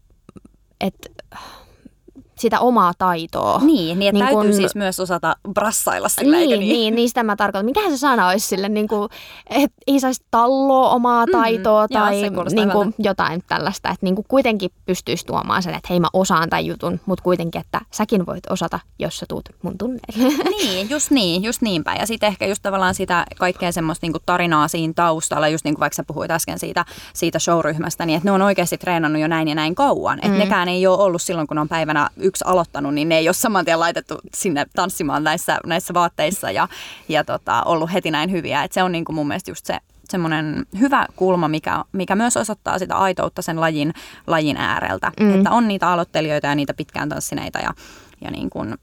sitä 2.43 2.61
omaa 2.61 2.93
taitoa. 2.99 3.59
Niin, 3.59 3.99
niin, 3.99 3.99
niin 3.99 4.25
täytyy 4.25 4.43
kun, 4.43 4.55
siis 4.55 4.75
myös 4.75 5.01
osata 5.01 5.37
brassailla 5.53 6.09
sillä, 6.09 6.37
niin, 6.37 6.51
eikö 6.51 6.61
niin? 6.61 6.73
Niin, 6.73 6.95
niin 6.95 7.09
sitä 7.09 7.23
mä 7.23 7.37
tarkoitan. 7.37 7.65
Mikähän 7.67 7.91
se 7.91 7.99
sana 7.99 8.29
olisi 8.29 8.47
sille, 8.47 8.69
niin 8.69 8.89
kuin, 8.89 9.09
että 9.51 9.77
ei 9.87 10.01
saisi 10.01 10.25
talloa 10.31 10.91
omaa 10.91 11.27
mm, 11.27 11.33
taitoa 11.33 11.87
mm, 11.87 11.93
tai 11.93 12.21
joo, 12.21 12.45
niin 12.45 12.71
kuin, 12.71 12.95
jotain 12.99 13.43
tällaista. 13.49 13.91
Että 13.91 14.07
niin 14.07 14.15
kuin 14.15 14.27
kuitenkin 14.29 14.71
pystyisi 14.87 15.27
tuomaan 15.27 15.63
sen, 15.63 15.75
että 15.75 15.87
hei 15.91 16.01
mä 16.01 16.09
osaan 16.13 16.51
tämän 16.51 16.67
jutun, 16.67 17.01
mutta 17.07 17.23
kuitenkin, 17.23 17.61
että 17.61 17.81
säkin 17.91 18.27
voit 18.27 18.51
osata, 18.51 18.81
jos 18.99 19.19
sä 19.19 19.27
tuut 19.29 19.49
mun 19.63 19.79
tunneille. 19.79 20.43
Niin, 20.63 20.91
just 20.91 21.11
niin, 21.11 21.43
just 21.43 21.63
niinpä. 21.63 21.95
Ja 21.99 22.07
sitten 22.07 22.27
ehkä 22.27 22.47
just 22.47 22.63
tavallaan 22.63 22.95
sitä 22.95 23.27
kaikkea 23.39 23.73
semmoista 23.73 24.05
niin 24.05 24.13
kuin 24.13 24.23
tarinaa 24.27 24.69
siinä 24.69 24.93
taustalla, 24.97 25.49
just 25.49 25.65
niin 25.65 25.75
kuin 25.75 25.81
vaikka 25.81 25.97
sä 25.97 26.05
puhuit 26.07 26.31
äsken 26.31 26.59
siitä, 26.59 26.85
siitä 27.15 27.39
showryhmästä, 27.39 28.07
niin 28.07 28.17
että 28.17 28.29
ne 28.29 28.33
on 28.33 28.43
oikeasti 28.43 28.79
treenannut 28.79 29.23
jo 29.23 29.29
näin 29.29 29.49
ja 29.49 29.55
näin 29.55 29.75
kauan. 29.75 30.19
Että 30.19 30.29
mm. 30.29 30.39
nekään 30.39 30.69
ei 30.69 30.87
ole 30.87 30.99
ollut 31.03 31.23
silloin, 31.23 31.47
kun 31.47 31.59
on 31.59 31.69
päivänä 31.69 32.11
yksi 32.33 32.45
aloittanut, 32.47 32.95
niin 32.95 33.09
ne 33.09 33.19
ei 33.19 33.29
ole 33.29 33.35
saman 33.35 33.65
tien 33.65 33.81
laitettu 33.81 34.19
sinne 34.35 34.67
tanssimaan 34.75 35.25
näissä, 35.25 35.59
näissä 35.67 35.95
vaatteissa 35.95 36.51
ja, 36.51 36.69
ja 37.09 37.25
tota, 37.25 37.63
ollut 37.63 37.93
heti 37.93 38.11
näin 38.11 38.31
hyviä. 38.31 38.65
Et 38.65 38.73
se 38.73 38.83
on 38.83 38.93
niin 38.93 39.05
kuin 39.05 39.17
mun 39.17 39.29
mielestä 39.29 39.51
just 39.51 39.67
se 39.67 39.79
semmoinen 40.11 40.67
hyvä 40.81 41.07
kulma, 41.17 41.49
mikä, 41.49 41.85
mikä 41.93 42.15
myös 42.17 42.37
osoittaa 42.37 42.79
sitä 42.79 42.97
aitoutta 42.97 43.43
sen 43.43 43.61
lajin, 43.61 43.95
lajin 44.27 44.57
ääreltä. 44.57 45.13
Mm. 45.21 45.35
Että 45.35 45.51
on 45.51 45.69
niitä 45.69 45.89
aloittelijoita 45.89 46.47
ja 46.47 46.55
niitä 46.55 46.75
pitkään 46.75 47.09
tanssineita 47.09 47.59
ja, 47.59 47.75
ja 48.21 48.31
niin 48.31 48.51
kuin 48.51 48.75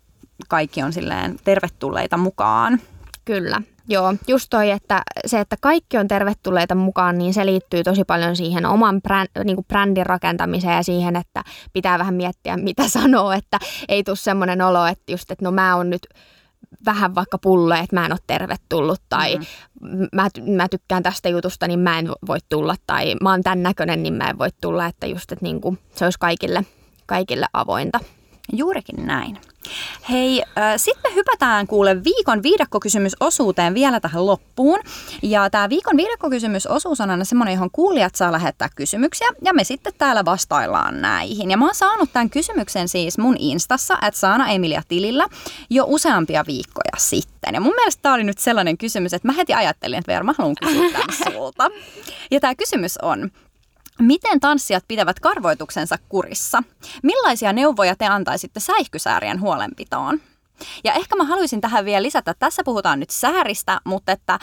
kaikki 0.48 0.84
on 0.84 0.94
silleen 0.94 1.40
tervetulleita 1.44 2.18
mukaan. 2.18 2.80
Kyllä. 3.26 3.62
Joo, 3.92 4.14
just 4.28 4.48
toi, 4.50 4.72
että 4.72 5.02
se, 5.26 5.40
että 5.40 5.56
kaikki 5.62 5.98
on 5.98 6.08
tervetulleita 6.08 6.76
mukaan, 6.76 7.18
niin 7.18 7.34
se 7.34 7.46
liittyy 7.46 7.84
tosi 7.84 8.04
paljon 8.04 8.36
siihen 8.36 8.66
oman 8.66 9.02
bränd, 9.02 9.30
niin 9.44 9.56
kuin 9.56 9.66
brändin 9.66 10.06
rakentamiseen 10.06 10.76
ja 10.76 10.84
siihen, 10.84 11.16
että 11.16 11.44
pitää 11.74 12.00
vähän 12.00 12.14
miettiä, 12.14 12.58
mitä 12.58 12.88
sanoo, 13.00 13.32
että 13.32 13.60
ei 13.88 14.04
tule 14.04 14.16
semmoinen 14.16 14.62
olo, 14.62 14.86
että 14.86 15.12
just, 15.12 15.32
että 15.32 15.46
no 15.46 15.52
mä 15.52 15.76
oon 15.76 15.90
nyt 15.90 16.08
vähän 16.86 17.16
vaikka 17.16 17.38
pulle, 17.38 17.80
että 17.80 17.96
mä 17.96 18.06
en 18.06 18.12
ole 18.12 18.20
tervetullut 18.28 19.02
tai 19.10 19.36
mm-hmm. 19.36 20.08
mä, 20.14 20.28
mä 20.56 20.68
tykkään 20.68 21.04
tästä 21.04 21.30
jutusta, 21.30 21.68
niin 21.68 21.80
mä 21.80 22.00
en 22.00 22.10
voi 22.28 22.38
tulla 22.50 22.76
tai 22.88 23.16
mä 23.22 23.32
oon 23.32 23.44
tämän 23.44 23.64
näköinen, 23.64 24.04
niin 24.04 24.14
mä 24.14 24.30
en 24.30 24.38
voi 24.38 24.50
tulla, 24.62 24.86
että 24.86 25.08
just, 25.08 25.32
että 25.32 25.46
niin 25.46 25.62
kuin 25.62 25.80
se 25.96 26.06
olisi 26.06 26.20
kaikille, 26.20 26.66
kaikille 27.06 27.46
avointa. 27.54 28.00
Juurikin 28.54 29.08
näin. 29.08 29.38
Hei, 30.10 30.44
äh, 30.58 30.74
sitten 30.78 31.16
hypätään 31.16 31.68
kuule 31.68 32.04
viikon 32.04 32.44
viidakkokysymysosuuteen 32.44 33.74
vielä 33.74 34.00
tähän 34.00 34.26
loppuun. 34.26 34.80
Ja 35.22 35.50
tämä 35.50 35.70
viikon 35.70 35.98
viidakkokysymysosuus 35.98 37.02
on 37.02 37.12
aina 37.12 37.26
semmoinen, 37.26 37.54
johon 37.54 37.72
kuulijat 37.72 38.16
saa 38.16 38.32
lähettää 38.32 38.70
kysymyksiä 38.76 39.28
ja 39.46 39.54
me 39.54 39.64
sitten 39.64 39.94
täällä 39.98 40.26
vastaillaan 40.26 41.02
näihin. 41.02 41.52
Ja 41.52 41.58
mä 41.58 41.66
oon 41.66 41.76
saanut 41.76 42.14
tämän 42.14 42.30
kysymyksen 42.30 42.88
siis 42.88 43.18
mun 43.18 43.36
instassa, 43.40 43.98
että 44.08 44.20
Saana 44.20 44.50
Emilia 44.50 44.82
tilillä 44.88 45.28
jo 45.70 45.86
useampia 45.88 46.44
viikkoja 46.48 46.94
sitten. 46.98 47.54
Ja 47.54 47.62
mun 47.62 47.76
mielestä 47.76 48.02
tämä 48.02 48.16
oli 48.16 48.24
nyt 48.24 48.38
sellainen 48.38 48.78
kysymys, 48.78 49.14
että 49.14 49.28
mä 49.28 49.34
heti 49.34 49.54
ajattelin, 49.54 50.00
että 50.00 50.12
Veera, 50.12 50.24
mä 50.24 50.34
haluan 50.38 50.56
kysyä 50.62 50.92
tämän 50.92 51.34
sulta. 51.34 51.70
Ja 52.32 52.40
tämä 52.40 52.56
kysymys 52.56 52.98
on, 53.02 53.32
Miten 54.00 54.40
tanssijat 54.40 54.84
pitävät 54.88 55.20
karvoituksensa 55.20 55.96
kurissa? 56.10 56.64
Millaisia 57.04 57.54
neuvoja 57.54 57.96
te 57.96 58.06
antaisitte 58.06 58.60
säihkysäärien 58.60 59.42
huolenpitoon? 59.42 60.20
Ja 60.84 60.94
ehkä 60.94 61.16
mä 61.16 61.24
haluaisin 61.24 61.62
tähän 61.62 61.86
vielä 61.86 62.04
lisätä, 62.04 62.32
että 62.32 62.46
tässä 62.46 62.64
puhutaan 62.66 63.00
nyt 63.00 63.10
sääristä, 63.10 63.82
mutta 63.84 64.12
että 64.12 64.40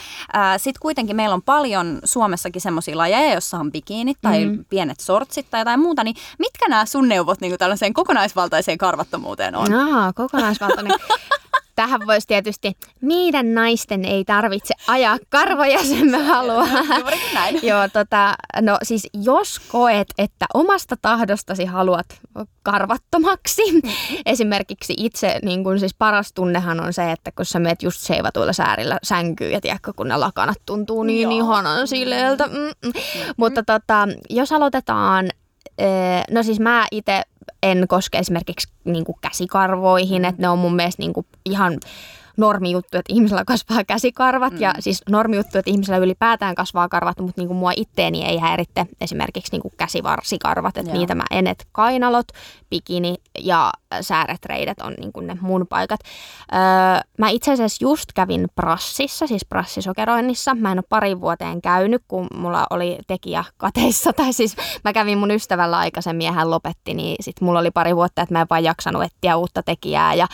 sitten 0.56 0.80
kuitenkin 0.80 1.16
meillä 1.16 1.34
on 1.34 1.42
paljon 1.42 1.98
Suomessakin 2.04 2.62
semmoisia 2.62 2.98
lajeja, 2.98 3.32
joissa 3.32 3.58
on 3.58 3.72
bikiinit 3.72 4.18
tai 4.22 4.44
mm. 4.44 4.64
pienet 4.64 5.00
sortsit 5.00 5.46
tai 5.50 5.60
jotain 5.60 5.80
muuta, 5.80 6.04
niin 6.04 6.16
mitkä 6.38 6.68
nämä 6.68 6.86
sun 6.86 7.08
neuvot 7.08 7.40
niin 7.40 7.58
tällaiseen 7.58 7.92
kokonaisvaltaiseen 7.92 8.78
karvattomuuteen 8.78 9.56
on? 9.56 9.70
No, 9.70 10.12
kokonaisvaltainen. 10.14 10.92
Tähän 11.76 12.00
voisi 12.06 12.26
tietysti, 12.26 12.72
meidän 13.00 13.54
naisten 13.54 14.04
ei 14.04 14.24
tarvitse 14.24 14.74
ajaa 14.86 15.18
karvoja, 15.28 15.84
sen 15.84 16.10
me 16.10 16.18
haluaa. 16.18 16.66
näin. 17.34 17.60
Joo, 17.62 17.88
tota, 17.92 18.34
no 18.60 18.78
siis 18.82 19.08
jos 19.22 19.58
koet, 19.58 20.08
että 20.18 20.46
omasta 20.54 20.96
tahdostasi 21.02 21.64
haluat 21.64 22.06
karvattomaksi, 22.62 23.72
mm-hmm. 23.72 24.18
esimerkiksi 24.26 24.94
itse, 24.96 25.38
niin 25.42 25.64
kun 25.64 25.78
siis 25.78 25.94
paras 25.94 26.32
tunnehan 26.32 26.80
on 26.80 26.92
se, 26.92 27.12
että 27.12 27.32
kun 27.32 27.44
sä 27.44 27.58
meet 27.58 27.82
just 27.82 28.00
seivatuilla 28.00 28.52
säärillä 28.52 28.98
sänkyyn 29.02 29.52
ja 29.52 29.60
tiedätkö, 29.60 29.92
kun 29.96 30.08
ne 30.08 30.16
lakanat 30.16 30.58
tuntuu 30.66 31.02
niin 31.02 31.22
Joo. 31.22 31.38
ihanan 31.38 31.88
sileeltä. 31.88 32.46
Mm-mm. 32.46 32.72
Mm-hmm. 32.84 33.34
Mutta 33.36 33.62
tota, 33.62 34.08
jos 34.30 34.52
aloitetaan 34.52 35.30
No 36.30 36.42
siis 36.42 36.60
mä 36.60 36.86
itse 36.90 37.22
en 37.62 37.88
koske 37.88 38.18
esimerkiksi 38.18 38.68
niin 38.84 39.04
käsikarvoihin, 39.20 40.24
että 40.24 40.42
ne 40.42 40.48
on 40.48 40.58
mun 40.58 40.76
mielestä 40.76 41.02
niin 41.02 41.12
ihan 41.44 41.78
normi 42.36 42.70
juttu, 42.70 42.98
että 42.98 43.12
ihmisellä 43.12 43.44
kasvaa 43.44 43.84
käsikarvat 43.84 44.52
mm. 44.52 44.60
ja 44.60 44.74
siis 44.80 45.02
normi 45.10 45.36
juttu, 45.36 45.58
että 45.58 45.70
ihmisellä 45.70 45.98
ylipäätään 45.98 46.54
kasvaa 46.54 46.88
karvat, 46.88 47.20
mutta 47.20 47.40
niin 47.40 47.48
kuin 47.48 47.58
mua 47.58 47.72
itteeni 47.76 48.24
ei 48.24 48.38
häiritte 48.38 48.86
esimerkiksi 49.00 49.52
niin 49.52 49.62
kuin 49.62 49.74
käsivarsikarvat, 49.76 50.76
että 50.76 50.90
Joo. 50.90 50.98
niitä 50.98 51.14
mä 51.14 51.24
enet 51.30 51.66
kainalot, 51.72 52.26
bikini 52.70 53.14
ja 53.38 53.72
sääretreidet 54.00 54.80
on 54.80 54.94
niin 54.98 55.12
kuin 55.12 55.26
ne 55.26 55.38
mun 55.40 55.66
paikat. 55.66 56.00
Öö, 56.52 56.58
mä 57.18 57.28
itse 57.28 57.52
asiassa 57.52 57.84
just 57.84 58.12
kävin 58.14 58.48
prassissa, 58.54 59.26
siis 59.26 59.44
prassisokeroinnissa. 59.44 60.54
Mä 60.54 60.72
en 60.72 60.78
ole 60.78 60.84
pari 60.88 61.20
vuoteen 61.20 61.62
käynyt, 61.62 62.02
kun 62.08 62.26
mulla 62.34 62.66
oli 62.70 62.98
tekijä 63.06 63.44
kateissa, 63.56 64.12
tai 64.16 64.32
siis 64.32 64.56
mä 64.84 64.92
kävin 64.92 65.18
mun 65.18 65.30
ystävällä 65.30 65.78
aikaisemmin 65.78 66.24
ja 66.24 66.32
hän 66.32 66.50
lopetti, 66.50 66.94
niin 66.94 67.16
sit 67.20 67.40
mulla 67.40 67.58
oli 67.58 67.70
pari 67.70 67.96
vuotta, 67.96 68.22
että 68.22 68.34
mä 68.34 68.40
en 68.40 68.46
vaan 68.50 68.64
jaksanut 68.64 69.02
etsiä 69.02 69.36
uutta 69.36 69.62
tekijää 69.62 70.14
ja 70.14 70.26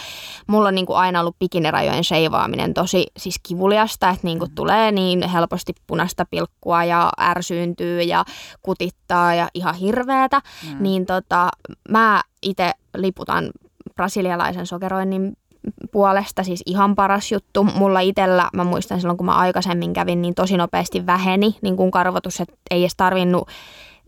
mulla 0.46 0.68
on 0.68 0.74
niin 0.74 0.86
kuin 0.86 0.96
aina 0.96 1.20
ollut 1.20 1.36
bikinirajojen 1.92 2.04
sheivaaminen 2.04 2.74
tosi 2.74 3.06
siis 3.16 3.36
kivuliasta, 3.42 4.10
että 4.10 4.26
niin 4.26 4.38
kuin 4.38 4.50
mm. 4.50 4.54
tulee 4.54 4.92
niin 4.92 5.28
helposti 5.28 5.72
punaista 5.86 6.24
pilkkua 6.24 6.84
ja 6.84 7.10
ärsyyntyy 7.20 8.02
ja 8.02 8.24
kutittaa 8.62 9.34
ja 9.34 9.48
ihan 9.54 9.74
hirveetä, 9.74 10.40
mm. 10.40 10.82
niin 10.82 11.06
tota, 11.06 11.48
mä 11.88 12.22
itse 12.42 12.72
liputan 12.96 13.50
brasilialaisen 13.94 14.66
sokeroinnin 14.66 15.36
puolesta 15.92 16.42
siis 16.42 16.62
ihan 16.66 16.94
paras 16.94 17.32
juttu. 17.32 17.64
Mulla 17.64 18.00
itsellä, 18.00 18.50
mä 18.52 18.64
muistan 18.64 19.00
silloin 19.00 19.16
kun 19.16 19.26
mä 19.26 19.36
aikaisemmin 19.36 19.92
kävin, 19.92 20.22
niin 20.22 20.34
tosi 20.34 20.56
nopeasti 20.56 21.06
väheni 21.06 21.56
niin 21.62 21.76
kuin 21.76 21.90
karvotus, 21.90 22.40
että 22.40 22.54
ei 22.70 22.82
edes 22.82 22.96
tarvinnut 22.96 23.48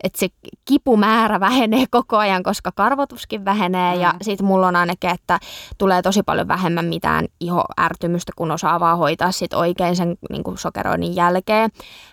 että 0.03 0.19
se 0.19 0.27
kipumäärä 0.65 1.39
vähenee 1.39 1.85
koko 1.91 2.17
ajan, 2.17 2.43
koska 2.43 2.71
karvotuskin 2.75 3.45
vähenee 3.45 3.95
mm. 3.95 4.01
ja 4.01 4.13
sitten 4.21 4.45
mulla 4.45 4.67
on 4.67 4.75
ainakin, 4.75 5.09
että 5.09 5.39
tulee 5.77 6.01
tosi 6.01 6.23
paljon 6.23 6.47
vähemmän 6.47 6.85
mitään 6.85 7.25
ihoärtymystä, 7.39 8.31
kun 8.35 8.51
osaa 8.51 8.79
vaan 8.79 8.97
hoitaa 8.97 9.31
sit 9.31 9.53
oikein 9.53 9.95
sen 9.95 10.17
niin 10.29 10.43
kuin 10.43 10.57
sokeroinnin 10.57 11.15
jälkeen. 11.15 11.69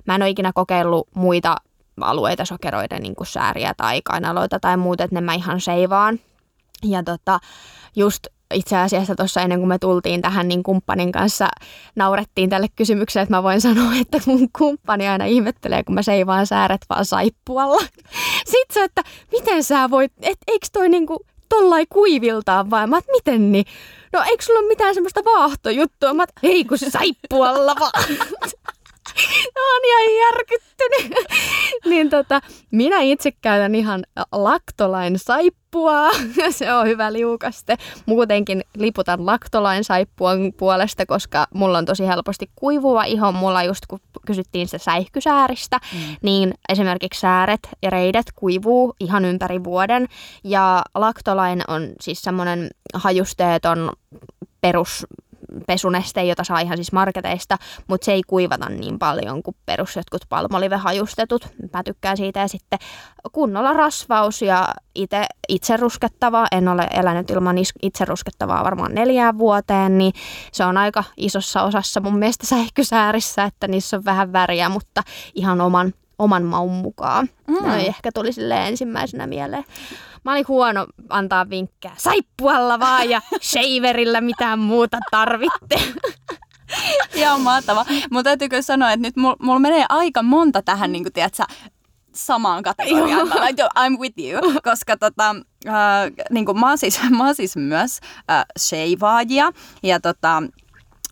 Mä 0.06 0.14
en 0.14 0.22
ole 0.22 0.30
ikinä 0.30 0.52
kokeillut 0.54 1.08
muita 1.14 1.56
alueita 2.00 2.44
sokeroiden 2.44 3.02
niin 3.02 3.14
kuin 3.14 3.26
sääriä 3.26 3.74
tai 3.76 4.02
kainaloita 4.04 4.60
tai 4.60 4.76
muuta, 4.76 5.04
että 5.04 5.14
ne 5.14 5.20
mä 5.20 5.34
ihan 5.34 5.60
seivaan. 5.60 6.18
Ja 6.84 7.02
tota, 7.02 7.40
just 7.96 8.26
itse 8.52 8.76
asiassa 8.76 9.14
tuossa 9.14 9.40
ennen 9.40 9.58
kuin 9.58 9.68
me 9.68 9.78
tultiin 9.78 10.22
tähän, 10.22 10.48
niin 10.48 10.62
kumppanin 10.62 11.12
kanssa 11.12 11.48
naurettiin 11.96 12.50
tälle 12.50 12.66
kysymykselle, 12.76 13.22
että 13.22 13.36
mä 13.36 13.42
voin 13.42 13.60
sanoa, 13.60 13.92
että 14.00 14.20
mun 14.26 14.48
kumppani 14.58 15.08
aina 15.08 15.24
ihmettelee, 15.24 15.84
kun 15.84 15.94
mä 15.94 16.02
seivaan 16.02 16.46
sääret 16.46 16.80
vaan 16.90 17.04
saippualla. 17.04 17.82
Sitten 18.52 18.74
se, 18.74 18.84
että 18.84 19.02
miten 19.32 19.64
sä 19.64 19.90
voit, 19.90 20.12
et, 20.22 20.38
eikö 20.48 20.66
toi 20.72 20.88
niinku 20.88 21.24
tollai 21.48 21.86
kuiviltaan 21.86 22.70
vai? 22.70 22.86
Mä 22.86 23.00
miten 23.12 23.52
niin? 23.52 23.64
No 24.12 24.22
eikö 24.30 24.44
sulla 24.44 24.58
ole 24.58 24.68
mitään 24.68 24.94
semmoista 24.94 25.24
vaahtojuttua? 25.24 26.14
Mä 26.14 26.24
ei 26.42 26.64
kun 26.64 26.78
saippualla 26.78 27.74
vaan. 27.80 28.04
on 29.74 29.80
ihan 29.84 30.16
järkyttynyt. 30.18 31.26
niin 31.90 32.10
tota, 32.10 32.40
minä 32.70 33.00
itse 33.00 33.30
käytän 33.32 33.74
ihan 33.74 34.04
laktolain 34.32 35.18
saippua. 35.18 36.10
se 36.50 36.72
on 36.72 36.86
hyvä 36.86 37.12
liukaste. 37.12 37.76
Muutenkin 38.06 38.62
liputan 38.76 39.26
laktolain 39.26 39.84
saippuan 39.84 40.52
puolesta, 40.56 41.06
koska 41.06 41.46
mulla 41.54 41.78
on 41.78 41.84
tosi 41.84 42.06
helposti 42.06 42.50
kuivuva 42.56 43.04
iho. 43.04 43.32
Mulla 43.32 43.62
just 43.62 43.86
kun 43.88 44.00
kysyttiin 44.26 44.68
se 44.68 44.78
säihkysääristä, 44.78 45.80
mm. 45.92 46.16
niin 46.22 46.54
esimerkiksi 46.68 47.20
sääret 47.20 47.68
ja 47.82 47.90
reidet 47.90 48.26
kuivuu 48.34 48.94
ihan 49.00 49.24
ympäri 49.24 49.64
vuoden. 49.64 50.06
Ja 50.44 50.82
laktolain 50.94 51.62
on 51.68 51.88
siis 52.00 52.22
semmoinen 52.22 52.70
hajusteeton 52.94 53.92
perus 54.60 55.06
pesuneste, 55.66 56.24
jota 56.24 56.44
saa 56.44 56.60
ihan 56.60 56.76
siis 56.76 56.92
marketeista, 56.92 57.58
mutta 57.86 58.04
se 58.04 58.12
ei 58.12 58.22
kuivata 58.26 58.68
niin 58.68 58.98
paljon 58.98 59.42
kuin 59.42 59.56
perus 59.66 59.96
jotkut 59.96 60.22
palmolivehajustetut. 60.28 61.48
Mä 61.72 61.82
tykkään 61.82 62.16
siitä 62.16 62.40
ja 62.40 62.48
sitten 62.48 62.78
kunnolla 63.32 63.72
rasvaus 63.72 64.42
ja 64.42 64.68
itse, 64.94 65.26
itse 65.48 65.76
ruskettavaa. 65.76 66.46
En 66.52 66.68
ole 66.68 66.86
elänyt 66.94 67.30
ilman 67.30 67.56
itse 67.82 68.04
ruskettavaa 68.04 68.64
varmaan 68.64 68.94
neljään 68.94 69.38
vuoteen, 69.38 69.98
niin 69.98 70.12
se 70.52 70.64
on 70.64 70.76
aika 70.76 71.04
isossa 71.16 71.62
osassa 71.62 72.00
mun 72.00 72.18
mielestä 72.18 72.46
sähkösäärissä, 72.46 73.44
että 73.44 73.68
niissä 73.68 73.96
on 73.96 74.04
vähän 74.04 74.32
väriä, 74.32 74.68
mutta 74.68 75.02
ihan 75.34 75.60
oman, 75.60 75.92
oman 76.18 76.42
maun 76.42 76.72
mukaan. 76.72 77.28
Mm. 77.46 77.68
No 77.68 77.74
ehkä 77.74 78.10
tuli 78.14 78.32
sille 78.32 78.68
ensimmäisenä 78.68 79.26
mieleen. 79.26 79.64
Mä 80.24 80.32
olin 80.32 80.48
huono 80.48 80.86
antaa 81.08 81.50
vinkkejä. 81.50 81.94
Saippualla 81.96 82.80
vaan 82.80 83.10
ja 83.10 83.20
shaverilla 83.42 84.20
mitään 84.20 84.58
muuta 84.58 84.98
tarvitte. 85.10 85.80
Joo, 87.22 87.38
mahtava. 87.38 87.86
Mutta 88.10 88.28
täytyykö 88.28 88.62
sanoa, 88.62 88.92
että 88.92 89.06
nyt 89.06 89.16
mulla 89.16 89.36
mul 89.42 89.58
menee 89.58 89.84
aika 89.88 90.22
monta 90.22 90.62
tähän, 90.62 90.92
niin 90.92 91.04
kuin, 91.04 91.12
tiedätkö, 91.12 91.42
samaan 92.14 92.62
kategoriaan. 92.62 93.26
Like, 93.46 93.62
I'm 93.62 93.98
with 93.98 94.18
you, 94.18 94.60
koska 94.62 94.96
tota, 94.96 95.36
äh, 95.68 95.74
niin 96.30 96.46
kuin 96.46 96.60
mä, 96.60 96.68
oon 96.68 96.78
siis, 96.78 97.00
mä 97.18 97.24
oon 97.24 97.34
siis 97.34 97.56
myös 97.56 98.00
äh, 98.30 98.44
sheivaajia 98.58 99.52
ja 99.82 100.00
tota, 100.00 100.42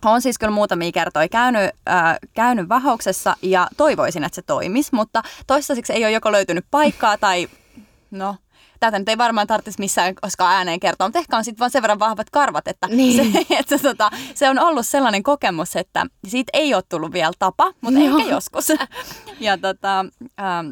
olen 0.05 0.21
siis 0.21 0.37
kyllä 0.37 0.51
muutamia 0.51 0.91
kertoja 0.91 1.29
käynyt, 1.29 1.71
äh, 1.89 2.17
käynyt 2.33 2.69
vahauksessa 2.69 3.35
ja 3.41 3.67
toivoisin, 3.77 4.23
että 4.23 4.35
se 4.35 4.41
toimisi, 4.41 4.89
mutta 4.93 5.23
toistaiseksi 5.47 5.93
ei 5.93 6.03
ole 6.03 6.11
joko 6.11 6.31
löytynyt 6.31 6.65
paikkaa 6.71 7.17
tai 7.17 7.47
no 8.11 8.35
tätä 8.81 8.99
nyt 8.99 9.09
ei 9.09 9.17
varmaan 9.17 9.47
tarvitsisi 9.47 9.79
missään 9.79 10.15
koskaan 10.15 10.55
ääneen 10.55 10.79
kertoa, 10.79 11.07
mutta 11.07 11.19
ehkä 11.19 11.37
on 11.37 11.45
sitten 11.45 11.59
vaan 11.59 11.71
sen 11.71 11.81
verran 11.81 11.99
vahvat 11.99 12.29
karvat, 12.29 12.67
että, 12.67 12.87
niin. 12.87 13.33
se, 13.33 13.45
että 13.59 13.79
tota, 13.79 14.11
se 14.35 14.49
on 14.49 14.59
ollut 14.59 14.87
sellainen 14.87 15.23
kokemus, 15.23 15.75
että 15.75 16.05
siitä 16.27 16.49
ei 16.53 16.73
ole 16.73 16.83
tullut 16.89 17.13
vielä 17.13 17.31
tapa, 17.39 17.73
mutta 17.81 17.99
Joo. 17.99 18.17
ehkä 18.17 18.29
joskus. 18.29 18.67
ja 19.39 19.57
tota, 19.57 20.05
ähm, 20.39 20.71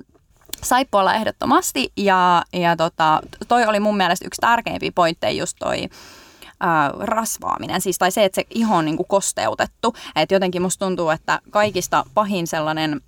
saippualla 0.63 1.13
ehdottomasti 1.13 1.91
ja, 1.97 2.43
ja 2.53 2.75
tota, 2.75 3.21
toi 3.47 3.65
oli 3.65 3.79
mun 3.79 3.97
mielestä 3.97 4.25
yksi 4.27 4.41
tärkeimpiä 4.41 4.91
pointteja 4.95 5.31
just 5.31 5.57
toi 5.59 5.83
äh, 5.83 6.99
rasvaaminen, 6.99 7.81
siis 7.81 7.97
tai 7.97 8.11
se, 8.11 8.25
että 8.25 8.35
se 8.35 8.47
iho 8.49 8.75
on 8.75 8.85
niin 8.85 8.97
kuin 8.97 9.07
kosteutettu. 9.07 9.95
Että 10.15 10.35
jotenkin 10.35 10.61
musta 10.61 10.85
tuntuu, 10.85 11.09
että 11.09 11.39
kaikista 11.49 12.05
pahin 12.13 12.47
sellainen 12.47 13.01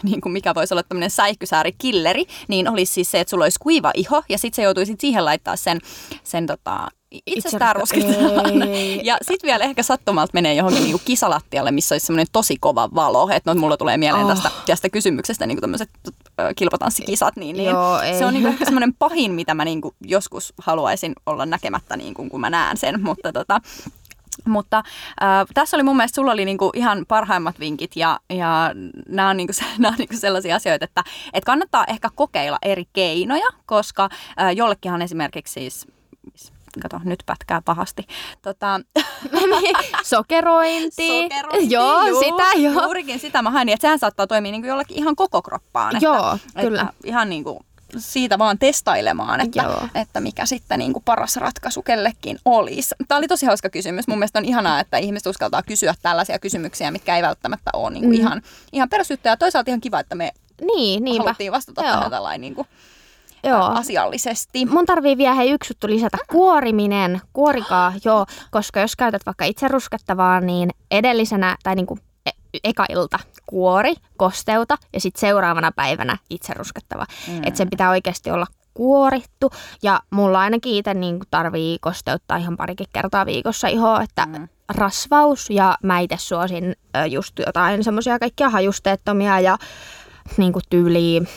niin 0.10 0.20
kuin 0.20 0.32
mikä 0.32 0.54
voisi 0.54 0.74
olla 0.74 0.82
tämmöinen 0.82 1.10
säihkysääri-killeri, 1.10 2.24
niin 2.48 2.68
olisi 2.68 2.92
siis 2.92 3.10
se, 3.10 3.20
että 3.20 3.30
sulla 3.30 3.44
olisi 3.44 3.58
kuiva 3.58 3.90
iho 3.94 4.22
ja 4.28 4.38
sitten 4.38 4.56
se 4.56 4.62
joutuisit 4.62 5.00
siihen 5.00 5.24
laittaa 5.24 5.56
sen, 5.56 5.78
sen 6.24 6.46
tota, 6.46 6.88
itsestään 7.26 7.76
ruskettavan. 7.76 8.68
Ja 9.02 9.16
sitten 9.22 9.48
vielä 9.48 9.64
ehkä 9.64 9.82
sattumalta 9.82 10.30
menee 10.34 10.54
johonkin 10.54 10.82
niinku 10.82 11.00
kisalattialle, 11.04 11.70
missä 11.70 11.94
olisi 11.94 12.06
semmoinen 12.06 12.26
tosi 12.32 12.56
kova 12.60 12.88
valo. 12.94 13.28
Että 13.32 13.54
no, 13.54 13.60
mulla 13.60 13.76
tulee 13.76 13.96
mieleen 13.96 14.24
oh. 14.24 14.30
tästä, 14.32 14.50
tästä 14.66 14.88
kysymyksestä 14.88 15.46
niin 15.46 15.60
tämmöiset 15.60 15.90
kilpatanssikisat. 16.56 17.36
Niin, 17.36 17.56
niin 17.56 17.70
Joo, 17.70 17.98
se 18.18 18.26
on 18.26 18.34
niinku 18.34 18.48
ehkä 18.48 18.64
semmoinen 18.70 18.94
pahin, 18.94 19.32
mitä 19.32 19.54
mä 19.54 19.64
niinku 19.64 19.94
joskus 20.04 20.52
haluaisin 20.58 21.12
olla 21.26 21.46
näkemättä, 21.46 21.96
niinku, 21.96 22.28
kun 22.28 22.40
mä 22.40 22.50
näen 22.50 22.76
sen. 22.76 23.02
Mutta 23.02 23.32
tota, 23.32 23.60
mutta 24.46 24.78
äh, 25.22 25.46
tässä 25.54 25.76
oli 25.76 25.82
mun 25.82 25.96
mielestä, 25.96 26.14
sulla 26.14 26.32
oli 26.32 26.44
niinku 26.44 26.70
ihan 26.74 27.04
parhaimmat 27.08 27.60
vinkit 27.60 27.96
ja, 27.96 28.20
ja 28.30 28.72
nämä 29.08 29.28
on, 29.28 29.36
niinku, 29.36 29.52
on 29.88 29.94
niinku 29.98 30.16
sellaisia 30.16 30.56
asioita, 30.56 30.84
että 30.84 31.04
et 31.32 31.44
kannattaa 31.44 31.84
ehkä 31.88 32.08
kokeilla 32.14 32.58
eri 32.62 32.84
keinoja, 32.92 33.48
koska 33.66 34.08
äh, 34.40 34.56
jollekinhan 34.56 35.02
esimerkiksi 35.02 35.52
siis 35.52 35.86
kato, 36.82 37.00
nyt 37.04 37.22
pätkää 37.26 37.62
pahasti. 37.64 38.06
Tota... 38.42 38.80
Sokerointi. 40.02 41.06
Sokerointi, 41.22 41.74
joo, 41.74 42.06
juu, 42.06 42.22
sitä 42.22 42.52
joo. 42.56 42.82
Juurikin 42.84 43.18
sitä 43.18 43.42
mä 43.42 43.50
hain, 43.50 43.68
että 43.68 43.82
sehän 43.82 43.98
saattaa 43.98 44.26
toimia 44.26 44.52
niin 44.52 44.62
kuin 44.62 44.68
jollekin 44.68 44.96
ihan 44.96 45.16
koko 45.16 45.42
kroppaan. 45.42 45.96
Joo, 46.00 46.32
että, 46.34 46.60
kyllä. 46.60 46.80
Että 46.80 46.94
ihan 47.04 47.28
niin 47.28 47.44
kuin 47.44 47.58
siitä 47.98 48.38
vaan 48.38 48.58
testailemaan, 48.58 49.40
että, 49.40 49.64
että 49.94 50.20
mikä 50.20 50.46
sitten 50.46 50.78
niin 50.78 50.92
kuin 50.92 51.04
paras 51.04 51.36
ratkaisu 51.36 51.82
kellekin 51.82 52.38
olisi. 52.44 52.94
Tämä 53.08 53.18
oli 53.18 53.28
tosi 53.28 53.46
hauska 53.46 53.70
kysymys. 53.70 54.08
Mun 54.08 54.18
mielestä 54.18 54.38
on 54.38 54.44
ihanaa, 54.44 54.80
että 54.80 54.98
ihmiset 54.98 55.26
uskaltaa 55.26 55.62
kysyä 55.62 55.94
tällaisia 56.02 56.38
kysymyksiä, 56.38 56.90
mitkä 56.90 57.16
ei 57.16 57.22
välttämättä 57.22 57.70
ole 57.72 57.90
niin 57.90 58.04
kuin 58.04 58.16
mm. 58.16 58.20
ihan, 58.20 58.42
ihan 58.72 58.88
perusjuttuja. 58.88 59.36
Toisaalta 59.36 59.70
ihan 59.70 59.80
kiva, 59.80 60.00
että 60.00 60.14
me 60.14 60.32
niin, 60.60 61.04
niinpä. 61.04 61.24
haluttiin 61.24 61.52
vastata 61.52 61.82
Joo. 61.82 61.92
tähän 61.92 62.10
tällainen 62.10 62.40
niin 62.40 62.54
kuin, 62.54 62.68
Joo. 63.44 63.62
asiallisesti. 63.62 64.66
Mun 64.66 64.86
tarvii 64.86 65.16
vielä 65.16 65.34
hei 65.34 65.50
yksi 65.50 65.70
juttu 65.70 65.86
lisätä. 65.88 66.18
Kuoriminen, 66.30 67.20
kuorikaa, 67.32 67.92
joo, 68.04 68.26
koska 68.50 68.80
jos 68.80 68.96
käytät 68.96 69.26
vaikka 69.26 69.44
itse 69.44 69.68
ruskettavaa, 69.68 70.40
niin 70.40 70.70
edellisenä 70.90 71.56
tai 71.62 71.74
niin 71.74 71.86
kuin 71.86 72.00
eka 72.64 72.86
ilta 72.88 73.18
kuori, 73.50 73.94
kosteuta 74.16 74.76
ja 74.92 75.00
sitten 75.00 75.20
seuraavana 75.20 75.72
päivänä 75.72 76.16
itse 76.30 76.54
ruskettava. 76.54 77.06
Mm. 77.28 77.36
Että 77.44 77.58
sen 77.58 77.70
pitää 77.70 77.90
oikeasti 77.90 78.30
olla 78.30 78.46
kuorittu 78.74 79.50
ja 79.82 80.00
mulla 80.10 80.40
ainakin 80.40 80.74
itse 80.74 80.94
niin 80.94 81.18
tarvii 81.30 81.78
kosteuttaa 81.80 82.36
ihan 82.36 82.56
parikin 82.56 82.86
kertaa 82.92 83.26
viikossa 83.26 83.68
ihoa, 83.68 84.02
että 84.02 84.26
mm. 84.26 84.48
rasvaus 84.68 85.50
ja 85.50 85.78
mä 85.82 85.98
itse 85.98 86.16
suosin 86.18 86.76
just 87.08 87.38
jotain 87.46 87.84
semmoisia 87.84 88.18
kaikkia 88.18 88.50
hajusteettomia 88.50 89.40
ja 89.40 89.58
niin 90.36 90.52
kuin 90.52 90.62
tyyliin 90.70 91.28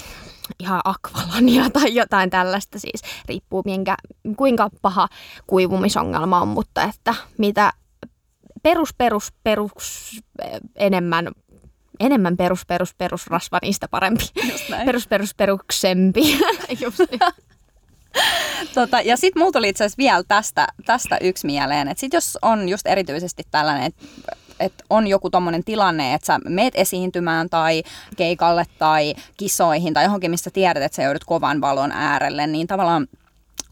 ihan 0.60 0.82
akvalania 0.84 1.70
tai 1.70 1.96
jotain 1.96 2.30
tällaista 2.30 2.80
siis, 2.80 3.02
riippuu 3.26 3.62
minkä, 3.66 3.96
kuinka 4.38 4.70
paha 4.82 5.08
kuivumisongelma 5.48 6.42
on, 6.42 6.48
mutta 6.48 6.84
että 6.84 7.16
mitä 7.38 7.74
perus, 8.64 8.94
perus, 8.98 9.34
perus 9.44 10.20
enemmän 10.76 11.28
enemmän 12.06 12.38
perus, 12.38 12.66
perus, 12.66 12.94
perus 12.94 13.28
rasva, 13.28 13.60
niistä 13.62 13.88
parempi. 13.88 14.24
Perus, 14.86 15.08
perus, 15.08 15.36
peruksempi. 15.36 16.40
Just 16.82 17.00
tota, 18.74 19.02
ja 19.02 19.18
sitten 19.18 19.42
mulla 19.42 19.52
tuli 19.52 19.70
itse 19.70 19.84
asiassa 19.84 19.98
vielä 19.98 20.24
tästä, 20.28 20.68
tästä 20.86 21.18
yksi 21.22 21.46
mieleen, 21.46 21.88
että 21.88 22.02
sit 22.02 22.14
jos 22.14 22.38
on 22.42 22.70
just 22.70 22.88
erityisesti 22.88 23.44
tällainen, 23.52 23.86
että 23.86 24.06
et 24.60 24.74
on 24.90 25.08
joku 25.08 25.30
tommonen 25.30 25.64
tilanne, 25.64 26.14
että 26.14 26.26
sä 26.26 26.40
meet 26.50 26.74
esiintymään 26.76 27.50
tai 27.50 27.84
keikalle 28.18 28.66
tai 28.80 29.14
kisoihin 29.38 29.94
tai 29.94 30.04
johonkin, 30.04 30.32
mistä 30.32 30.50
tiedät, 30.50 30.84
että 30.84 30.96
sä 30.96 31.04
joudut 31.04 31.24
kovan 31.24 31.62
valon 31.62 31.92
äärelle, 31.92 32.48
niin 32.48 32.68
tavallaan 32.68 33.08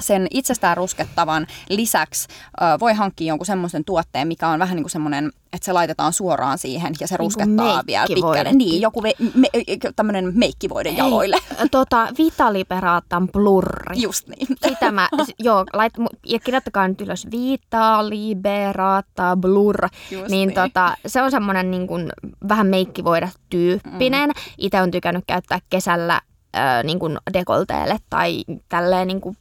sen 0.02 0.28
itsestään 0.32 0.78
ruskettavan 0.78 1.48
lisäksi 1.70 2.28
ö, 2.62 2.80
voi 2.80 2.94
hankkia 2.94 3.28
jonkun 3.28 3.46
semmoisen 3.46 3.86
tuotteen, 3.86 4.28
mikä 4.28 4.48
on 4.48 4.60
vähän 4.60 4.76
niin 4.76 4.84
kuin 4.84 4.92
semmoinen, 4.92 5.32
että 5.54 5.66
se 5.66 5.74
laitetaan 5.74 6.14
suoraan 6.14 6.58
siihen 6.58 6.94
ja 7.00 7.08
se 7.08 7.16
niin 7.16 7.20
ruskettaa 7.20 7.84
vielä 7.88 8.06
pitkälle. 8.08 8.54
Niin, 8.54 8.82
joku 8.82 9.04
ve, 9.04 9.14
me, 9.34 9.48
tämmöinen 9.96 10.32
meikkivoiden 10.36 10.98
jaloille. 10.98 11.38
Tota, 11.72 12.08
Vitaliberaatan 12.18 13.28
blurri. 13.28 14.02
Just 14.02 14.28
niin. 14.28 14.48
Sitä 14.68 14.92
mä, 14.92 15.10
joo, 15.40 15.66
lait, 15.74 15.94
ja 16.26 16.40
kirjoittakaa 16.40 16.88
nyt 16.88 17.02
ylös 17.02 17.28
Vitaliberata 17.32 19.38
blur. 19.42 19.88
Just 20.12 20.12
niin, 20.12 20.48
niin. 20.48 20.54
Tota, 20.54 20.98
se 21.08 21.22
on 21.22 21.32
semmoinen 21.32 21.72
niin 21.72 21.88
kuin, 21.88 22.10
vähän 22.50 22.68
meikkivoida 22.68 23.30
tyyppinen. 23.50 24.30
Mm. 24.30 24.42
Itse 24.58 24.82
on 24.82 24.92
tykännyt 24.92 25.24
käyttää 25.28 25.60
kesällä 25.70 26.22
äh, 26.56 26.84
niin 26.84 27.00
kuin 27.00 27.18
dekolteelle 27.34 27.98
tai 28.10 28.44
tälleen 28.70 29.08
niin 29.08 29.22
kuin 29.22 29.38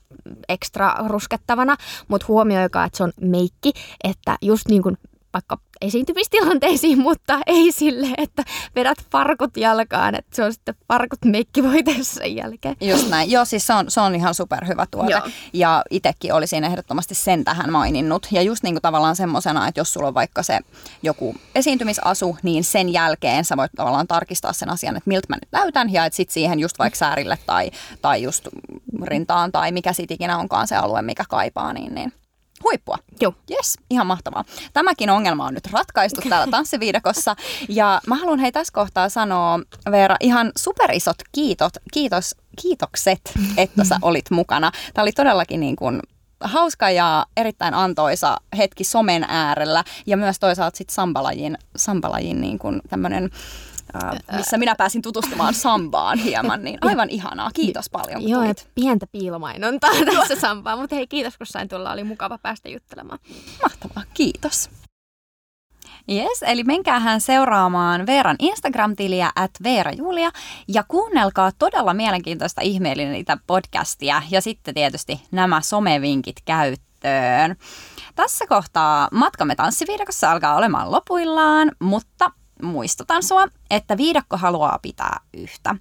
ekstra 0.49 0.95
ruskettavana, 1.07 1.77
mutta 2.09 2.27
huomioikaa, 2.29 2.85
että 2.85 2.97
se 2.97 3.05
on 3.05 3.13
meikki, 3.21 3.73
että 4.05 4.39
just 4.43 4.69
niin 4.69 4.83
kuin 4.83 4.97
vaikka 5.35 5.59
esiintymistilanteisiin, 5.81 6.99
mutta 7.09 7.39
ei 7.47 7.73
sille, 7.73 8.09
että 8.19 8.45
vedät 8.77 8.99
farkut 9.13 9.57
jalkaan, 9.57 10.15
että 10.15 10.37
se 10.37 10.45
on 10.45 10.53
sitten 10.53 10.75
farkut 10.89 11.25
meikkivoiteessa 11.25 12.15
sen 12.15 12.37
jälkeen. 12.37 12.77
Just 12.81 13.09
näin. 13.09 13.31
Joo, 13.31 13.45
siis 13.45 13.67
se 13.67 13.75
on, 13.75 13.91
se 13.91 14.01
on 14.01 14.15
ihan 14.15 14.35
superhyvä 14.35 14.87
tuote. 14.91 15.13
Joo. 15.13 15.29
Ja 15.53 15.83
itsekin 15.91 16.33
olisin 16.33 16.65
ehdottomasti 16.65 17.15
sen 17.15 17.45
tähän 17.45 17.73
maininnut. 17.73 18.27
Ja 18.31 18.43
just 18.43 18.63
niin 18.63 18.75
kuin 18.75 18.83
tavallaan 18.83 19.17
semmoisena, 19.17 19.69
että 19.69 19.81
jos 19.81 19.93
sulla 19.93 20.09
on 20.09 20.15
vaikka 20.15 20.43
se 20.43 20.59
joku 21.03 21.35
esiintymisasu, 21.55 22.37
niin 22.43 22.65
sen 22.65 22.89
jälkeen 22.93 23.45
sä 23.45 23.57
voit 23.57 23.73
tavallaan 23.77 24.07
tarkistaa 24.07 24.53
sen 24.53 24.71
asian, 24.71 24.97
että 24.97 25.09
miltä 25.09 25.27
mä 25.29 25.37
nyt 25.37 25.53
näytän, 25.53 25.93
ja 25.93 26.05
että 26.05 26.17
sitten 26.17 26.35
siihen 26.35 26.61
just 26.61 26.79
vaikka 26.79 26.99
säärille 26.99 27.39
tai, 27.47 27.71
tai 28.03 28.23
just 28.23 28.49
rintaan 29.05 29.53
tai 29.53 29.73
mikä 29.73 29.93
sit 29.93 30.11
ikinä 30.11 30.39
onkaan 30.39 30.69
se 30.69 30.77
alue, 30.77 31.03
mikä 31.03 31.25
kaipaa, 31.29 31.73
niin, 31.73 31.95
niin 31.95 32.13
huippua. 32.65 32.99
Joo. 33.21 33.35
Yes, 33.51 33.79
ihan 33.91 34.07
mahtavaa. 34.07 34.45
Tämäkin 34.73 35.11
ongelma 35.11 35.47
on 35.47 35.55
nyt 35.55 35.67
ratkaistu 35.73 36.21
täällä 36.29 36.51
tanssiviidakossa. 36.57 37.37
Ja 37.69 38.01
mä 38.07 38.15
haluan 38.15 38.39
hei 38.39 38.53
tässä 38.53 38.73
kohtaa 38.73 39.09
sanoa, 39.09 39.61
Veera, 39.91 40.17
ihan 40.21 40.53
superisot 40.59 41.17
kiitot, 41.33 41.73
kiitos, 41.93 42.35
kiitokset, 42.63 43.33
että 43.57 43.85
sä 43.85 43.99
olit 44.03 44.31
mukana. 44.31 44.73
Tämä 44.95 45.03
oli 45.03 45.13
todellakin 45.13 45.61
niin 45.61 45.77
kuin 45.77 46.01
hauska 46.41 46.91
ja 46.91 47.27
erittäin 47.37 47.75
antoisa 47.75 48.37
hetki 48.57 48.85
somen 48.85 49.25
äärellä 49.29 49.85
ja 50.07 50.17
myös 50.17 50.39
toisaalta 50.39 50.79
sitten 50.79 50.95
sambalajin, 50.95 51.59
sambalajin 51.77 52.41
niin 52.41 52.59
kuin 52.59 52.81
tämmöinen 52.89 53.31
missä 54.37 54.59
minä 54.59 54.75
pääsin 54.75 55.03
tutustumaan 55.03 55.55
sambaan 55.55 56.19
hieman, 56.19 56.65
niin 56.65 56.79
aivan 56.81 57.11
ihanaa. 57.11 57.51
Kiitos 57.55 57.91
paljon, 57.91 58.21
kun 58.21 58.31
Joo, 58.31 58.43
tulit. 58.43 58.69
pientä 58.75 59.07
piilomainontaa 59.13 59.91
tässä 60.17 60.37
sambaan, 60.37 60.79
mutta 60.79 60.97
hei 60.97 61.07
kiitos 61.07 61.39
kun 61.39 61.47
sain 61.47 61.69
tulla, 61.69 61.93
oli 61.93 62.05
mukava 62.05 62.39
päästä 62.39 62.69
juttelemaan. 62.69 63.19
Mahtavaa, 63.63 64.05
kiitos. 64.15 64.71
Yes, 66.11 66.43
eli 66.43 66.65
menkäähän 66.65 67.21
seuraamaan 67.21 68.07
Veeran 68.07 68.37
Instagram-tiliä 68.39 69.31
at 69.37 69.51
Veera 69.63 69.93
Julia 69.93 70.31
ja 70.69 70.85
kuunnelkaa 70.89 71.51
todella 71.59 71.95
mielenkiintoista 71.95 72.61
ihmeellistä 72.61 73.37
podcastia 73.47 74.23
ja 74.31 74.41
sitten 74.41 74.75
tietysti 74.75 75.21
nämä 75.31 75.61
somevinkit 75.61 76.37
käyttöön. 76.45 77.57
Tässä 78.15 78.47
kohtaa 78.49 79.09
matkamme 79.13 79.55
tanssiviidakossa 79.55 80.31
alkaa 80.31 80.57
olemaan 80.57 80.93
lopuillaan, 80.93 81.73
mutta 81.79 82.31
muistutan 82.63 83.23
sua, 83.23 83.49
että 83.71 83.97
viidakko 83.97 84.37
haluaa 84.37 84.79
pitää 84.83 85.21
yhtä. 85.35 85.77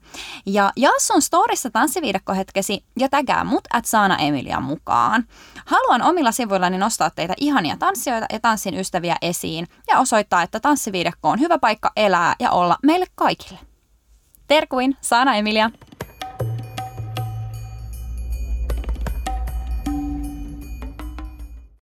Ja 0.46 0.72
jaa 0.76 1.00
sun 1.00 1.22
storissa 1.22 1.70
tanssiviidakkohetkesi 1.70 2.84
ja 3.00 3.10
tägää 3.10 3.44
mut 3.44 3.64
at 3.74 3.86
Saana 3.86 4.18
Emilia 4.18 4.60
mukaan. 4.60 5.26
Haluan 5.66 6.02
omilla 6.02 6.32
sivuillani 6.32 6.78
nostaa 6.78 7.10
teitä 7.10 7.34
ihania 7.38 7.78
tanssijoita 7.78 8.26
ja 8.34 8.40
tanssin 8.40 8.80
ystäviä 8.80 9.16
esiin 9.22 9.68
ja 9.88 10.00
osoittaa, 10.00 10.44
että 10.44 10.60
tanssiviidakko 10.60 11.30
on 11.30 11.40
hyvä 11.40 11.60
paikka 11.60 11.92
elää 11.96 12.36
ja 12.40 12.52
olla 12.52 12.78
meille 12.84 13.06
kaikille. 13.16 13.60
Terkuin, 14.48 14.98
Saana 15.02 15.36
Emilia! 15.36 15.72